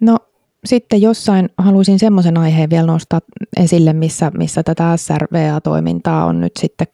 No 0.00 0.16
sitten 0.64 1.02
jossain 1.02 1.48
haluaisin 1.58 1.98
semmoisen 1.98 2.38
aiheen 2.38 2.70
vielä 2.70 2.86
nostaa 2.86 3.20
esille, 3.56 3.92
missä, 3.92 4.30
missä 4.38 4.62
tätä 4.62 4.96
SRVA-toimintaa 4.96 6.24
on 6.24 6.40
nyt 6.40 6.52
sitten, 6.58 6.86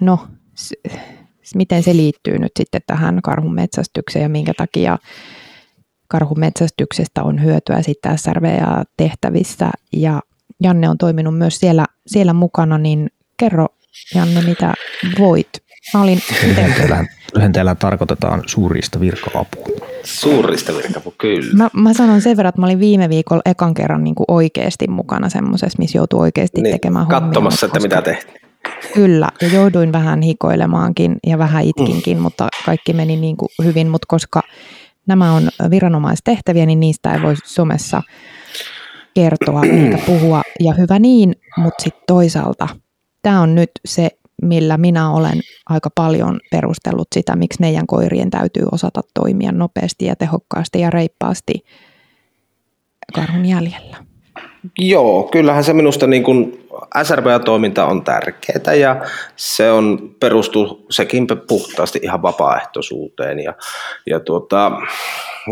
no 0.00 0.18
miten 1.54 1.82
se 1.82 1.96
liittyy 1.96 2.38
nyt 2.38 2.52
sitten 2.58 2.80
tähän 2.86 3.22
karhunmetsästykseen 3.22 4.22
ja 4.22 4.28
minkä 4.28 4.52
takia 4.56 4.98
karhumetsästyksestä 6.08 7.22
on 7.22 7.44
hyötyä 7.44 7.82
sitten 7.82 8.18
SRVA-tehtävissä 8.18 9.70
ja 9.92 10.20
Janne 10.62 10.88
on 10.88 10.98
toiminut 10.98 11.38
myös 11.38 11.58
siellä, 11.58 11.86
siellä 12.06 12.32
mukana, 12.32 12.78
niin 12.78 13.10
kerro 13.36 13.66
Janne, 14.14 14.42
mitä 14.42 14.74
voit? 15.18 15.48
Mä 15.94 16.02
olin... 16.02 16.22
Lyhenteellä, 16.46 17.04
lyhenteellä 17.34 17.74
tarkoitetaan 17.74 18.42
suurista 18.46 19.00
virka-apua. 19.00 19.66
Suurista 20.04 20.72
virka 20.72 21.00
kyllä. 21.18 21.54
Mä, 21.54 21.68
mä 21.72 21.94
sanon 21.94 22.20
sen 22.20 22.36
verran, 22.36 22.48
että 22.48 22.60
mä 22.60 22.66
olin 22.66 22.80
viime 22.80 23.08
viikolla 23.08 23.42
ekan 23.44 23.74
kerran 23.74 24.04
niin 24.04 24.14
kuin 24.14 24.24
oikeasti 24.28 24.88
mukana 24.88 25.28
semmoisessa, 25.28 25.78
missä 25.78 25.98
joutui 25.98 26.20
oikeasti 26.20 26.60
niin, 26.60 26.72
tekemään 26.72 27.06
Katsomassa, 27.06 27.66
että 27.66 27.80
mitä 27.80 28.02
tehtiin. 28.02 28.40
Kyllä, 28.94 29.28
ja 29.42 29.48
jouduin 29.48 29.92
vähän 29.92 30.22
hikoilemaankin 30.22 31.16
ja 31.26 31.38
vähän 31.38 31.64
itkinkin, 31.64 32.16
mm. 32.16 32.22
mutta 32.22 32.48
kaikki 32.66 32.92
meni 32.92 33.16
niin 33.16 33.36
kuin 33.36 33.48
hyvin, 33.64 33.88
mutta 33.88 34.06
koska 34.08 34.42
nämä 35.06 35.32
on 35.32 35.48
viranomaistehtäviä, 35.70 36.66
niin 36.66 36.80
niistä 36.80 37.14
ei 37.14 37.22
voi 37.22 37.34
somessa 37.44 38.02
kertoa 39.14 39.62
eikä 39.64 39.98
puhua, 40.06 40.42
ja 40.60 40.74
hyvä 40.74 40.98
niin, 40.98 41.34
mutta 41.56 41.82
sitten 41.82 42.02
toisaalta 42.06 42.68
tämä 43.26 43.40
on 43.40 43.54
nyt 43.54 43.70
se, 43.84 44.08
millä 44.42 44.76
minä 44.76 45.10
olen 45.10 45.40
aika 45.68 45.90
paljon 45.94 46.40
perustellut 46.50 47.08
sitä, 47.14 47.36
miksi 47.36 47.60
meidän 47.60 47.86
koirien 47.86 48.30
täytyy 48.30 48.62
osata 48.72 49.00
toimia 49.14 49.52
nopeasti 49.52 50.04
ja 50.04 50.16
tehokkaasti 50.16 50.80
ja 50.80 50.90
reippaasti 50.90 51.64
karhun 53.14 53.46
jäljellä. 53.46 53.96
Joo, 54.78 55.22
kyllähän 55.22 55.64
se 55.64 55.72
minusta 55.72 56.06
niin 56.06 56.22
kuin 56.22 56.68
SRPA-toiminta 57.02 57.86
on 57.86 58.04
tärkeää 58.04 58.74
ja 58.74 59.04
se 59.36 59.70
on 59.70 60.16
perustuu 60.20 60.86
sekin 60.90 61.26
puhtaasti 61.48 62.00
ihan 62.02 62.22
vapaaehtoisuuteen. 62.22 63.40
Ja, 63.40 63.54
ja 64.06 64.20
tuota, 64.20 64.72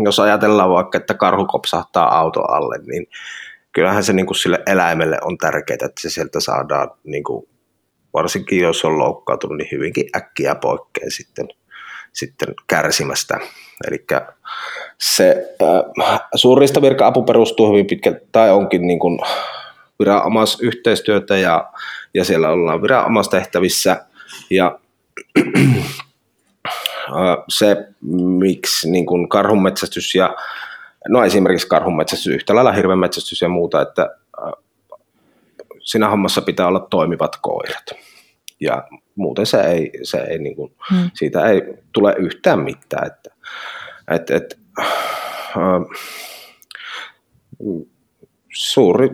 jos 0.03 0.19
ajatellaan 0.19 0.69
vaikka, 0.69 0.97
että 0.97 1.13
karhu 1.13 1.45
kopsahtaa 1.45 2.19
auto 2.19 2.41
alle, 2.41 2.79
niin 2.87 3.07
kyllähän 3.71 4.03
se 4.03 4.13
niin 4.13 4.25
kuin 4.25 4.37
sille 4.37 4.59
eläimelle 4.67 5.17
on 5.21 5.37
tärkeää, 5.37 5.75
että 5.85 6.01
se 6.01 6.09
sieltä 6.09 6.39
saadaan, 6.39 6.91
niin 7.03 7.23
kuin, 7.23 7.47
varsinkin 8.15 8.59
jos 8.59 8.85
on 8.85 8.99
loukkaantunut, 8.99 9.57
niin 9.57 9.69
hyvinkin 9.71 10.05
äkkiä 10.15 10.55
poikkeen 10.55 11.11
sitten, 11.11 11.47
sitten 12.13 12.53
kärsimästä. 12.67 13.39
Eli 13.87 14.05
se 14.97 15.55
äh, 16.01 16.19
suurista 16.35 16.81
virka-apu 16.81 17.23
perustuu 17.23 17.71
hyvin 17.71 17.87
pitkälti, 17.87 18.25
tai 18.31 18.51
onkin 18.51 18.87
niin 18.87 18.99
kuin 18.99 19.19
viranomaisyhteistyötä 19.99 21.37
ja, 21.37 21.71
ja 22.13 22.25
siellä 22.25 22.49
ollaan 22.49 22.81
viranomaistehtävissä 22.81 24.05
ja 24.49 24.79
se, 27.49 27.77
miksi 28.39 28.91
niin 28.91 29.05
kuin 29.05 29.29
karhunmetsästys 29.29 30.15
ja 30.15 30.35
no 31.09 31.23
esimerkiksi 31.23 31.67
karhunmetsästys, 31.67 32.27
yhtä 32.27 32.55
lailla 32.55 32.71
hirvenmetsästys 32.71 33.41
ja 33.41 33.49
muuta, 33.49 33.81
että 33.81 34.17
siinä 35.85 36.09
hommassa 36.09 36.41
pitää 36.41 36.67
olla 36.67 36.87
toimivat 36.89 37.35
koirat. 37.41 37.85
Ja 38.59 38.83
muuten 39.15 39.45
se 39.45 39.61
ei, 39.61 39.91
se 40.03 40.17
ei 40.17 40.37
niin 40.37 40.55
kuin, 40.55 40.75
hmm. 40.89 41.11
siitä 41.13 41.45
ei 41.45 41.61
tule 41.93 42.15
yhtään 42.17 42.59
mitään. 42.59 43.07
Että, 43.07 43.29
et, 44.11 44.29
et, 44.29 44.59
äh, 44.79 45.81
suuri, 48.53 49.09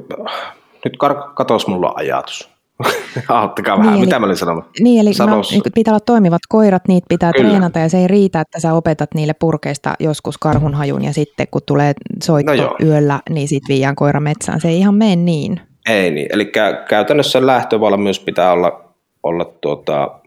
nyt 0.85 0.97
katos 1.35 1.67
mulla 1.67 1.93
ajatus. 1.95 2.51
Auttakaa 3.27 3.77
vähän, 3.77 3.93
niin, 3.93 4.05
mitä 4.05 4.19
mä 4.19 4.25
olin 4.25 4.37
sanonut? 4.37 4.65
Niin, 4.79 5.01
eli 5.01 5.11
no, 5.19 5.41
niin 5.51 5.61
pitää 5.75 5.91
olla 5.91 5.99
toimivat 5.99 6.41
koirat, 6.49 6.87
niitä 6.87 7.05
pitää 7.09 7.33
Kyllä. 7.33 7.49
treenata 7.49 7.79
ja 7.79 7.89
se 7.89 7.97
ei 7.97 8.07
riitä, 8.07 8.41
että 8.41 8.59
sä 8.59 8.73
opetat 8.73 9.13
niille 9.13 9.33
purkeista 9.33 9.95
joskus 9.99 10.37
karhunhajun 10.37 11.03
ja 11.03 11.13
sitten 11.13 11.47
kun 11.51 11.61
tulee 11.65 11.93
soitto 12.23 12.53
no 12.53 12.75
yöllä, 12.83 13.19
niin 13.29 13.47
sit 13.47 13.63
viiään 13.67 13.95
koira 13.95 14.19
metsään. 14.19 14.61
Se 14.61 14.69
ei 14.69 14.79
ihan 14.79 14.95
mene 14.95 15.15
niin. 15.15 15.61
Ei 15.89 16.11
niin, 16.11 16.27
eli 16.29 16.51
käytännössä 16.89 17.45
lähtövalmius 17.47 18.19
pitää 18.19 18.51
olla, 18.51 18.93
olla 19.23 19.45
tuota 19.45 20.19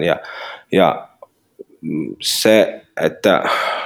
24-7 0.00 0.02
ja, 0.02 0.16
ja 0.72 1.08
se, 2.20 2.80
että 3.00 3.42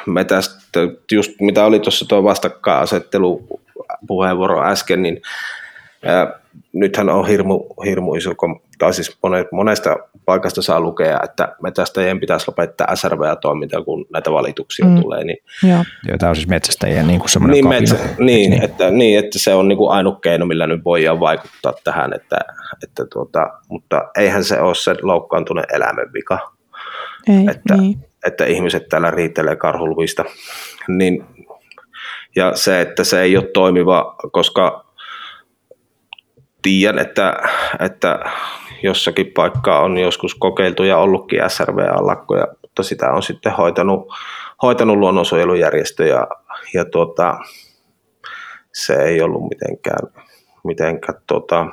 me 0.06 0.24
tästä, 0.24 0.80
just 1.12 1.40
mitä 1.40 1.64
oli 1.64 1.80
tuossa 1.80 2.08
tuo 2.08 2.24
vastakkainasettelu 2.24 3.60
puheenvuoro 4.06 4.64
äsken, 4.64 5.02
niin 5.02 5.22
ää, 6.04 6.40
nythän 6.72 7.08
on 7.08 7.28
hirmu, 7.28 7.66
hirmu 7.84 8.14
iso, 8.14 8.34
tai 8.78 8.94
siis 8.94 9.18
monesta 9.52 9.96
paikasta 10.24 10.62
saa 10.62 10.80
lukea, 10.80 11.20
että 11.24 11.56
metästäjien 11.62 12.20
pitäisi 12.20 12.48
lopettaa 12.48 12.96
SRV-toimintaa, 12.96 13.82
kun 13.82 14.06
näitä 14.12 14.32
valituksia 14.32 14.86
mm. 14.86 15.02
tulee. 15.02 15.24
Niin, 15.24 15.38
Joo. 15.68 15.84
Tämä 16.18 16.30
on 16.30 16.36
siis 16.36 16.48
metsästäjien 16.48 17.06
niin 17.06 17.20
kuin 17.20 17.30
semmoinen 17.30 17.54
niin, 17.54 17.68
metsä, 17.68 17.96
niin, 18.18 18.50
niin? 18.50 18.62
Että, 18.62 18.90
niin, 18.90 19.18
että 19.18 19.38
se 19.38 19.54
on 19.54 19.68
niin 19.68 19.78
kuin 19.78 19.90
ainut 19.90 20.22
keino, 20.22 20.46
millä 20.46 20.66
nyt 20.66 20.84
voidaan 20.84 21.20
vaikuttaa 21.20 21.72
tähän, 21.84 22.12
että, 22.12 22.38
että 22.82 23.06
tuota, 23.12 23.50
mutta 23.68 24.10
eihän 24.18 24.44
se 24.44 24.60
ole 24.60 24.74
se 24.74 24.94
loukkaantuneen 25.02 25.66
eläimen 25.72 26.12
vika. 26.12 26.52
Ei, 27.28 27.46
että, 27.50 27.76
niin. 27.76 27.98
että 28.26 28.44
ihmiset 28.44 28.88
täällä 28.88 29.10
riitelee 29.10 29.56
karhuluvista. 29.56 30.24
Niin, 30.88 31.24
ja 32.36 32.56
se, 32.56 32.80
että 32.80 33.04
se 33.04 33.20
ei 33.20 33.36
ole 33.36 33.50
toimiva, 33.54 34.16
koska 34.32 34.84
tiedän, 36.62 36.98
että, 36.98 37.36
että 37.80 38.18
jossakin 38.82 39.32
paikkaa 39.34 39.80
on 39.80 39.98
joskus 39.98 40.34
kokeiltu 40.34 40.82
ja 40.82 40.98
ollutkin 40.98 41.40
SRVA-lakkoja, 41.48 42.46
mutta 42.62 42.82
sitä 42.82 43.10
on 43.10 43.22
sitten 43.22 43.52
hoitanut, 43.52 44.12
hoitanut 44.62 44.96
luonnonsuojelujärjestö 44.96 46.06
ja, 46.06 46.28
ja 46.74 46.84
tuota, 46.84 47.38
se 48.74 48.94
ei 48.94 49.22
ollut 49.22 49.42
mitenkään, 49.48 50.24
mitenkään 50.64 51.20
tuota, 51.26 51.66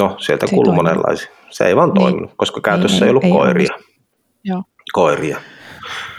no 0.00 0.16
sieltä 0.18 0.46
kuului 0.50 0.74
monenlaisia. 0.74 1.30
Se 1.50 1.64
ei 1.64 1.76
vaan 1.76 1.88
niin. 1.88 2.02
toiminut, 2.02 2.30
koska 2.36 2.60
käytössä 2.60 3.04
ei, 3.04 3.08
ei 3.08 3.10
ollut 3.10 3.24
ei 3.24 3.30
koiria. 3.30 3.74
Joo. 4.44 4.62
Koiria. 4.92 5.40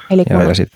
Eli 0.10 0.24
Joo, 0.30 0.41
ja 0.41 0.53
sit... 0.53 0.70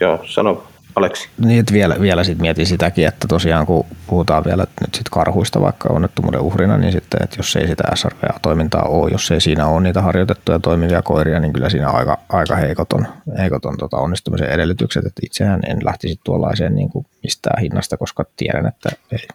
Joo, 0.00 0.20
sano 0.26 0.62
Aleksi. 0.98 1.28
Niin, 1.44 1.60
että 1.60 1.72
vielä, 1.72 1.96
vielä 2.00 2.24
sit 2.24 2.38
mietin 2.38 2.66
sitäkin, 2.66 3.06
että 3.06 3.28
tosiaan 3.28 3.66
kun 3.66 3.86
puhutaan 4.06 4.44
vielä 4.44 4.66
nyt 4.80 4.94
sit 4.94 5.08
karhuista 5.10 5.60
vaikka 5.60 5.88
onnettomuuden 5.88 6.40
uhrina, 6.40 6.76
niin 6.76 6.92
sitten, 6.92 7.22
että 7.22 7.36
jos 7.38 7.56
ei 7.56 7.66
sitä 7.66 7.82
SRVA-toimintaa 7.94 8.82
ole, 8.82 9.10
jos 9.10 9.30
ei 9.30 9.40
siinä 9.40 9.66
ole 9.66 9.80
niitä 9.80 10.02
harjoitettuja 10.02 10.58
toimivia 10.58 11.02
koiria, 11.02 11.40
niin 11.40 11.52
kyllä 11.52 11.70
siinä 11.70 11.90
aika, 11.90 12.18
aika 12.28 12.56
heikot 12.56 12.92
on, 12.92 13.06
heikot 13.38 13.64
on 13.64 13.76
tota 13.78 13.96
onnistumisen 13.96 14.50
edellytykset, 14.50 15.06
että 15.06 15.22
itsehän 15.24 15.60
en 15.66 15.78
lähtisi 15.84 16.20
tuollaiseen 16.24 16.74
niin 16.74 16.90
kuin 16.90 17.06
mistään 17.22 17.62
hinnasta, 17.62 17.96
koska 17.96 18.24
tiedän, 18.36 18.66
että 18.66 18.88
ei, 19.12 19.28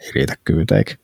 ei 0.00 0.12
riitä 0.14 0.34
kyvyt 0.44 0.70
eikä, 0.70 0.94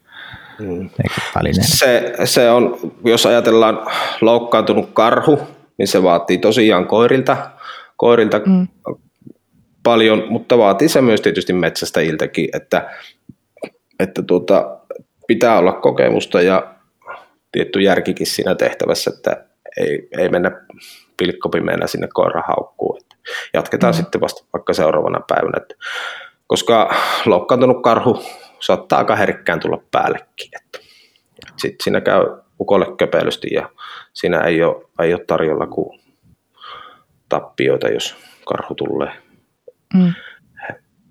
hmm. 0.59 0.81
eikä 0.81 1.21
Se, 1.63 2.15
se 2.25 2.51
on, 2.51 2.77
jos 3.05 3.27
ajatellaan 3.27 3.79
loukkaantunut 4.21 4.91
karhu, 4.93 5.41
niin 5.79 5.89
se 5.89 6.03
vaatii 6.03 6.39
tosiaan 6.39 6.87
koirilta, 6.87 7.37
koirilta 7.97 8.41
mm 8.47 8.67
paljon, 9.87 10.25
mutta 10.29 10.59
vaatii 10.59 10.89
se 10.89 11.01
myös 11.01 11.21
tietysti 11.21 11.53
metsästäjiltäkin, 11.53 12.49
että, 12.53 12.91
että 14.01 14.23
tuota, 14.23 14.79
pitää 15.27 15.59
olla 15.59 15.73
kokemusta 15.73 16.43
ja 16.43 16.75
tietty 17.53 17.81
järkikin 17.81 18.27
siinä 18.27 18.55
tehtävässä, 18.55 19.11
että 19.15 19.45
ei, 19.77 20.09
ei 20.19 20.29
mennä 20.29 20.51
pilkkopimeänä 21.17 21.87
sinne 21.87 22.09
koiran 22.15 22.45
haukkuun. 22.47 22.99
Että 23.01 23.17
jatketaan 23.55 23.95
mm. 23.95 23.97
sitten 23.97 24.21
vasta 24.21 24.45
vaikka 24.53 24.73
seuraavana 24.73 25.21
päivänä. 25.29 25.57
Että, 25.57 25.75
koska 26.47 26.95
loukkaantunut 27.27 27.83
karhu 27.83 28.23
saattaa 28.61 28.99
aika 28.99 29.17
herkkään 29.17 29.61
tulla 29.61 29.83
päällekin. 29.91 30.51
Että 30.63 30.79
sitten 31.57 31.85
siinä 31.85 32.01
käy 32.01 32.23
ukolle 32.61 32.87
köpeilysti 32.99 33.49
ja 33.51 33.71
siinä 34.13 34.41
ei 34.41 34.63
ole, 34.63 34.85
ei 35.03 35.15
ole 35.15 35.25
tarjolla 35.27 35.67
kuin 35.67 36.01
tappioita, 37.29 37.89
jos 37.89 38.17
karhu 38.45 38.75
tulee 38.75 39.26
mm. 39.95 40.13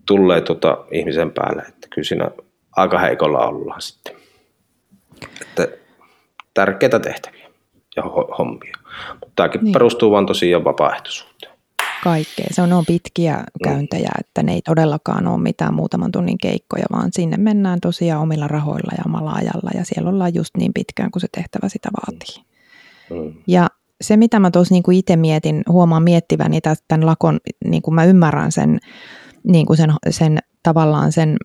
tulee 0.07 0.41
tota 0.41 0.77
ihmisen 0.91 1.31
päälle. 1.31 1.61
Että 1.61 1.87
kyllä 1.95 2.05
siinä 2.05 2.29
aika 2.75 2.99
heikolla 2.99 3.47
ollaan 3.47 3.81
sitten. 3.81 4.15
Että 5.41 5.67
tärkeitä 6.53 6.99
tehtäviä 6.99 7.49
ja 7.95 8.03
hommia. 8.37 8.77
Mutta 9.11 9.31
tämäkin 9.35 9.63
niin. 9.63 9.73
perustuu 9.73 10.11
vaan 10.11 10.25
tosiaan 10.25 10.63
vapaaehtoisuuteen. 10.63 11.53
kaikkea. 12.03 12.45
Se 12.51 12.61
on, 12.61 12.73
on 12.73 12.85
pitkiä 12.85 13.43
käyntejä, 13.63 14.11
että 14.19 14.43
ne 14.43 14.53
ei 14.53 14.61
todellakaan 14.61 15.27
ole 15.27 15.41
mitään 15.41 15.73
muutaman 15.73 16.11
tunnin 16.11 16.37
keikkoja, 16.37 16.85
vaan 16.91 17.09
sinne 17.13 17.37
mennään 17.37 17.79
tosiaan 17.81 18.21
omilla 18.21 18.47
rahoilla 18.47 18.91
ja 18.97 19.03
omalla 19.05 19.31
ajalla 19.31 19.69
ja 19.73 19.85
siellä 19.85 20.09
ollaan 20.09 20.35
just 20.35 20.57
niin 20.57 20.73
pitkään 20.73 21.11
kuin 21.11 21.21
se 21.21 21.27
tehtävä 21.31 21.69
sitä 21.69 21.89
vaatii. 22.01 22.45
Mm. 23.09 23.33
Ja 23.47 23.67
se, 24.07 24.17
mitä 24.17 24.39
mä 24.39 24.51
tuossa 24.51 24.73
niin 24.73 24.83
itse 24.91 25.15
mietin, 25.15 25.63
huomaan 25.69 26.03
miettiväni 26.03 26.59
tämän 26.87 27.05
lakon, 27.05 27.39
niin 27.65 27.81
kuin 27.81 27.95
mä 27.95 28.05
ymmärrän 28.05 28.51
sen, 28.51 28.79
niin 29.47 29.65
kuin 29.65 29.77
sen, 29.77 29.93
sen 30.09 30.39
tavallaan 30.63 31.11
sen, 31.11 31.37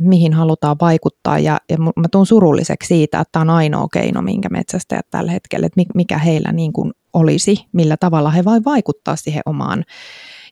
mihin 0.00 0.32
halutaan 0.32 0.76
vaikuttaa. 0.80 1.38
Ja, 1.38 1.58
ja 1.70 1.78
mä 1.78 2.08
tuun 2.12 2.26
surulliseksi 2.26 2.88
siitä, 2.88 3.20
että 3.20 3.32
tämä 3.32 3.42
on 3.42 3.50
ainoa 3.50 3.88
keino, 3.92 4.22
minkä 4.22 4.48
metsästäjät 4.48 5.06
tällä 5.10 5.32
hetkellä, 5.32 5.66
että 5.66 5.82
mikä 5.94 6.18
heillä 6.18 6.52
niin 6.52 6.72
kuin 6.72 6.92
olisi, 7.12 7.66
millä 7.72 7.96
tavalla 8.00 8.30
he 8.30 8.44
voi 8.44 8.64
vaikuttaa 8.64 9.16
siihen 9.16 9.42
omaan. 9.46 9.84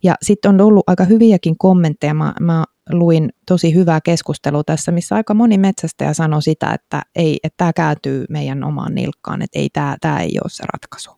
Ja 0.02 0.14
sitten 0.22 0.48
on 0.48 0.60
ollut 0.60 0.84
aika 0.88 1.04
hyviäkin 1.04 1.58
kommentteja. 1.58 2.14
Mä, 2.14 2.34
mä 2.40 2.64
luin 2.90 3.30
tosi 3.46 3.74
hyvää 3.74 4.00
keskustelua 4.00 4.64
tässä, 4.64 4.92
missä 4.92 5.14
aika 5.14 5.34
moni 5.34 5.58
metsästäjä 5.58 6.14
sanoi 6.14 6.42
sitä, 6.42 6.70
että 6.70 7.02
ei, 7.16 7.38
että 7.42 7.56
tämä 7.56 7.72
kääntyy 7.72 8.24
meidän 8.30 8.64
omaan 8.64 8.94
nilkkaan, 8.94 9.42
että 9.42 9.58
ei, 9.58 9.68
tämä, 9.72 9.96
tämä 10.00 10.20
ei 10.20 10.38
ole 10.44 10.50
se 10.50 10.64
ratkaisu. 10.72 11.10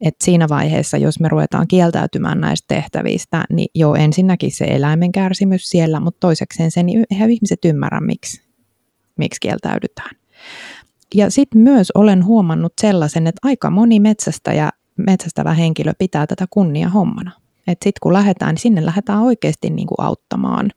Et 0.00 0.14
siinä 0.24 0.48
vaiheessa, 0.48 0.96
jos 0.96 1.20
me 1.20 1.28
ruvetaan 1.28 1.68
kieltäytymään 1.68 2.40
näistä 2.40 2.74
tehtävistä, 2.74 3.44
niin 3.50 3.68
jo 3.74 3.94
ensinnäkin 3.94 4.52
se 4.52 4.64
eläimen 4.64 5.12
kärsimys 5.12 5.70
siellä, 5.70 6.00
mutta 6.00 6.20
toisekseen 6.20 6.70
se, 6.70 6.82
niin 6.82 7.04
eihän 7.10 7.30
ihmiset 7.30 7.64
ymmärrä, 7.64 8.00
miksi, 8.00 8.42
miksi 9.18 9.40
kieltäydytään. 9.40 10.10
Ja 11.14 11.30
sitten 11.30 11.60
myös 11.60 11.92
olen 11.94 12.24
huomannut 12.24 12.72
sellaisen, 12.80 13.26
että 13.26 13.40
aika 13.42 13.70
moni 13.70 14.00
metsästäjä, 14.00 14.70
metsästävä 14.96 15.54
henkilö 15.54 15.92
pitää 15.98 16.26
tätä 16.26 16.46
kunnia 16.50 16.88
hommana. 16.88 17.47
Että 17.68 17.84
sitten 17.84 18.00
kun 18.02 18.12
lähdetään, 18.12 18.50
niin 18.50 18.60
sinne 18.60 18.86
lähdetään 18.86 19.22
oikeasti 19.22 19.70
niin 19.70 19.86
kuin 19.86 20.06
auttamaan. 20.06 20.70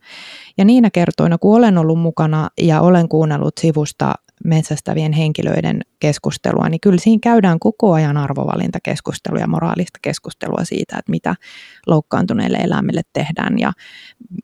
Ja 0.58 0.64
niinä 0.64 0.90
kertoina, 0.90 1.38
kun 1.38 1.56
olen 1.56 1.78
ollut 1.78 1.98
mukana 1.98 2.48
ja 2.60 2.80
olen 2.80 3.08
kuunnellut 3.08 3.58
sivusta 3.60 4.14
metsästävien 4.44 5.12
henkilöiden 5.12 5.80
keskustelua, 6.00 6.68
niin 6.68 6.80
kyllä 6.80 6.98
siinä 6.98 7.20
käydään 7.22 7.58
koko 7.58 7.92
ajan 7.92 8.16
arvovalintakeskustelua 8.16 9.40
ja 9.40 9.46
moraalista 9.46 9.98
keskustelua 10.02 10.64
siitä, 10.64 10.98
että 10.98 11.10
mitä 11.10 11.34
loukkaantuneille 11.86 12.58
eläimille 12.58 13.02
tehdään 13.12 13.58
ja 13.58 13.72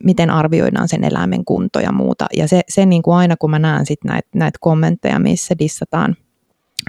miten 0.05 0.31
arvioidaan 0.31 0.89
sen 0.89 1.05
eläimen 1.05 1.45
kunto 1.45 1.81
ja 1.81 1.93
muuta. 1.93 2.27
Ja 2.37 2.49
se, 2.49 2.61
se 2.69 2.87
niin 2.87 3.03
kuin 3.03 3.17
aina 3.17 3.37
kun 3.37 3.51
mä 3.51 3.59
näen 3.59 3.87
sit 3.87 4.05
näitä 4.05 4.29
näit 4.35 4.55
kommentteja, 4.61 5.19
missä 5.19 5.55
dissataan 5.59 6.17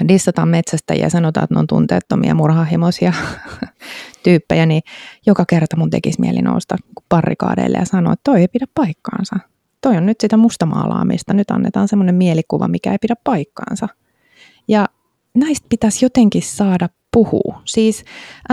dissataan 0.07 0.47
metsästäjiä 0.47 1.05
ja 1.05 1.09
sanotaan, 1.09 1.43
että 1.43 1.55
ne 1.55 1.59
on 1.59 1.67
tunteettomia, 1.67 2.35
murhahimoisia 2.35 3.13
tyyppejä, 4.23 4.65
niin 4.65 4.81
joka 5.25 5.45
kerta 5.45 5.77
mun 5.77 5.89
tekisi 5.89 6.21
mieli 6.21 6.41
nousta 6.41 6.75
parrikaadeille 7.09 7.77
ja 7.77 7.85
sanoa, 7.85 8.13
että 8.13 8.31
toi 8.31 8.41
ei 8.41 8.47
pidä 8.47 8.65
paikkaansa 8.75 9.35
toi 9.81 9.97
on 9.97 10.05
nyt 10.05 10.21
sitä 10.21 10.37
mustamaalaamista, 10.37 11.33
nyt 11.33 11.51
annetaan 11.51 11.87
semmoinen 11.87 12.15
mielikuva, 12.15 12.67
mikä 12.67 12.91
ei 12.91 12.97
pidä 13.01 13.15
paikkaansa. 13.23 13.87
Ja 14.67 14.87
näistä 15.33 15.65
pitäisi 15.69 16.05
jotenkin 16.05 16.41
saada 16.41 16.89
puhua. 17.11 17.61
Siis 17.65 18.03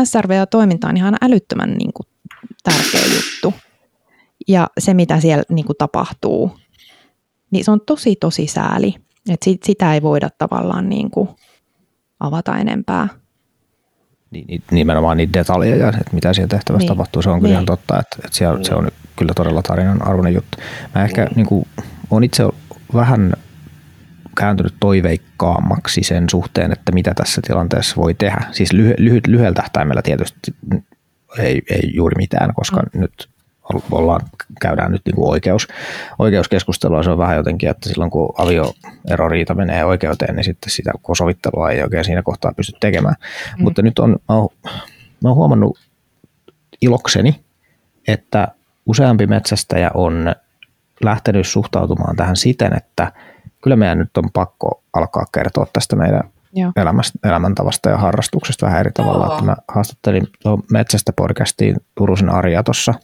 SRV-toiminta 0.05 0.89
on 0.89 0.97
ihan 0.97 1.17
älyttömän 1.23 1.71
niin 1.71 1.93
kuin, 1.93 2.07
tärkeä 2.63 3.15
juttu. 3.15 3.55
Ja 4.49 4.67
se, 4.79 4.95
mitä 4.95 5.21
siellä 5.21 5.45
niin 5.49 5.67
kuin, 5.67 5.77
tapahtuu, 5.77 6.59
niin 7.51 7.65
se 7.65 7.71
on 7.71 7.81
tosi, 7.81 8.17
tosi 8.17 8.47
sääli. 8.47 8.95
Että 9.31 9.45
sit, 9.45 9.63
sitä 9.63 9.95
ei 9.95 10.03
voida 10.03 10.31
tavallaan 10.39 10.89
niin 10.89 11.11
kuin, 11.11 11.29
avata 12.21 12.57
enempää. 12.59 13.09
Nimenomaan 14.71 15.17
niitä 15.17 15.39
detaljeja, 15.39 15.89
että 15.89 16.11
mitä 16.13 16.33
siellä 16.33 16.49
tehtävässä 16.49 16.83
niin. 16.83 16.89
tapahtuu, 16.89 17.23
se 17.23 17.31
on 17.31 17.39
kyllä 17.39 17.49
niin. 17.49 17.53
ihan 17.53 17.67
totta, 17.67 17.99
että, 18.01 18.17
että 18.25 18.37
siellä, 18.37 18.65
se 18.65 18.75
on 18.75 18.89
kyllä 19.17 19.33
todella 19.37 19.63
tarinan 19.63 20.09
arvoinen 20.09 20.35
juttu. 20.35 20.59
Mä 20.95 21.05
ehkä 21.05 21.25
mm. 21.25 21.31
niin 21.37 21.47
kuin, 21.47 21.67
olen 22.11 22.25
itse 22.25 22.45
vähän 22.95 23.33
kääntynyt 24.37 24.75
toiveikkaammaksi 24.81 26.03
sen 26.03 26.25
suhteen, 26.31 26.73
että 26.73 26.93
mitä 26.93 27.15
tässä 27.15 27.41
tilanteessa 27.47 27.97
voi 27.97 28.15
tehdä. 28.15 28.41
Siis 28.53 28.73
lyhy, 28.73 28.95
lyhyt, 28.99 29.27
lyhyellä 29.27 29.55
tähtäimellä 29.55 30.03
tietysti 30.03 30.55
ei, 31.39 31.63
ei 31.71 31.91
juuri 31.95 32.15
mitään, 32.17 32.55
koska 32.55 32.83
mm. 32.83 33.01
nyt 33.01 33.29
ollaan, 33.91 34.21
käydään 34.61 34.93
nyt 34.93 35.03
niin 35.07 35.15
kuin 35.15 35.31
oikeus, 35.31 35.69
oikeuskeskustelua. 36.19 37.03
Se 37.03 37.11
on 37.11 37.19
vähän 37.19 37.37
jotenkin, 37.37 37.69
että 37.69 37.89
silloin 37.89 38.11
kun 38.11 38.35
avioeroriita 38.39 39.55
menee 39.55 39.85
oikeuteen, 39.85 40.37
niin 40.37 40.45
sitten 40.45 40.71
sitä 40.71 40.93
kosovittelua 41.03 41.71
ei 41.71 41.83
oikein 41.83 42.05
siinä 42.05 42.23
kohtaa 42.23 42.53
pysty 42.57 42.73
tekemään. 42.81 43.15
Mm. 43.59 43.65
Mutta 43.65 43.83
nyt 43.83 43.99
on, 43.99 44.11
mä 44.11 44.35
oon, 44.35 44.49
mä 45.23 45.29
oon 45.29 45.37
huomannut 45.37 45.79
ilokseni, 46.83 47.41
että 48.09 48.49
useampi 48.87 49.27
metsästäjä 49.27 49.91
on 49.95 50.35
lähtenyt 51.05 51.47
suhtautumaan 51.47 52.17
tähän 52.17 52.37
siten, 52.37 52.77
että 52.77 53.13
kyllä 53.63 53.77
meidän 53.77 53.99
nyt 53.99 54.17
on 54.17 54.31
pakko 54.33 54.83
alkaa 54.93 55.25
kertoa 55.35 55.67
tästä 55.73 55.97
meidän 55.97 56.23
elämästä, 56.77 57.19
elämäntavasta 57.29 57.91
ja 57.91 57.97
harrastuksesta 57.97 58.67
vähän 58.67 58.81
eri 58.81 58.91
tavalla. 58.95 59.27
Että 59.27 59.45
mä 59.45 59.57
haastattelin 59.69 60.27
metsästä 60.73 61.13
podcastiin 61.13 61.77
Turusen 61.95 62.31
Arja 62.31 62.63
tuossa 62.63 62.95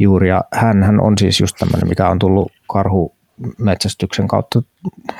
juuri, 0.00 0.28
ja 0.28 0.44
hän, 0.52 0.82
hän 0.82 1.00
on 1.00 1.18
siis 1.18 1.40
just 1.40 1.56
tämmöinen, 1.58 1.88
mikä 1.88 2.08
on 2.08 2.18
tullut 2.18 2.52
karhu 2.72 3.14
metsästyksen 3.58 4.28
kautta 4.28 4.62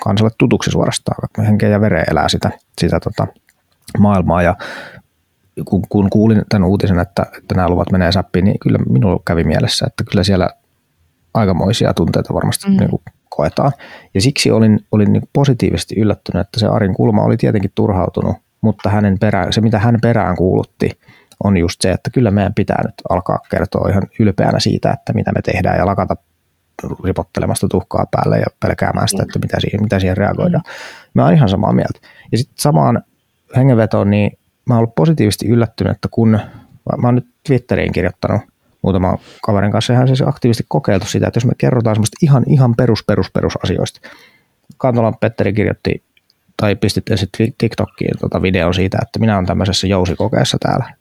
kansalle 0.05 0.31
tutuksi 0.39 0.71
suorastaan, 0.71 1.47
henkeä 1.47 1.69
ja 1.69 1.81
vereen 1.81 2.07
elää 2.11 2.29
sitä, 2.29 2.51
sitä 2.81 3.01
tota 3.01 3.27
maailmaa, 3.99 4.43
ja 4.43 4.57
kun, 5.65 5.83
kun 5.89 6.11
kuulin 6.11 6.43
tämän 6.49 6.69
uutisen, 6.69 6.99
että, 6.99 7.27
että 7.39 7.55
nämä 7.55 7.69
luvat 7.69 7.93
menee 7.93 8.13
säppiin, 8.13 8.45
niin 8.45 8.59
kyllä 8.59 8.79
minulla 8.89 9.23
kävi 9.25 9.45
mielessä, 9.45 9.87
että 9.87 10.05
kyllä 10.05 10.25
siellä 10.25 10.51
aikamoisia 11.35 11.95
tunteita 11.95 12.35
varmasti 12.35 12.71
mm. 12.71 12.77
niin 12.77 12.91
kuin 12.91 13.03
koetaan. 13.29 13.73
Ja 14.15 14.21
siksi 14.21 14.51
olin, 14.51 14.81
olin 14.93 15.13
niin 15.13 15.29
positiivisesti 15.33 16.01
yllättynyt, 16.01 16.47
että 16.47 16.61
se 16.61 16.67
Arin 16.67 16.95
kulma 16.95 17.23
oli 17.23 17.37
tietenkin 17.37 17.73
turhautunut, 17.75 18.37
mutta 18.61 18.91
hänen 18.91 19.19
perään, 19.19 19.53
se 19.53 19.61
mitä 19.61 19.79
hän 19.79 19.99
perään 20.03 20.37
kuulutti, 20.37 20.91
on 21.45 21.57
just 21.57 21.81
se, 21.81 21.91
että 21.91 22.11
kyllä 22.11 22.31
meidän 22.31 22.55
pitää 22.55 22.83
nyt 22.87 22.95
alkaa 23.09 23.39
kertoa 23.51 23.89
ihan 23.89 24.03
ylpeänä 24.21 24.61
siitä, 24.61 24.91
että 24.91 25.13
mitä 25.13 25.33
me 25.33 25.43
tehdään 25.43 25.79
ja 25.79 25.87
lakata 25.87 26.17
ripottelemasta 27.05 27.69
tuhkaa 27.69 28.07
päälle 28.11 28.39
ja 28.39 28.47
pelkäämään 28.61 29.09
sitä, 29.09 29.23
että 29.23 29.39
mitä 29.39 29.61
siihen, 29.61 29.83
mitä 29.83 30.01
siihen 30.01 30.17
reagoidaan. 30.17 30.63
Mm. 30.67 31.11
Mä 31.15 31.25
oon 31.25 31.35
ihan 31.35 31.49
samaa 31.49 31.73
mieltä. 31.73 32.01
Ja 32.33 32.39
sitten 32.39 32.55
samaan 32.59 33.03
hengenvetoon, 33.57 34.11
niin 34.11 34.39
mä 34.67 34.75
oon 34.75 34.79
ollut 34.79 34.95
positiivisesti 34.95 35.49
yllättynyt, 35.49 35.91
että 35.91 36.09
kun 36.11 36.29
mä 36.99 37.09
oon 37.09 37.15
nyt 37.15 37.27
Twitteriin 37.47 37.93
kirjoittanut 37.93 38.43
muutaman 38.83 39.19
kaverin 39.43 39.73
kanssa 39.73 39.93
ihan 39.93 40.07
siis 40.07 40.23
aktiivisesti 40.23 40.65
kokeiltu 40.69 41.07
sitä, 41.07 41.27
että 41.27 41.37
jos 41.37 41.47
me 41.47 41.53
kerrotaan 41.59 41.97
semmoista 41.97 42.17
ihan, 42.23 42.45
ihan 42.47 42.75
perus, 42.77 43.05
perus, 43.05 43.31
perus 43.31 43.59
asioista. 43.65 44.01
Kantolan 44.77 45.17
Petteri 45.21 45.53
kirjoitti 45.53 46.03
tai 46.57 46.77
pistit 46.77 47.11
ensin 47.11 47.29
TikTokkiin 47.59 48.19
tota 48.21 48.43
videon 48.43 48.75
siitä, 48.75 48.99
että 49.03 49.19
minä 49.19 49.35
olen 49.35 49.47
tämmöisessä 49.47 49.87
jousikokeessa 49.87 50.59
täällä. 50.61 51.00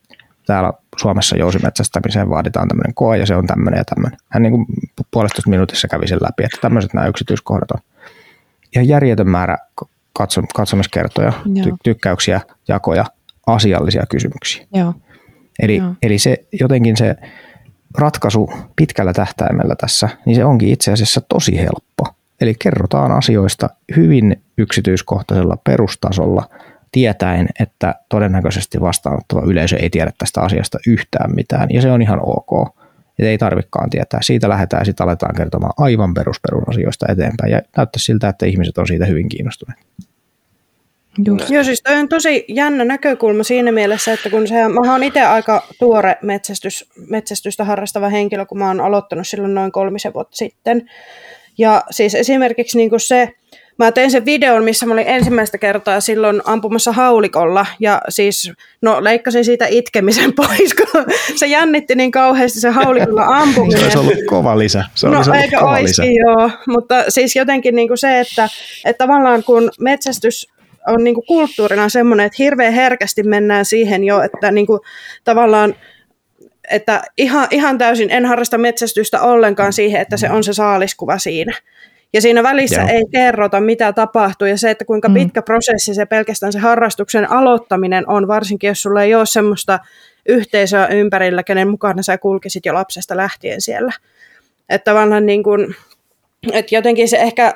Täällä 0.50 0.74
Suomessa 0.98 1.38
jousimetsästämiseen 1.38 2.30
vaaditaan 2.30 2.68
tämmöinen 2.68 2.94
koe 2.94 3.18
ja 3.18 3.26
se 3.26 3.36
on 3.36 3.48
tämmöinen 3.48 3.78
ja 3.78 3.86
tämmöinen. 3.86 4.20
Hän 4.30 4.44
niin 4.44 4.52
kuin 4.52 4.66
puolestoista 5.12 5.50
minuutissa 5.50 5.88
kävi 5.88 6.08
sen 6.08 6.20
läpi, 6.22 6.44
että 6.44 6.58
tämmöiset 6.62 6.94
nämä 6.94 7.08
yksityiskohdat 7.08 7.72
on. 7.72 7.80
Ihan 8.76 8.88
järjetön 8.88 9.30
määrä 9.30 9.58
katsomiskertoja, 10.54 11.34
ty- 11.46 11.78
tykkäyksiä, 11.84 12.42
jakoja– 12.68 13.06
asiallisia 13.56 14.04
kysymyksiä. 14.10 14.68
Joo. 14.74 14.94
Eli, 15.60 15.76
Joo. 15.76 15.94
eli 16.04 16.20
se 16.20 16.46
jotenkin 16.60 16.98
se 16.98 17.16
ratkaisu 17.98 18.50
pitkällä 18.76 19.14
tähtäimellä 19.14 19.76
tässä, 19.76 20.10
niin 20.26 20.36
se 20.36 20.46
onkin 20.46 20.70
itse 20.70 20.92
asiassa 20.92 21.22
tosi 21.22 21.58
helppo. 21.58 22.16
Eli 22.42 22.56
kerrotaan 22.60 23.12
asioista 23.12 23.70
hyvin 23.96 24.44
yksityiskohtaisella 24.58 25.58
perustasolla, 25.64 26.50
tietäen, 26.92 27.48
että 27.60 27.96
todennäköisesti 28.10 28.82
vastaanottava 28.82 29.42
yleisö 29.46 29.78
ei 29.78 29.90
tiedä 29.90 30.12
tästä 30.18 30.42
asiasta 30.42 30.78
yhtään 30.88 31.36
mitään, 31.36 31.68
ja 31.72 31.82
se 31.82 31.92
on 31.92 32.02
ihan 32.02 32.20
ok. 32.24 32.76
Et 33.20 33.26
ei 33.26 33.38
tarvikaan 33.38 33.90
tietää. 33.90 34.20
Siitä 34.24 34.50
lähdetään 34.50 34.82
ja 34.82 34.86
sitten 34.86 35.04
aletaan 35.04 35.36
kertomaan 35.36 35.74
aivan 35.78 36.14
perusperusasioista 36.14 37.06
eteenpäin, 37.12 37.52
ja 37.52 37.62
näyttää 37.78 38.00
siltä, 38.00 38.30
että 38.30 38.46
ihmiset 38.46 38.78
on 38.78 38.88
siitä 38.88 39.06
hyvin 39.06 39.30
kiinnostuneet. 39.30 39.80
Just. 41.26 41.50
Joo, 41.50 41.64
siis 41.64 41.82
toi 41.82 41.96
on 41.96 42.10
tosi 42.10 42.46
jännä 42.48 42.86
näkökulma 42.86 43.44
siinä 43.44 43.72
mielessä, 43.72 44.14
että 44.14 44.30
kun 44.30 44.48
se, 44.48 44.68
mä 44.68 44.94
oon 44.94 45.04
itse 45.04 45.22
aika 45.22 45.64
tuore 45.80 46.18
metsästys, 46.22 46.90
metsästystä 47.10 47.64
harrastava 47.64 48.10
henkilö, 48.10 48.46
kun 48.46 48.58
mä 48.58 48.68
oon 48.68 48.82
aloittanut 48.82 49.28
silloin 49.28 49.54
noin 49.54 49.72
kolmisen 49.72 50.14
vuotta 50.14 50.38
sitten. 50.38 50.90
Ja 51.58 51.84
siis 51.92 52.16
esimerkiksi 52.16 52.78
niin 52.78 52.90
kuin 52.90 53.00
se, 53.00 53.34
mä 53.80 53.92
tein 53.92 54.12
sen 54.12 54.26
videon, 54.26 54.64
missä 54.64 54.86
mä 54.86 54.94
olin 54.94 55.08
ensimmäistä 55.08 55.58
kertaa 55.58 56.02
silloin 56.02 56.42
ampumassa 56.46 56.92
haulikolla, 56.92 57.66
ja 57.80 58.02
siis, 58.10 58.52
no 58.82 59.04
leikkasin 59.04 59.46
siitä 59.46 59.66
itkemisen 59.70 60.34
pois, 60.42 60.74
kun 60.74 61.06
se 61.36 61.48
jännitti 61.48 61.96
niin 61.96 62.12
kauheasti 62.12 62.60
se 62.60 62.70
haulikolla 62.70 63.26
ampuminen. 63.26 63.80
se 63.80 63.86
olisi 63.86 63.98
ollut 63.98 64.26
kova 64.28 64.58
lisä. 64.58 64.84
Se 64.96 65.08
no 65.08 65.34
eikö 65.42 65.58
kova 65.60 65.84
lisä. 65.84 66.04
joo, 66.06 66.52
mutta 66.68 67.04
siis 67.10 67.36
jotenkin 67.36 67.76
niin 67.76 67.88
kuin 67.88 67.98
se, 67.98 68.20
että, 68.20 68.50
että 68.86 69.04
tavallaan 69.04 69.44
kun 69.44 69.72
metsästys 69.80 70.48
on 70.88 71.04
niin 71.04 71.16
kuin 71.16 71.26
kulttuurina 71.26 71.90
semmoinen, 71.90 72.26
että 72.26 72.44
hirveän 72.44 72.74
herkästi 72.74 73.24
mennään 73.24 73.66
siihen 73.66 74.04
jo, 74.04 74.22
että 74.22 74.52
niin 74.52 74.68
kuin 74.68 74.80
tavallaan 75.24 75.76
että 76.70 77.02
ihan, 77.18 77.48
ihan 77.52 77.78
täysin 77.78 78.12
en 78.12 78.26
harrasta 78.26 78.58
metsästystä 78.58 79.22
ollenkaan 79.22 79.74
siihen, 79.74 80.02
että 80.02 80.18
se 80.18 80.30
on 80.30 80.44
se 80.44 80.54
saaliskuva 80.54 81.18
siinä. 81.18 81.54
Ja 82.14 82.22
siinä 82.22 82.44
välissä 82.44 82.82
Joo. 82.82 82.90
ei 82.90 83.04
kerrota, 83.12 83.60
mitä 83.60 83.94
tapahtuu, 83.94 84.48
ja 84.48 84.58
se, 84.58 84.70
että 84.70 84.86
kuinka 84.86 85.10
mm. 85.10 85.14
pitkä 85.14 85.42
prosessi 85.42 85.94
se 85.94 86.06
pelkästään 86.06 86.54
se 86.54 86.60
harrastuksen 86.60 87.32
aloittaminen 87.32 88.10
on, 88.10 88.28
varsinkin 88.28 88.68
jos 88.68 88.82
sulla 88.82 89.04
ei 89.04 89.16
ole 89.16 89.26
semmoista 89.26 89.80
yhteisöä 90.30 90.88
ympärillä, 90.88 91.44
kenen 91.44 91.70
mukana 91.70 92.04
sä 92.04 92.18
kulkisit 92.18 92.66
jo 92.66 92.74
lapsesta 92.74 93.18
lähtien 93.18 93.62
siellä. 93.62 93.92
Että 94.70 94.92
tavallaan 94.92 95.26
niin 95.26 95.44
kuin, 95.44 95.76
että 96.54 96.76
jotenkin 96.76 97.08
se 97.08 97.18
ehkä, 97.18 97.54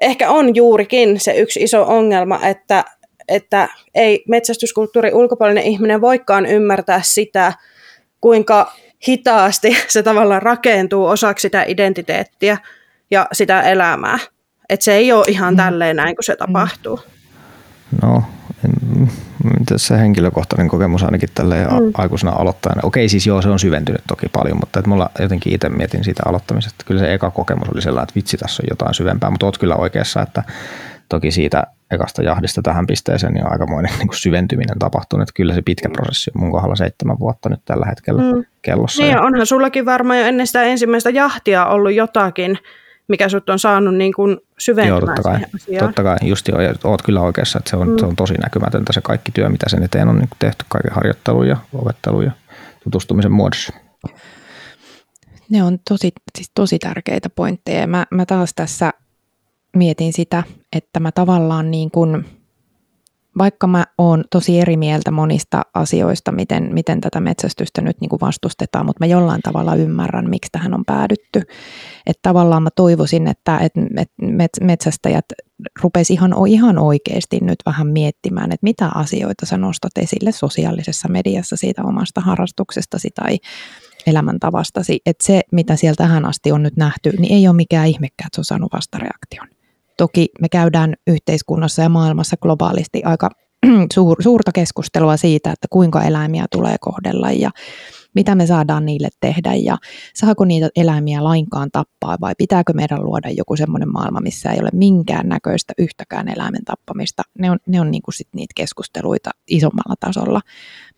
ehkä 0.00 0.30
on 0.30 0.54
juurikin 0.54 1.20
se 1.20 1.32
yksi 1.32 1.62
iso 1.62 1.82
ongelma, 1.82 2.46
että, 2.46 2.84
että 3.28 3.68
ei 3.94 4.24
metsästyskulttuurin 4.28 5.14
ulkopuolinen 5.14 5.64
ihminen 5.64 6.00
voikaan 6.00 6.46
ymmärtää 6.46 7.00
sitä, 7.04 7.52
kuinka 8.20 8.72
hitaasti 9.08 9.76
se 9.88 10.02
tavallaan 10.02 10.42
rakentuu 10.42 11.06
osaksi 11.06 11.42
sitä 11.42 11.64
identiteettiä 11.68 12.58
ja 13.10 13.26
sitä 13.32 13.62
elämää. 13.62 14.18
Että 14.68 14.84
se 14.84 14.92
ei 14.92 15.12
ole 15.12 15.24
ihan 15.28 15.54
mm. 15.54 15.56
tälleen 15.56 15.96
näin, 15.96 16.16
kun 16.16 16.24
se 16.24 16.36
tapahtuu. 16.36 17.00
No, 18.02 18.22
tässä 19.66 19.96
henkilökohtainen 19.96 20.68
kokemus 20.68 21.02
ainakin 21.02 21.28
tälle 21.34 21.64
mm. 21.64 21.90
aikuisena 21.94 22.32
aloittajana. 22.32 22.80
Okei, 22.84 23.08
siis 23.08 23.26
joo, 23.26 23.42
se 23.42 23.48
on 23.48 23.58
syventynyt 23.58 24.02
toki 24.08 24.26
paljon, 24.32 24.56
mutta 24.60 24.78
että 24.78 24.90
mulla 24.90 25.10
jotenkin 25.18 25.54
itse 25.54 25.68
mietin 25.68 26.04
siitä 26.04 26.22
aloittamisesta. 26.26 26.84
Kyllä 26.86 27.00
se 27.00 27.14
eka 27.14 27.30
kokemus 27.30 27.68
oli 27.68 27.82
sellainen, 27.82 28.02
että 28.02 28.14
vitsi, 28.14 28.36
tässä 28.36 28.62
on 28.62 28.68
jotain 28.70 28.94
syvempää, 28.94 29.30
mutta 29.30 29.46
oot 29.46 29.58
kyllä 29.58 29.76
oikeassa, 29.76 30.22
että 30.22 30.44
toki 31.08 31.30
siitä 31.30 31.66
ekasta 31.90 32.22
jahdista 32.22 32.62
tähän 32.62 32.86
pisteeseen 32.86 33.32
niin 33.32 33.46
on 33.46 33.52
aikamoinen 33.52 33.92
niin 33.98 34.08
kuin 34.08 34.18
syventyminen 34.18 34.78
tapahtunut. 34.78 35.22
Että 35.22 35.36
kyllä 35.36 35.54
se 35.54 35.62
pitkä 35.62 35.88
prosessi 35.90 36.30
on 36.34 36.40
mun 36.40 36.52
kohdalla 36.52 36.76
seitsemän 36.76 37.18
vuotta 37.18 37.48
nyt 37.48 37.60
tällä 37.64 37.86
hetkellä 37.86 38.22
mm. 38.22 38.44
kellossa. 38.62 39.02
Niin 39.02 39.12
ja 39.12 39.22
onhan 39.22 39.46
sullakin 39.46 39.84
varmaan 39.84 40.18
jo 40.18 40.26
ennen 40.26 40.46
sitä 40.46 40.62
ensimmäistä 40.62 41.10
jahtia 41.10 41.66
ollut 41.66 41.92
jotakin, 41.92 42.58
mikä 43.10 43.28
sut 43.28 43.50
on 43.50 43.58
saanut 43.58 43.94
niin 43.94 44.12
kuin 44.12 44.38
syventymään 44.58 45.02
Joo, 45.02 45.14
totta 45.14 45.22
kai, 45.22 45.40
totta 45.78 46.02
kai 46.02 46.16
just 46.22 46.48
jo, 46.48 46.60
ja 46.60 46.74
oot 46.84 47.02
kyllä 47.02 47.20
oikeassa, 47.20 47.58
että 47.58 47.70
se 47.70 47.76
on, 47.76 47.88
mm. 47.88 47.98
se 47.98 48.06
on 48.06 48.16
tosi 48.16 48.34
näkymätöntä 48.34 48.92
se 48.92 49.00
kaikki 49.00 49.32
työ, 49.32 49.48
mitä 49.48 49.68
sen 49.68 49.82
eteen 49.82 50.08
on 50.08 50.18
niin 50.18 50.28
tehty 50.38 50.64
kaiken 50.68 50.92
harjoittelun 50.92 51.48
ja 51.48 51.56
opettelun 51.72 52.24
ja 52.24 52.30
tutustumisen 52.84 53.32
muodossa. 53.32 53.72
Ne 55.48 55.62
on 55.62 55.78
tosi, 55.88 56.12
siis 56.36 56.50
tosi 56.54 56.78
tärkeitä 56.78 57.30
pointteja. 57.30 57.86
Mä, 57.86 58.06
mä 58.10 58.26
taas 58.26 58.52
tässä 58.56 58.92
mietin 59.76 60.12
sitä, 60.12 60.42
että 60.72 61.00
mä 61.00 61.12
tavallaan 61.12 61.70
niin 61.70 61.90
kuin, 61.90 62.24
vaikka 63.38 63.66
mä 63.66 63.84
oon 63.98 64.24
tosi 64.30 64.60
eri 64.60 64.76
mieltä 64.76 65.10
monista 65.10 65.62
asioista, 65.74 66.32
miten, 66.32 66.74
miten 66.74 67.00
tätä 67.00 67.20
metsästystä 67.20 67.80
nyt 67.80 68.00
niin 68.00 68.08
kuin 68.08 68.20
vastustetaan, 68.20 68.86
mutta 68.86 69.04
mä 69.04 69.06
jollain 69.06 69.42
tavalla 69.42 69.74
ymmärrän, 69.74 70.30
miksi 70.30 70.52
tähän 70.52 70.74
on 70.74 70.84
päädytty. 70.84 71.42
Että 72.06 72.20
tavallaan 72.22 72.62
mä 72.62 72.70
toivoisin, 72.76 73.28
että, 73.28 73.58
että 73.58 73.80
metsästäjät 74.60 75.24
rupesi 75.82 76.12
ihan, 76.12 76.34
ihan 76.48 76.78
oikeasti 76.78 77.38
nyt 77.42 77.58
vähän 77.66 77.86
miettimään, 77.86 78.52
että 78.52 78.64
mitä 78.64 78.90
asioita 78.94 79.46
sä 79.46 79.56
nostat 79.56 79.98
esille 79.98 80.32
sosiaalisessa 80.32 81.08
mediassa 81.08 81.56
siitä 81.56 81.82
omasta 81.84 82.20
harrastuksestasi 82.20 83.08
tai 83.14 83.38
elämäntavastasi. 84.06 85.00
Että 85.06 85.26
se, 85.26 85.40
mitä 85.52 85.76
siellä 85.76 85.96
tähän 85.96 86.24
asti 86.24 86.52
on 86.52 86.62
nyt 86.62 86.76
nähty, 86.76 87.12
niin 87.18 87.34
ei 87.34 87.48
ole 87.48 87.56
mikään 87.56 87.86
ihmekään, 87.86 88.26
että 88.26 88.36
se 88.36 88.40
on 88.40 88.44
saanut 88.44 88.72
vastareaktion. 88.72 89.59
Toki 90.00 90.28
me 90.40 90.48
käydään 90.48 90.94
yhteiskunnassa 91.06 91.82
ja 91.82 91.88
maailmassa 91.88 92.36
globaalisti 92.36 93.02
aika 93.04 93.30
suur, 93.94 94.22
suurta 94.22 94.52
keskustelua 94.52 95.16
siitä, 95.16 95.52
että 95.52 95.66
kuinka 95.70 96.02
eläimiä 96.02 96.46
tulee 96.52 96.76
kohdella 96.80 97.30
ja 97.30 97.50
mitä 98.14 98.34
me 98.34 98.46
saadaan 98.46 98.86
niille 98.86 99.08
tehdä 99.20 99.54
ja 99.54 99.78
saako 100.14 100.44
niitä 100.44 100.68
eläimiä 100.76 101.24
lainkaan 101.24 101.70
tappaa 101.72 102.16
vai 102.20 102.34
pitääkö 102.38 102.72
meidän 102.72 103.04
luoda 103.04 103.30
joku 103.30 103.56
semmoinen 103.56 103.92
maailma, 103.92 104.20
missä 104.20 104.50
ei 104.50 104.60
ole 104.60 104.68
minkään 104.72 105.28
näköistä 105.28 105.72
yhtäkään 105.78 106.28
eläimen 106.28 106.64
tappamista. 106.64 107.22
Ne 107.38 107.50
on, 107.50 107.58
ne 107.66 107.80
on 107.80 107.90
niinku 107.90 108.12
sit 108.12 108.28
niitä 108.34 108.52
keskusteluita 108.56 109.30
isommalla 109.48 109.94
tasolla. 110.00 110.40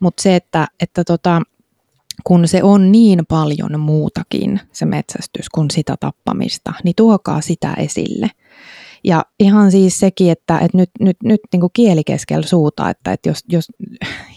Mutta 0.00 0.22
se, 0.22 0.36
että, 0.36 0.66
että 0.80 1.04
tota, 1.04 1.42
kun 2.24 2.48
se 2.48 2.62
on 2.62 2.92
niin 2.92 3.22
paljon 3.28 3.80
muutakin 3.80 4.60
se 4.72 4.84
metsästys 4.84 5.48
kuin 5.48 5.70
sitä 5.70 5.96
tappamista, 6.00 6.72
niin 6.84 6.94
tuokaa 6.96 7.40
sitä 7.40 7.74
esille. 7.74 8.30
Ja 9.04 9.24
ihan 9.40 9.70
siis 9.70 9.98
sekin, 9.98 10.32
että, 10.32 10.58
että 10.58 10.76
nyt, 10.76 10.90
nyt, 11.00 11.16
nyt 11.24 11.40
niin 11.52 11.60
kuin 11.60 11.70
kieli 11.72 12.04
keskellä 12.04 12.46
suuta, 12.46 12.90
että, 12.90 13.12
että 13.12 13.28
jos, 13.28 13.44
jos, 13.48 13.64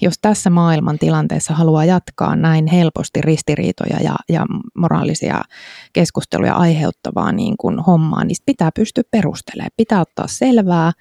jos 0.02 0.14
tässä 0.22 0.50
maailman 0.50 1.00
tilanteessa 1.00 1.54
haluaa 1.54 1.86
jatkaa 1.86 2.36
näin 2.36 2.68
helposti 2.68 3.22
ristiriitoja 3.22 3.98
ja, 4.04 4.16
ja 4.30 4.46
moraalisia 4.78 5.42
keskusteluja 5.94 6.54
aiheuttavaa 6.54 7.32
niin 7.32 7.56
kuin 7.58 7.80
hommaa, 7.80 8.24
niin 8.24 8.36
pitää 8.46 8.70
pystyä 8.76 9.04
perustelemaan, 9.12 9.72
pitää 9.78 10.02
ottaa 10.02 10.28
selvää 10.28 10.92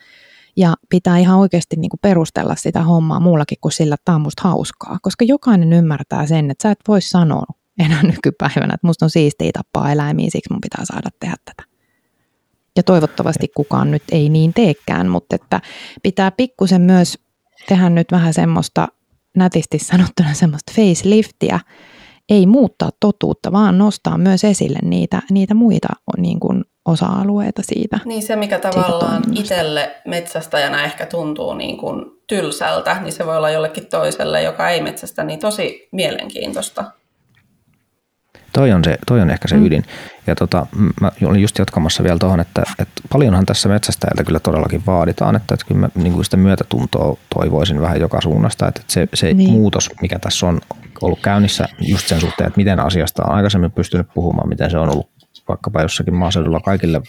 ja 0.57 0.75
pitää 0.89 1.19
ihan 1.19 1.39
oikeasti 1.39 1.77
niin 1.77 1.91
kuin 1.91 2.01
perustella 2.03 2.55
sitä 2.55 2.83
hommaa 2.83 3.21
muullakin 3.21 3.59
kuin 3.61 3.73
sillä, 3.73 3.95
että 3.95 4.05
tämä 4.05 4.17
on 4.17 4.23
musta 4.23 4.49
hauskaa, 4.49 4.99
koska 5.03 5.25
jokainen 5.25 5.73
ymmärtää 5.73 6.27
sen, 6.27 6.51
että 6.51 6.62
sä 6.62 6.71
et 6.71 6.79
voi 6.89 7.03
sanoa 7.03 7.45
enää 7.79 8.03
nykypäivänä, 8.03 8.75
että 8.75 8.87
musta 8.87 9.07
on 9.07 9.11
siistiä 9.11 9.51
tappaa 9.53 9.93
eläimiä, 9.93 10.31
siksi 10.31 10.53
mun 10.53 10.61
pitää 10.61 10.85
saada 10.85 11.09
tehdä 11.21 11.37
tätä. 11.45 11.74
Ja 12.77 12.83
toivottavasti 12.83 13.49
kukaan 13.57 13.91
nyt 13.91 14.03
ei 14.12 14.29
niin 14.29 14.55
teekään, 14.55 15.09
mutta 15.09 15.37
että 15.37 15.61
pitää 16.03 16.31
pikkusen 16.31 16.81
myös 16.81 17.18
tehdä 17.68 17.89
nyt 17.89 18.07
vähän 18.12 18.35
semmoista, 18.35 18.89
nätisti 19.37 19.79
sanottuna 19.79 20.35
semmoista 20.35 20.72
faceliftiä, 20.77 21.61
ei 22.29 22.47
muuttaa 22.47 22.91
totuutta, 23.01 23.53
vaan 23.53 23.79
nostaa 23.79 24.18
myös 24.18 24.45
esille 24.45 24.79
niitä, 24.83 25.22
niitä 25.31 25.55
muita 25.55 25.89
niin 26.16 26.41
kuin 26.41 26.64
osa-alueita 26.85 27.62
siitä. 27.64 27.99
Niin 28.05 28.22
se, 28.22 28.37
mikä 28.37 28.59
tavallaan 28.59 29.22
itselle 29.35 29.97
metsästäjänä 30.07 30.85
ehkä 30.85 31.07
tuntuu 31.07 31.55
niin 31.55 31.77
kuin 31.77 32.05
tylsältä, 32.27 33.01
niin 33.01 33.12
se 33.12 33.27
voi 33.27 33.37
olla 33.37 33.51
jollekin 33.51 33.87
toiselle, 33.87 34.43
joka 34.43 34.68
ei 34.68 34.81
metsästä, 34.81 35.25
niin 35.25 35.39
tosi 35.41 35.89
mielenkiintoista. 35.93 36.85
Toi 38.55 38.72
on, 38.72 38.84
se, 38.84 38.98
toi 39.07 39.20
on 39.20 39.30
ehkä 39.30 39.48
se 39.48 39.57
mm. 39.57 39.66
ydin. 39.66 39.84
Ja 40.26 40.34
tota, 40.34 40.66
mä 41.00 41.11
olin 41.24 41.42
just 41.42 41.59
jatkamassa 41.59 42.05
vielä 42.05 42.18
tuohon, 42.18 42.40
että, 42.40 42.62
että 42.78 43.02
paljonhan 43.12 43.46
tässä 43.46 43.68
metsästäjältä 43.68 44.24
kyllä 44.24 44.40
todellakin 44.40 44.82
vaaditaan, 44.86 45.36
että, 45.36 45.55
että 45.55 45.66
kyllä 45.66 45.80
mä 45.80 45.88
niin 45.94 46.12
kuin 46.12 46.24
sitä 46.24 46.36
myötätuntoa 46.36 47.16
toivoisin 47.34 47.80
vähän 47.80 48.00
joka 48.00 48.20
suunnasta, 48.20 48.68
että 48.68 48.80
se, 48.86 49.09
se 49.14 49.32
niin. 49.32 49.50
muutos, 49.50 49.90
mikä 50.02 50.18
tässä 50.18 50.46
on 50.46 50.61
ollut 51.02 51.20
käynnissä 51.20 51.68
just 51.80 52.09
sen 52.09 52.20
suhteen, 52.20 52.46
että 52.46 52.57
miten 52.57 52.80
asiasta 52.80 53.22
on 53.24 53.34
aikaisemmin 53.34 53.72
pystynyt 53.72 54.07
puhumaan, 54.14 54.48
miten 54.48 54.70
se 54.70 54.78
on 54.78 54.88
ollut 54.88 55.11
vaikkapa 55.48 55.82
jossakin 55.82 56.14
maaseudulla 56.14 56.61
kaikille 56.61 57.00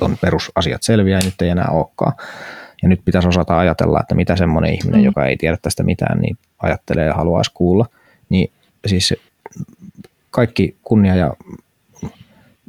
on 0.00 0.16
perusasiat 0.20 0.82
selviä 0.82 1.18
ja 1.18 1.24
nyt 1.24 1.42
ei 1.42 1.48
enää 1.48 1.68
olekaan. 1.70 2.12
Ja 2.82 2.88
nyt 2.88 3.04
pitäisi 3.04 3.28
osata 3.28 3.58
ajatella, 3.58 4.00
että 4.00 4.14
mitä 4.14 4.36
semmoinen 4.36 4.74
ihminen, 4.74 5.00
mm. 5.00 5.04
joka 5.04 5.26
ei 5.26 5.36
tiedä 5.36 5.58
tästä 5.62 5.82
mitään, 5.82 6.20
niin 6.20 6.38
ajattelee 6.58 7.06
ja 7.06 7.14
haluaisi 7.14 7.50
kuulla. 7.54 7.86
Niin 8.28 8.52
siis 8.86 9.14
kaikki 10.30 10.76
kunnia 10.82 11.14
ja 11.14 11.32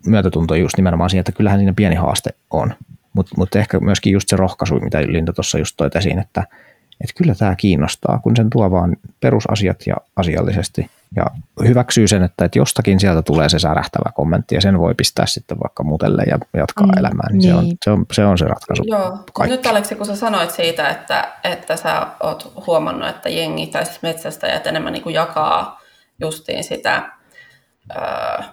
myötätunto 0.05 0.55
just 0.55 0.77
nimenomaan 0.77 1.09
siihen, 1.09 1.19
että 1.19 1.31
kyllähän 1.31 1.59
siinä 1.59 1.73
pieni 1.75 1.95
haaste 1.95 2.29
on. 2.49 2.73
Mutta 3.13 3.35
mut 3.37 3.55
ehkä 3.55 3.79
myöskin 3.79 4.13
just 4.13 4.29
se 4.29 4.35
rohkaisu, 4.35 4.79
mitä 4.79 5.01
Linda 5.01 5.33
tuossa 5.33 5.57
just 5.57 5.77
toit 5.77 5.95
esiin, 5.95 6.19
että, 6.19 6.43
että 7.01 7.13
kyllä 7.17 7.35
tämä 7.35 7.55
kiinnostaa, 7.55 8.19
kun 8.19 8.35
sen 8.35 8.49
tuo 8.49 8.71
vaan 8.71 8.97
perusasiat 9.19 9.87
ja 9.87 9.95
asiallisesti 10.15 10.89
ja 11.15 11.25
hyväksyy 11.67 12.07
sen, 12.07 12.23
että, 12.23 12.45
että 12.45 12.59
jostakin 12.59 12.99
sieltä 12.99 13.21
tulee 13.21 13.49
se 13.49 13.59
särähtävä 13.59 14.11
kommentti 14.15 14.55
ja 14.55 14.61
sen 14.61 14.79
voi 14.79 14.95
pistää 14.95 15.25
sitten 15.25 15.59
vaikka 15.63 15.83
mutelle 15.83 16.23
ja 16.23 16.37
jatkaa 16.53 16.87
mm, 16.87 16.97
elämää, 16.97 17.27
niin, 17.29 17.39
niin. 17.39 17.49
Se, 17.49 17.53
on, 17.55 17.63
niin. 17.63 17.77
se, 17.85 17.91
on, 17.91 18.05
se 18.11 18.25
on 18.25 18.37
se 18.37 18.45
ratkaisu. 18.45 18.83
Joo, 18.87 19.17
nyt 19.47 19.65
Aleksi, 19.65 19.95
kun 19.95 20.05
sä 20.05 20.15
sanoit 20.15 20.51
siitä, 20.51 20.89
että, 20.89 21.31
että 21.43 21.75
sä 21.75 22.07
oot 22.23 22.53
huomannut, 22.67 23.09
että 23.09 23.29
jengi 23.29 23.67
tai 23.67 23.85
siis 23.85 24.01
metsästäjät 24.01 24.67
enemmän 24.67 24.93
niin 24.93 25.03
kuin 25.03 25.15
jakaa 25.15 25.81
justiin 26.19 26.63
sitä 26.63 27.11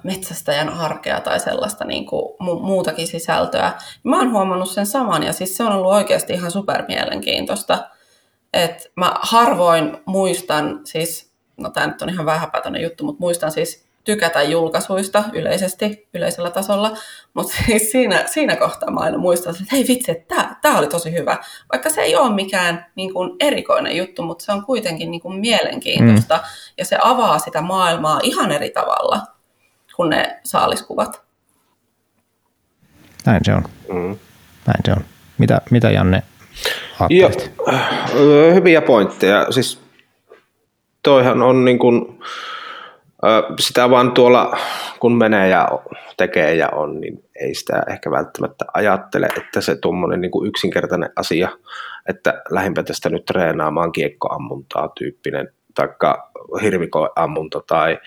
metsästäjän 0.03 0.69
arkea 0.69 1.21
tai 1.21 1.41
sellaista 1.41 1.85
niin 1.85 2.07
kuin 2.07 2.35
mu- 2.43 2.61
muutakin 2.61 3.07
sisältöä. 3.07 3.73
Mä 4.03 4.19
oon 4.19 4.33
huomannut 4.33 4.71
sen 4.71 4.87
saman 4.87 5.23
ja 5.23 5.33
siis 5.33 5.57
se 5.57 5.65
on 5.65 5.73
ollut 5.73 5.93
oikeasti 5.93 6.33
ihan 6.33 6.51
supermielenkiintoista. 6.51 7.89
Et 8.53 8.93
mä 8.97 9.13
harvoin 9.23 9.99
muistan, 10.05 10.81
siis, 10.85 11.33
no 11.57 11.71
tämä 11.71 11.87
nyt 11.87 12.03
on 12.03 12.11
ihan 12.11 12.27
vähäpätöinen 12.27 12.83
juttu, 12.83 13.05
mutta 13.05 13.21
muistan 13.21 13.53
siis 13.53 13.88
tykätä 14.09 14.43
julkaisuista 14.43 15.25
yleisesti, 15.33 16.09
yleisellä 16.15 16.51
tasolla, 16.51 16.97
mutta 17.35 17.55
siis 17.67 17.91
siinä, 17.91 18.25
siinä 18.27 18.57
kohtaa 18.57 18.91
mä 18.91 19.01
aina 19.01 19.19
muistan, 19.19 19.55
että 19.55 19.77
hei 19.77 19.85
vitsi, 19.89 20.11
että 20.11 20.57
tämä 20.63 20.79
oli 20.79 20.87
tosi 20.87 21.13
hyvä. 21.13 21.37
Vaikka 21.73 21.91
se 21.91 22.01
ei 22.01 22.17
ole 22.17 22.35
mikään 22.35 22.87
niin 22.95 23.13
kuin 23.13 23.31
erikoinen 23.41 23.97
juttu, 23.97 24.23
mutta 24.23 24.45
se 24.45 24.53
on 24.53 24.65
kuitenkin 24.65 25.11
niin 25.11 25.21
kuin 25.21 25.41
mielenkiintoista 25.41 26.37
mm. 26.37 26.43
ja 26.79 26.85
se 26.85 26.99
avaa 27.03 27.39
sitä 27.39 27.61
maailmaa 27.61 28.21
ihan 28.23 28.53
eri 28.53 28.71
tavalla 28.71 29.21
kuin 29.97 30.11
ne 30.11 30.41
saaliskuvat. 30.45 31.23
Näin 33.27 33.41
se 33.45 33.55
on. 33.55 33.63
Mm. 33.93 34.19
Näin 34.67 34.81
se 34.85 34.93
on. 34.93 35.05
Mitä, 35.39 35.61
mitä 35.71 35.91
Janne 35.91 36.23
ajattelit? 37.01 37.53
Joo, 38.15 38.55
hyviä 38.55 38.83
pointteja. 38.83 39.47
Siis 39.51 39.81
toihan 41.03 41.43
on 41.43 41.65
niin 41.65 41.79
kuin, 41.79 42.21
Sitä 43.61 43.91
vaan 43.91 44.13
tuolla, 44.13 44.57
kun 45.01 45.17
menee 45.17 45.49
ja 45.49 45.69
tekee 46.17 46.55
ja 46.55 46.69
on, 46.69 47.01
niin 47.01 47.25
ei 47.41 47.55
sitä 47.55 47.83
ehkä 47.89 48.11
välttämättä 48.11 48.65
ajattele, 48.75 49.29
että 49.37 49.61
se 49.61 49.77
tuommoinen 49.77 50.21
niin 50.21 50.47
yksinkertainen 50.47 51.11
asia, 51.17 51.49
että 52.09 52.43
lähimpä 52.51 52.83
tästä 52.83 53.11
nyt 53.11 53.25
treenaamaan 53.25 53.93
kiekkoammuntaa 53.93 54.89
tyyppinen, 54.99 55.49
taikka 55.75 56.31
hirvikoammunta 56.63 57.61
tai, 57.67 57.99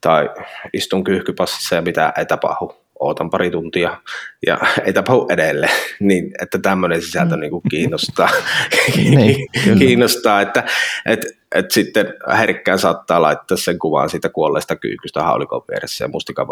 tai 0.00 0.30
istun 0.72 1.04
kyyhkypassissa 1.04 1.74
ja 1.74 1.82
mitä 1.82 2.12
ei 2.18 2.26
tapahdu 2.26 2.83
ootan 3.04 3.30
pari 3.30 3.50
tuntia 3.50 4.00
ja 4.46 4.58
ei 4.84 4.92
tapahdu 4.92 5.26
edelleen, 5.30 5.72
niin 6.00 6.32
että 6.42 6.58
tämmöinen 6.58 7.02
sisältö 7.02 7.34
mm. 7.34 7.40
niin 7.40 7.50
kuin 7.50 7.62
kiinnostaa, 7.70 8.28
niin, 8.96 9.48
kiinnostaa 9.78 10.40
että 10.40 10.64
et, 11.06 11.20
et 11.54 11.70
sitten 11.70 12.14
herkkään 12.38 12.78
saattaa 12.78 13.22
laittaa 13.22 13.56
sen 13.56 13.78
kuvan 13.78 14.10
siitä 14.10 14.28
kuolleesta 14.28 14.76
kyykystä 14.76 15.22
haulikon 15.22 15.62
vieressä 15.68 16.04
ja 16.04 16.08
mustikan 16.08 16.46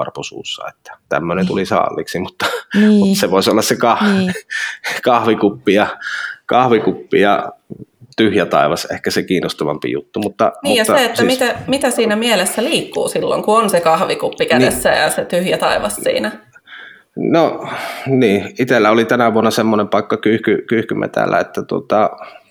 että 0.69 0.93
tämmöinen 1.09 1.47
tuli 1.47 1.67
saalliksi, 1.67 2.19
mutta, 2.19 2.47
niin. 2.75 2.93
mutta 2.93 3.21
se 3.21 3.31
voisi 3.31 3.51
olla 3.51 3.63
se 3.63 3.75
kah- 3.75 4.09
niin. 4.09 4.33
kahvikuppi 5.03 5.75
ja 5.75 5.99
kahvikuppi 6.47 7.21
ja 7.21 7.53
tyhjä 8.17 8.47
taivas 8.47 8.85
ehkä 8.85 9.11
se 9.11 9.23
kiinnostavampi 9.23 9.93
juttu. 9.93 10.21
Mutta, 10.21 10.53
niin 10.63 10.81
mutta 10.81 10.93
ja 10.93 10.99
se, 10.99 11.05
että 11.05 11.23
siis... 11.23 11.41
mitä, 11.41 11.55
mitä 11.67 11.91
siinä 11.91 12.17
mielessä 12.17 12.65
liikkuu 12.65 13.09
silloin, 13.09 13.43
kun 13.43 13.59
on 13.59 13.71
se 13.71 13.81
kahvikuppi 13.81 14.47
kädessä 14.47 14.91
niin. 14.91 15.03
ja 15.03 15.11
se 15.11 15.25
tyhjä 15.25 15.59
taivas 15.59 15.97
siinä? 15.97 16.33
No 17.17 17.69
niin, 18.07 18.55
itsellä 18.59 18.91
oli 18.91 19.05
tänä 19.05 19.35
vuonna 19.35 19.51
semmoinen 19.51 19.89
paikka 19.89 20.17
kyyhky, 20.17 20.65
kyyhkymä 20.69 21.09
täällä, 21.09 21.39
että 21.39 21.63
tuota, 21.63 22.11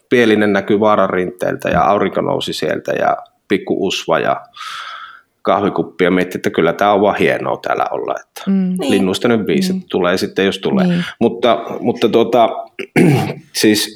Pielinen 0.10 0.54
näkyy 0.54 0.80
vaaran 0.80 1.10
rinteeltä 1.10 1.70
ja 1.70 1.82
aurinko 1.82 2.22
nousi 2.22 2.54
sieltä 2.54 2.92
ja 2.92 3.18
pikku 3.48 3.88
usva 3.88 4.20
ja 4.20 4.42
kahvikuppi 5.42 6.04
ja 6.04 6.12
miettii, 6.12 6.38
että 6.38 6.50
kyllä 6.50 6.74
tämä 6.74 6.94
on 6.94 7.02
vaan 7.02 7.16
hienoa 7.16 7.58
täällä 7.58 7.86
olla, 7.92 8.16
että 8.20 8.44
mm. 8.48 8.76
linnuista 8.90 9.28
nyt 9.28 9.48
viisi 9.48 9.74
mm. 9.74 9.82
tulee 9.90 10.18
sitten, 10.18 10.46
jos 10.46 10.58
tulee. 10.58 10.88
Niin. 10.88 11.04
Mutta, 11.20 11.66
mutta 11.80 12.10
tuota, 12.10 12.50
siis 13.62 13.96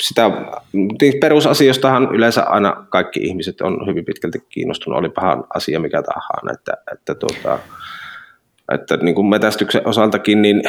sitä 0.00 0.30
perusasioistahan 1.20 2.14
yleensä 2.14 2.42
aina 2.42 2.86
kaikki 2.88 3.20
ihmiset 3.20 3.60
on 3.60 3.86
hyvin 3.86 4.04
pitkälti 4.04 4.38
kiinnostunut, 4.48 4.98
oli 4.98 5.08
pahan 5.08 5.44
asia 5.54 5.80
mikä 5.80 6.02
tahansa, 6.02 6.52
että, 6.52 6.72
että, 6.92 7.14
tuota, 7.14 7.58
että 8.74 8.96
niin 8.96 9.14
kuin 9.14 9.26
metästyksen 9.26 9.86
osaltakin 9.86 10.42
niin, 10.42 10.62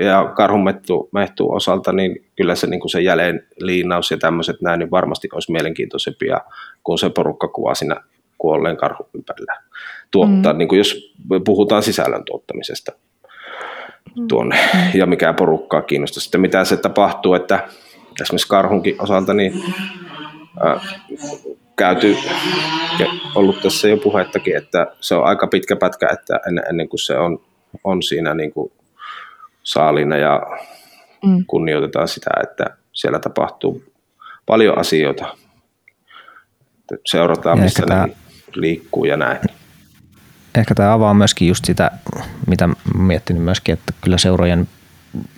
ja 0.00 0.32
karhunmettu 0.36 1.08
osalta, 1.48 1.92
niin 1.92 2.24
kyllä 2.36 2.54
se, 2.54 2.66
niin 2.66 2.80
kuin 2.80 2.90
se 2.90 3.00
jälleen 3.00 3.46
liinaus 3.60 4.10
ja 4.10 4.16
tämmöiset 4.16 4.56
näin, 4.60 4.78
niin 4.78 4.90
varmasti 4.90 5.28
olisi 5.32 5.52
mielenkiintoisempia 5.52 6.40
kuin 6.84 6.98
se 6.98 7.10
porukkakuva 7.10 7.74
siinä 7.74 7.96
kuolleen 8.38 8.76
karhun 8.76 9.08
ympärillä 9.14 9.60
tuottaa, 10.10 10.52
mm. 10.52 10.58
niin 10.58 10.68
kuin 10.68 10.78
jos 10.78 11.14
puhutaan 11.44 11.82
sisällön 11.82 12.24
tuottamisesta 12.24 12.92
tuonne, 14.28 14.56
mm. 14.74 14.98
ja 14.98 15.06
mikä 15.06 15.32
porukkaa 15.32 15.82
kiinnostaa. 15.82 16.20
Sitten 16.20 16.40
mitä 16.40 16.64
se 16.64 16.76
tapahtuu, 16.76 17.34
että 17.34 17.68
esimerkiksi 18.24 18.48
karhunkin 18.48 19.02
osalta 19.02 19.34
niin 19.34 19.62
ää, 20.64 20.80
käyty 21.76 22.16
ja 22.98 23.06
ollut 23.34 23.60
tässä 23.62 23.88
jo 23.88 23.96
puhettakin, 23.96 24.56
että 24.56 24.86
se 25.00 25.14
on 25.14 25.24
aika 25.24 25.46
pitkä 25.46 25.76
pätkä, 25.76 26.08
että 26.12 26.40
ennen, 26.48 26.64
ennen 26.70 26.88
kuin 26.88 27.00
se 27.00 27.18
on, 27.18 27.40
on 27.84 28.02
siinä 28.02 28.34
niin 28.34 28.52
kuin 28.52 28.72
saalina 29.62 30.16
ja 30.16 30.42
mm. 31.26 31.44
kunnioitetaan 31.46 32.08
sitä, 32.08 32.30
että 32.42 32.64
siellä 32.92 33.18
tapahtuu 33.18 33.82
paljon 34.46 34.78
asioita. 34.78 35.36
Seurataan, 37.06 37.58
ja 37.58 37.64
missä 37.64 37.82
ne 37.82 37.86
tämä, 37.86 38.08
liikkuu 38.54 39.04
ja 39.04 39.16
näin. 39.16 39.38
Ehkä 40.58 40.74
tämä 40.74 40.92
avaa 40.92 41.14
myöskin 41.14 41.48
just 41.48 41.64
sitä, 41.64 41.90
mitä 42.46 42.68
miettinyt 42.98 43.42
myöskin, 43.42 43.72
että 43.72 43.92
kyllä 44.00 44.18
seurojen 44.18 44.68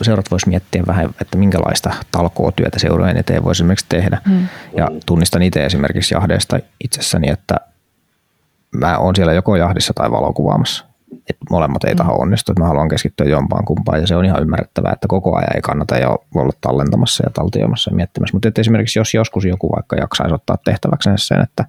seurat 0.03 0.31
voisi 0.31 0.49
miettiä 0.49 0.83
vähän, 0.87 1.11
että 1.21 1.39
minkälaista 1.39 1.93
talkootyötä 2.13 2.79
seurojen 2.79 3.17
eteen 3.17 3.45
voisi 3.45 3.63
esimerkiksi 3.63 3.87
tehdä. 3.89 4.19
Mm. 4.27 4.49
Ja 4.77 4.89
tunnistan 5.07 5.43
itse 5.43 5.67
esimerkiksi 5.67 6.15
jahdeista 6.15 6.59
itsessäni, 6.85 7.31
että 7.31 7.57
mä 8.77 8.99
oon 8.99 9.17
siellä 9.17 9.33
joko 9.33 9.57
jahdissa 9.57 9.93
tai 9.95 10.11
valokuvaamassa. 10.11 10.85
Et 11.31 11.37
molemmat 11.51 11.85
ei 11.85 11.95
mm. 11.95 11.97
taho 11.97 12.13
onnistu, 12.13 12.53
että 12.53 12.63
mä 12.63 12.69
haluan 12.69 12.89
keskittyä 12.89 13.27
jompaan 13.27 13.65
kumpaan 13.65 14.01
ja 14.01 14.07
se 14.07 14.17
on 14.17 14.25
ihan 14.25 14.43
ymmärrettävää, 14.43 14.93
että 14.93 15.09
koko 15.09 15.37
ajan 15.37 15.55
ei 15.57 15.61
kannata 15.61 15.99
jo 15.99 16.25
olla 16.35 16.53
tallentamassa 16.61 17.25
ja 17.27 17.31
taltioimassa 17.31 17.91
ja 17.91 17.97
miettimässä. 17.97 18.37
Mutta 18.37 18.61
esimerkiksi 18.61 18.99
jos 18.99 19.15
joskus 19.15 19.45
joku 19.45 19.73
vaikka 19.77 19.97
jaksaisi 19.97 20.35
ottaa 20.35 20.57
tehtäväkseen 20.65 21.19
sen, 21.19 21.41
että 21.41 21.65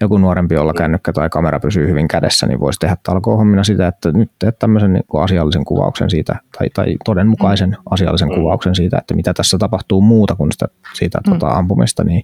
joku 0.00 0.18
nuorempi, 0.18 0.54
jolla 0.54 0.72
kännykkä 0.72 1.12
tai 1.12 1.30
kamera 1.30 1.60
pysyy 1.60 1.88
hyvin 1.88 2.08
kädessä, 2.08 2.46
niin 2.46 2.60
voisi 2.60 2.78
tehdä 2.78 2.96
talkoohommina 3.02 3.64
sitä, 3.64 3.86
että 3.86 4.12
nyt 4.12 4.30
teet 4.38 4.58
tämmöisen 4.58 4.92
niin 4.92 5.04
kuin 5.08 5.24
asiallisen 5.24 5.64
kuvauksen 5.64 6.10
siitä, 6.10 6.36
tai, 6.58 6.70
tai 6.74 6.96
todenmukaisen 7.04 7.70
mm. 7.70 7.76
asiallisen 7.90 8.28
mm. 8.28 8.34
kuvauksen 8.34 8.74
siitä, 8.74 8.98
että 8.98 9.14
mitä 9.14 9.34
tässä 9.34 9.58
tapahtuu 9.58 10.00
muuta 10.00 10.34
kuin 10.34 10.52
sitä, 10.52 10.66
siitä 10.94 11.18
mm. 11.26 11.32
tota, 11.32 11.48
ampumista, 11.48 12.04
niin 12.04 12.22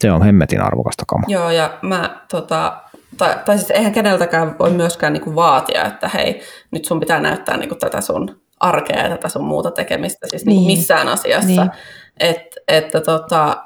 se 0.00 0.12
on 0.12 0.22
hemmetin 0.22 0.60
arvokasta 0.60 1.04
kama. 1.06 1.24
Joo, 1.28 1.50
ja 1.50 1.78
mä 1.82 2.20
tota, 2.30 2.76
tai, 3.18 3.34
tai 3.44 3.58
siis 3.58 3.70
eihän 3.70 3.92
keneltäkään 3.92 4.58
voi 4.58 4.70
myöskään 4.70 5.12
niinku 5.12 5.34
vaatia, 5.34 5.84
että 5.84 6.10
hei, 6.14 6.40
nyt 6.70 6.84
sun 6.84 7.00
pitää 7.00 7.20
näyttää 7.20 7.56
niinku 7.56 7.74
tätä 7.74 8.00
sun 8.00 8.40
arkea 8.60 9.02
ja 9.02 9.08
tätä 9.08 9.28
sun 9.28 9.44
muuta 9.44 9.70
tekemistä, 9.70 10.26
siis 10.30 10.44
niinku 10.44 10.66
niin. 10.66 10.78
missään 10.78 11.08
asiassa. 11.08 11.48
Niin. 11.48 11.70
Et, 12.20 12.56
että 12.68 13.00
tota, 13.00 13.64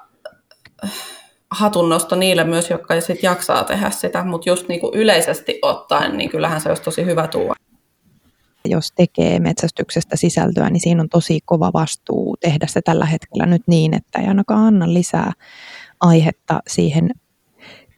hatunnosto 1.51 2.17
niille 2.17 2.45
myös, 2.45 2.71
jotka 2.71 3.01
sit 3.01 3.23
jaksaa 3.23 3.65
tehdä 3.65 3.91
sitä, 3.91 4.25
mutta 4.25 4.51
just 4.51 4.69
niin 4.69 4.81
kuin 4.81 4.95
yleisesti 4.95 5.59
ottaen, 5.63 6.17
niin 6.19 6.31
kyllähän 6.31 6.61
se 6.61 6.69
olisi 6.69 6.83
tosi 6.83 7.05
hyvä 7.05 7.29
tuo. 7.29 7.55
Jos 8.65 8.93
tekee 8.97 9.39
metsästyksestä 9.41 10.17
sisältöä, 10.17 10.71
niin 10.71 10.81
siinä 10.81 11.03
on 11.03 11.09
tosi 11.09 11.39
kova 11.45 11.71
vastuu 11.73 12.37
tehdä 12.41 12.67
se 12.67 12.81
tällä 12.83 13.07
hetkellä 13.07 13.47
nyt 13.47 13.63
niin, 13.67 13.95
että 13.95 14.19
ei 14.19 14.27
ainakaan 14.27 14.65
anna 14.65 14.95
lisää 14.95 15.33
aihetta 16.01 16.61
siihen 16.67 17.11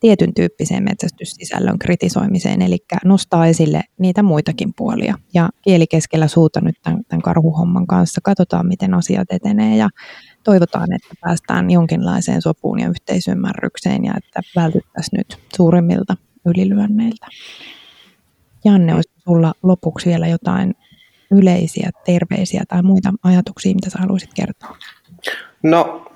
tietyn 0.00 0.34
tyyppiseen 0.34 0.84
metsästyssisällön 0.84 1.78
kritisoimiseen, 1.78 2.62
eli 2.62 2.78
nostaa 3.04 3.46
esille 3.46 3.82
niitä 3.98 4.22
muitakin 4.22 4.72
puolia. 4.76 5.14
Ja 5.34 5.48
kieli 5.62 5.86
keskellä 5.86 6.28
suuta 6.28 6.60
nyt 6.60 6.76
tämän, 6.82 7.00
tämän 7.08 7.22
karhuhomman 7.22 7.86
kanssa, 7.86 8.20
katsotaan 8.24 8.66
miten 8.66 8.94
asiat 8.94 9.28
etenee 9.30 9.76
ja 9.76 9.88
toivotaan, 10.44 10.92
että 10.92 11.14
päästään 11.20 11.70
jonkinlaiseen 11.70 12.42
sopuun 12.42 12.80
ja 12.80 12.88
yhteisymmärrykseen 12.88 14.04
ja 14.04 14.12
että 14.16 14.40
vältyttäisiin 14.56 15.18
nyt 15.18 15.38
suurimmilta 15.56 16.16
ylilyönneiltä. 16.46 17.26
Janne, 18.64 18.94
olisi 18.94 19.10
sulla 19.24 19.54
lopuksi 19.62 20.08
vielä 20.08 20.26
jotain 20.26 20.74
yleisiä 21.30 21.90
terveisiä 22.04 22.62
tai 22.68 22.82
muita 22.82 23.12
ajatuksia, 23.22 23.74
mitä 23.74 23.90
sä 23.90 23.98
haluaisit 23.98 24.30
kertoa? 24.34 24.76
No, 25.62 26.06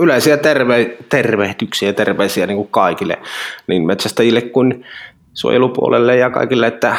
yleisiä 0.00 0.36
terve, 0.36 0.96
tervehdyksiä 1.08 1.88
ja 1.88 1.92
terveisiä 1.92 2.46
niin 2.46 2.56
kuin 2.56 2.68
kaikille, 2.68 3.18
niin 3.66 3.86
metsästäjille 3.86 4.40
kuin 4.40 4.84
suojelupuolelle 5.34 6.16
ja 6.16 6.30
kaikille, 6.30 6.66
että 6.66 6.96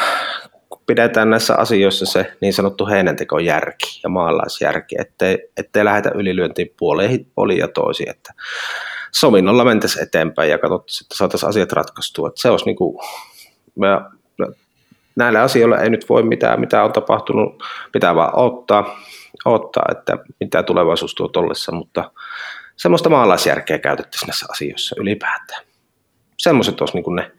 pidetään 0.85 1.29
näissä 1.29 1.55
asioissa 1.55 2.05
se 2.05 2.33
niin 2.41 2.53
sanottu 2.53 2.87
heinäntekojärki 2.87 3.99
ja 4.03 4.09
maalaisjärki, 4.09 4.95
ettei, 4.99 5.37
ettei 5.57 5.85
lähdetä 5.85 6.11
ylilyöntiin 6.15 6.73
puoleen 6.79 7.25
oli 7.37 7.57
ja 7.57 7.67
toisi, 7.67 8.09
että 8.09 8.33
sovinnolla 9.11 9.65
mentäisiin 9.65 10.03
eteenpäin 10.03 10.49
ja 10.49 10.57
katsottaisiin, 10.57 11.05
että 11.05 11.17
saataisiin 11.17 11.49
asiat 11.49 11.71
ratkaistua. 11.71 12.27
Että 12.27 12.41
se 12.41 12.49
olisi 12.49 12.65
niin 12.65 12.75
kuin, 12.75 12.97
ja 13.81 14.11
näillä 15.15 15.41
asioilla 15.41 15.77
ei 15.77 15.89
nyt 15.89 16.09
voi 16.09 16.23
mitään, 16.23 16.59
mitä 16.59 16.83
on 16.83 16.93
tapahtunut, 16.93 17.63
pitää 17.91 18.15
vaan 18.15 18.35
ottaa, 18.35 18.99
ottaa 19.45 19.85
että 19.91 20.17
mitä 20.39 20.63
tulevaisuus 20.63 21.15
tuo 21.15 21.27
tollessa, 21.27 21.71
mutta 21.71 22.11
semmoista 22.75 23.09
maalaisjärkeä 23.09 23.79
käytettäisiin 23.79 24.27
näissä 24.27 24.45
asioissa 24.49 24.95
ylipäätään. 24.99 25.63
Semmoiset 26.37 26.81
olisi 26.81 26.97
niin 26.97 27.15
ne 27.15 27.31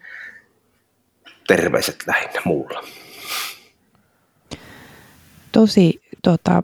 terveiset 1.47 1.95
lähinnä 2.07 2.41
muulla 2.45 2.83
tosi 5.51 6.01
tota, 6.23 6.63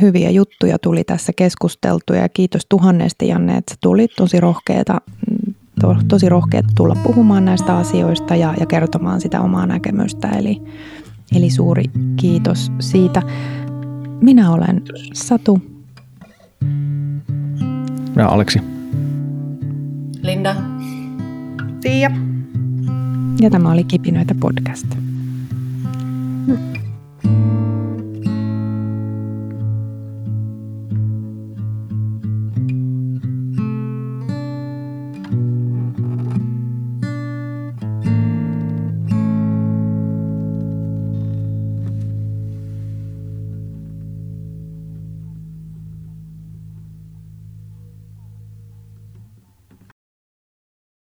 hyviä 0.00 0.30
juttuja 0.30 0.78
tuli 0.78 1.04
tässä 1.04 1.32
keskusteltu 1.36 2.12
ja 2.12 2.28
kiitos 2.28 2.66
tuhannesti 2.68 3.28
Janne, 3.28 3.56
että 3.56 3.74
tuli 3.80 4.08
tosi 4.08 4.40
rohkeeta, 4.40 5.00
to, 5.80 5.96
tosi 6.08 6.28
rohkeeta 6.28 6.68
tulla 6.76 6.96
puhumaan 7.02 7.44
näistä 7.44 7.76
asioista 7.76 8.36
ja, 8.36 8.54
ja 8.60 8.66
kertomaan 8.66 9.20
sitä 9.20 9.40
omaa 9.40 9.66
näkemystä. 9.66 10.28
Eli, 10.28 10.62
eli 11.36 11.50
suuri 11.50 11.84
kiitos 12.16 12.72
siitä. 12.80 13.22
Minä 14.20 14.52
olen 14.52 14.82
Satu. 15.12 15.62
Minä 18.10 18.28
Aleksi. 18.28 18.58
Linda. 20.22 20.56
Tiia. 21.80 22.10
Ja 23.40 23.50
tämä 23.50 23.72
oli 23.72 23.84
Kipinöitä 23.84 24.34
podcast. 24.40 24.86
Hmm. 26.46 26.85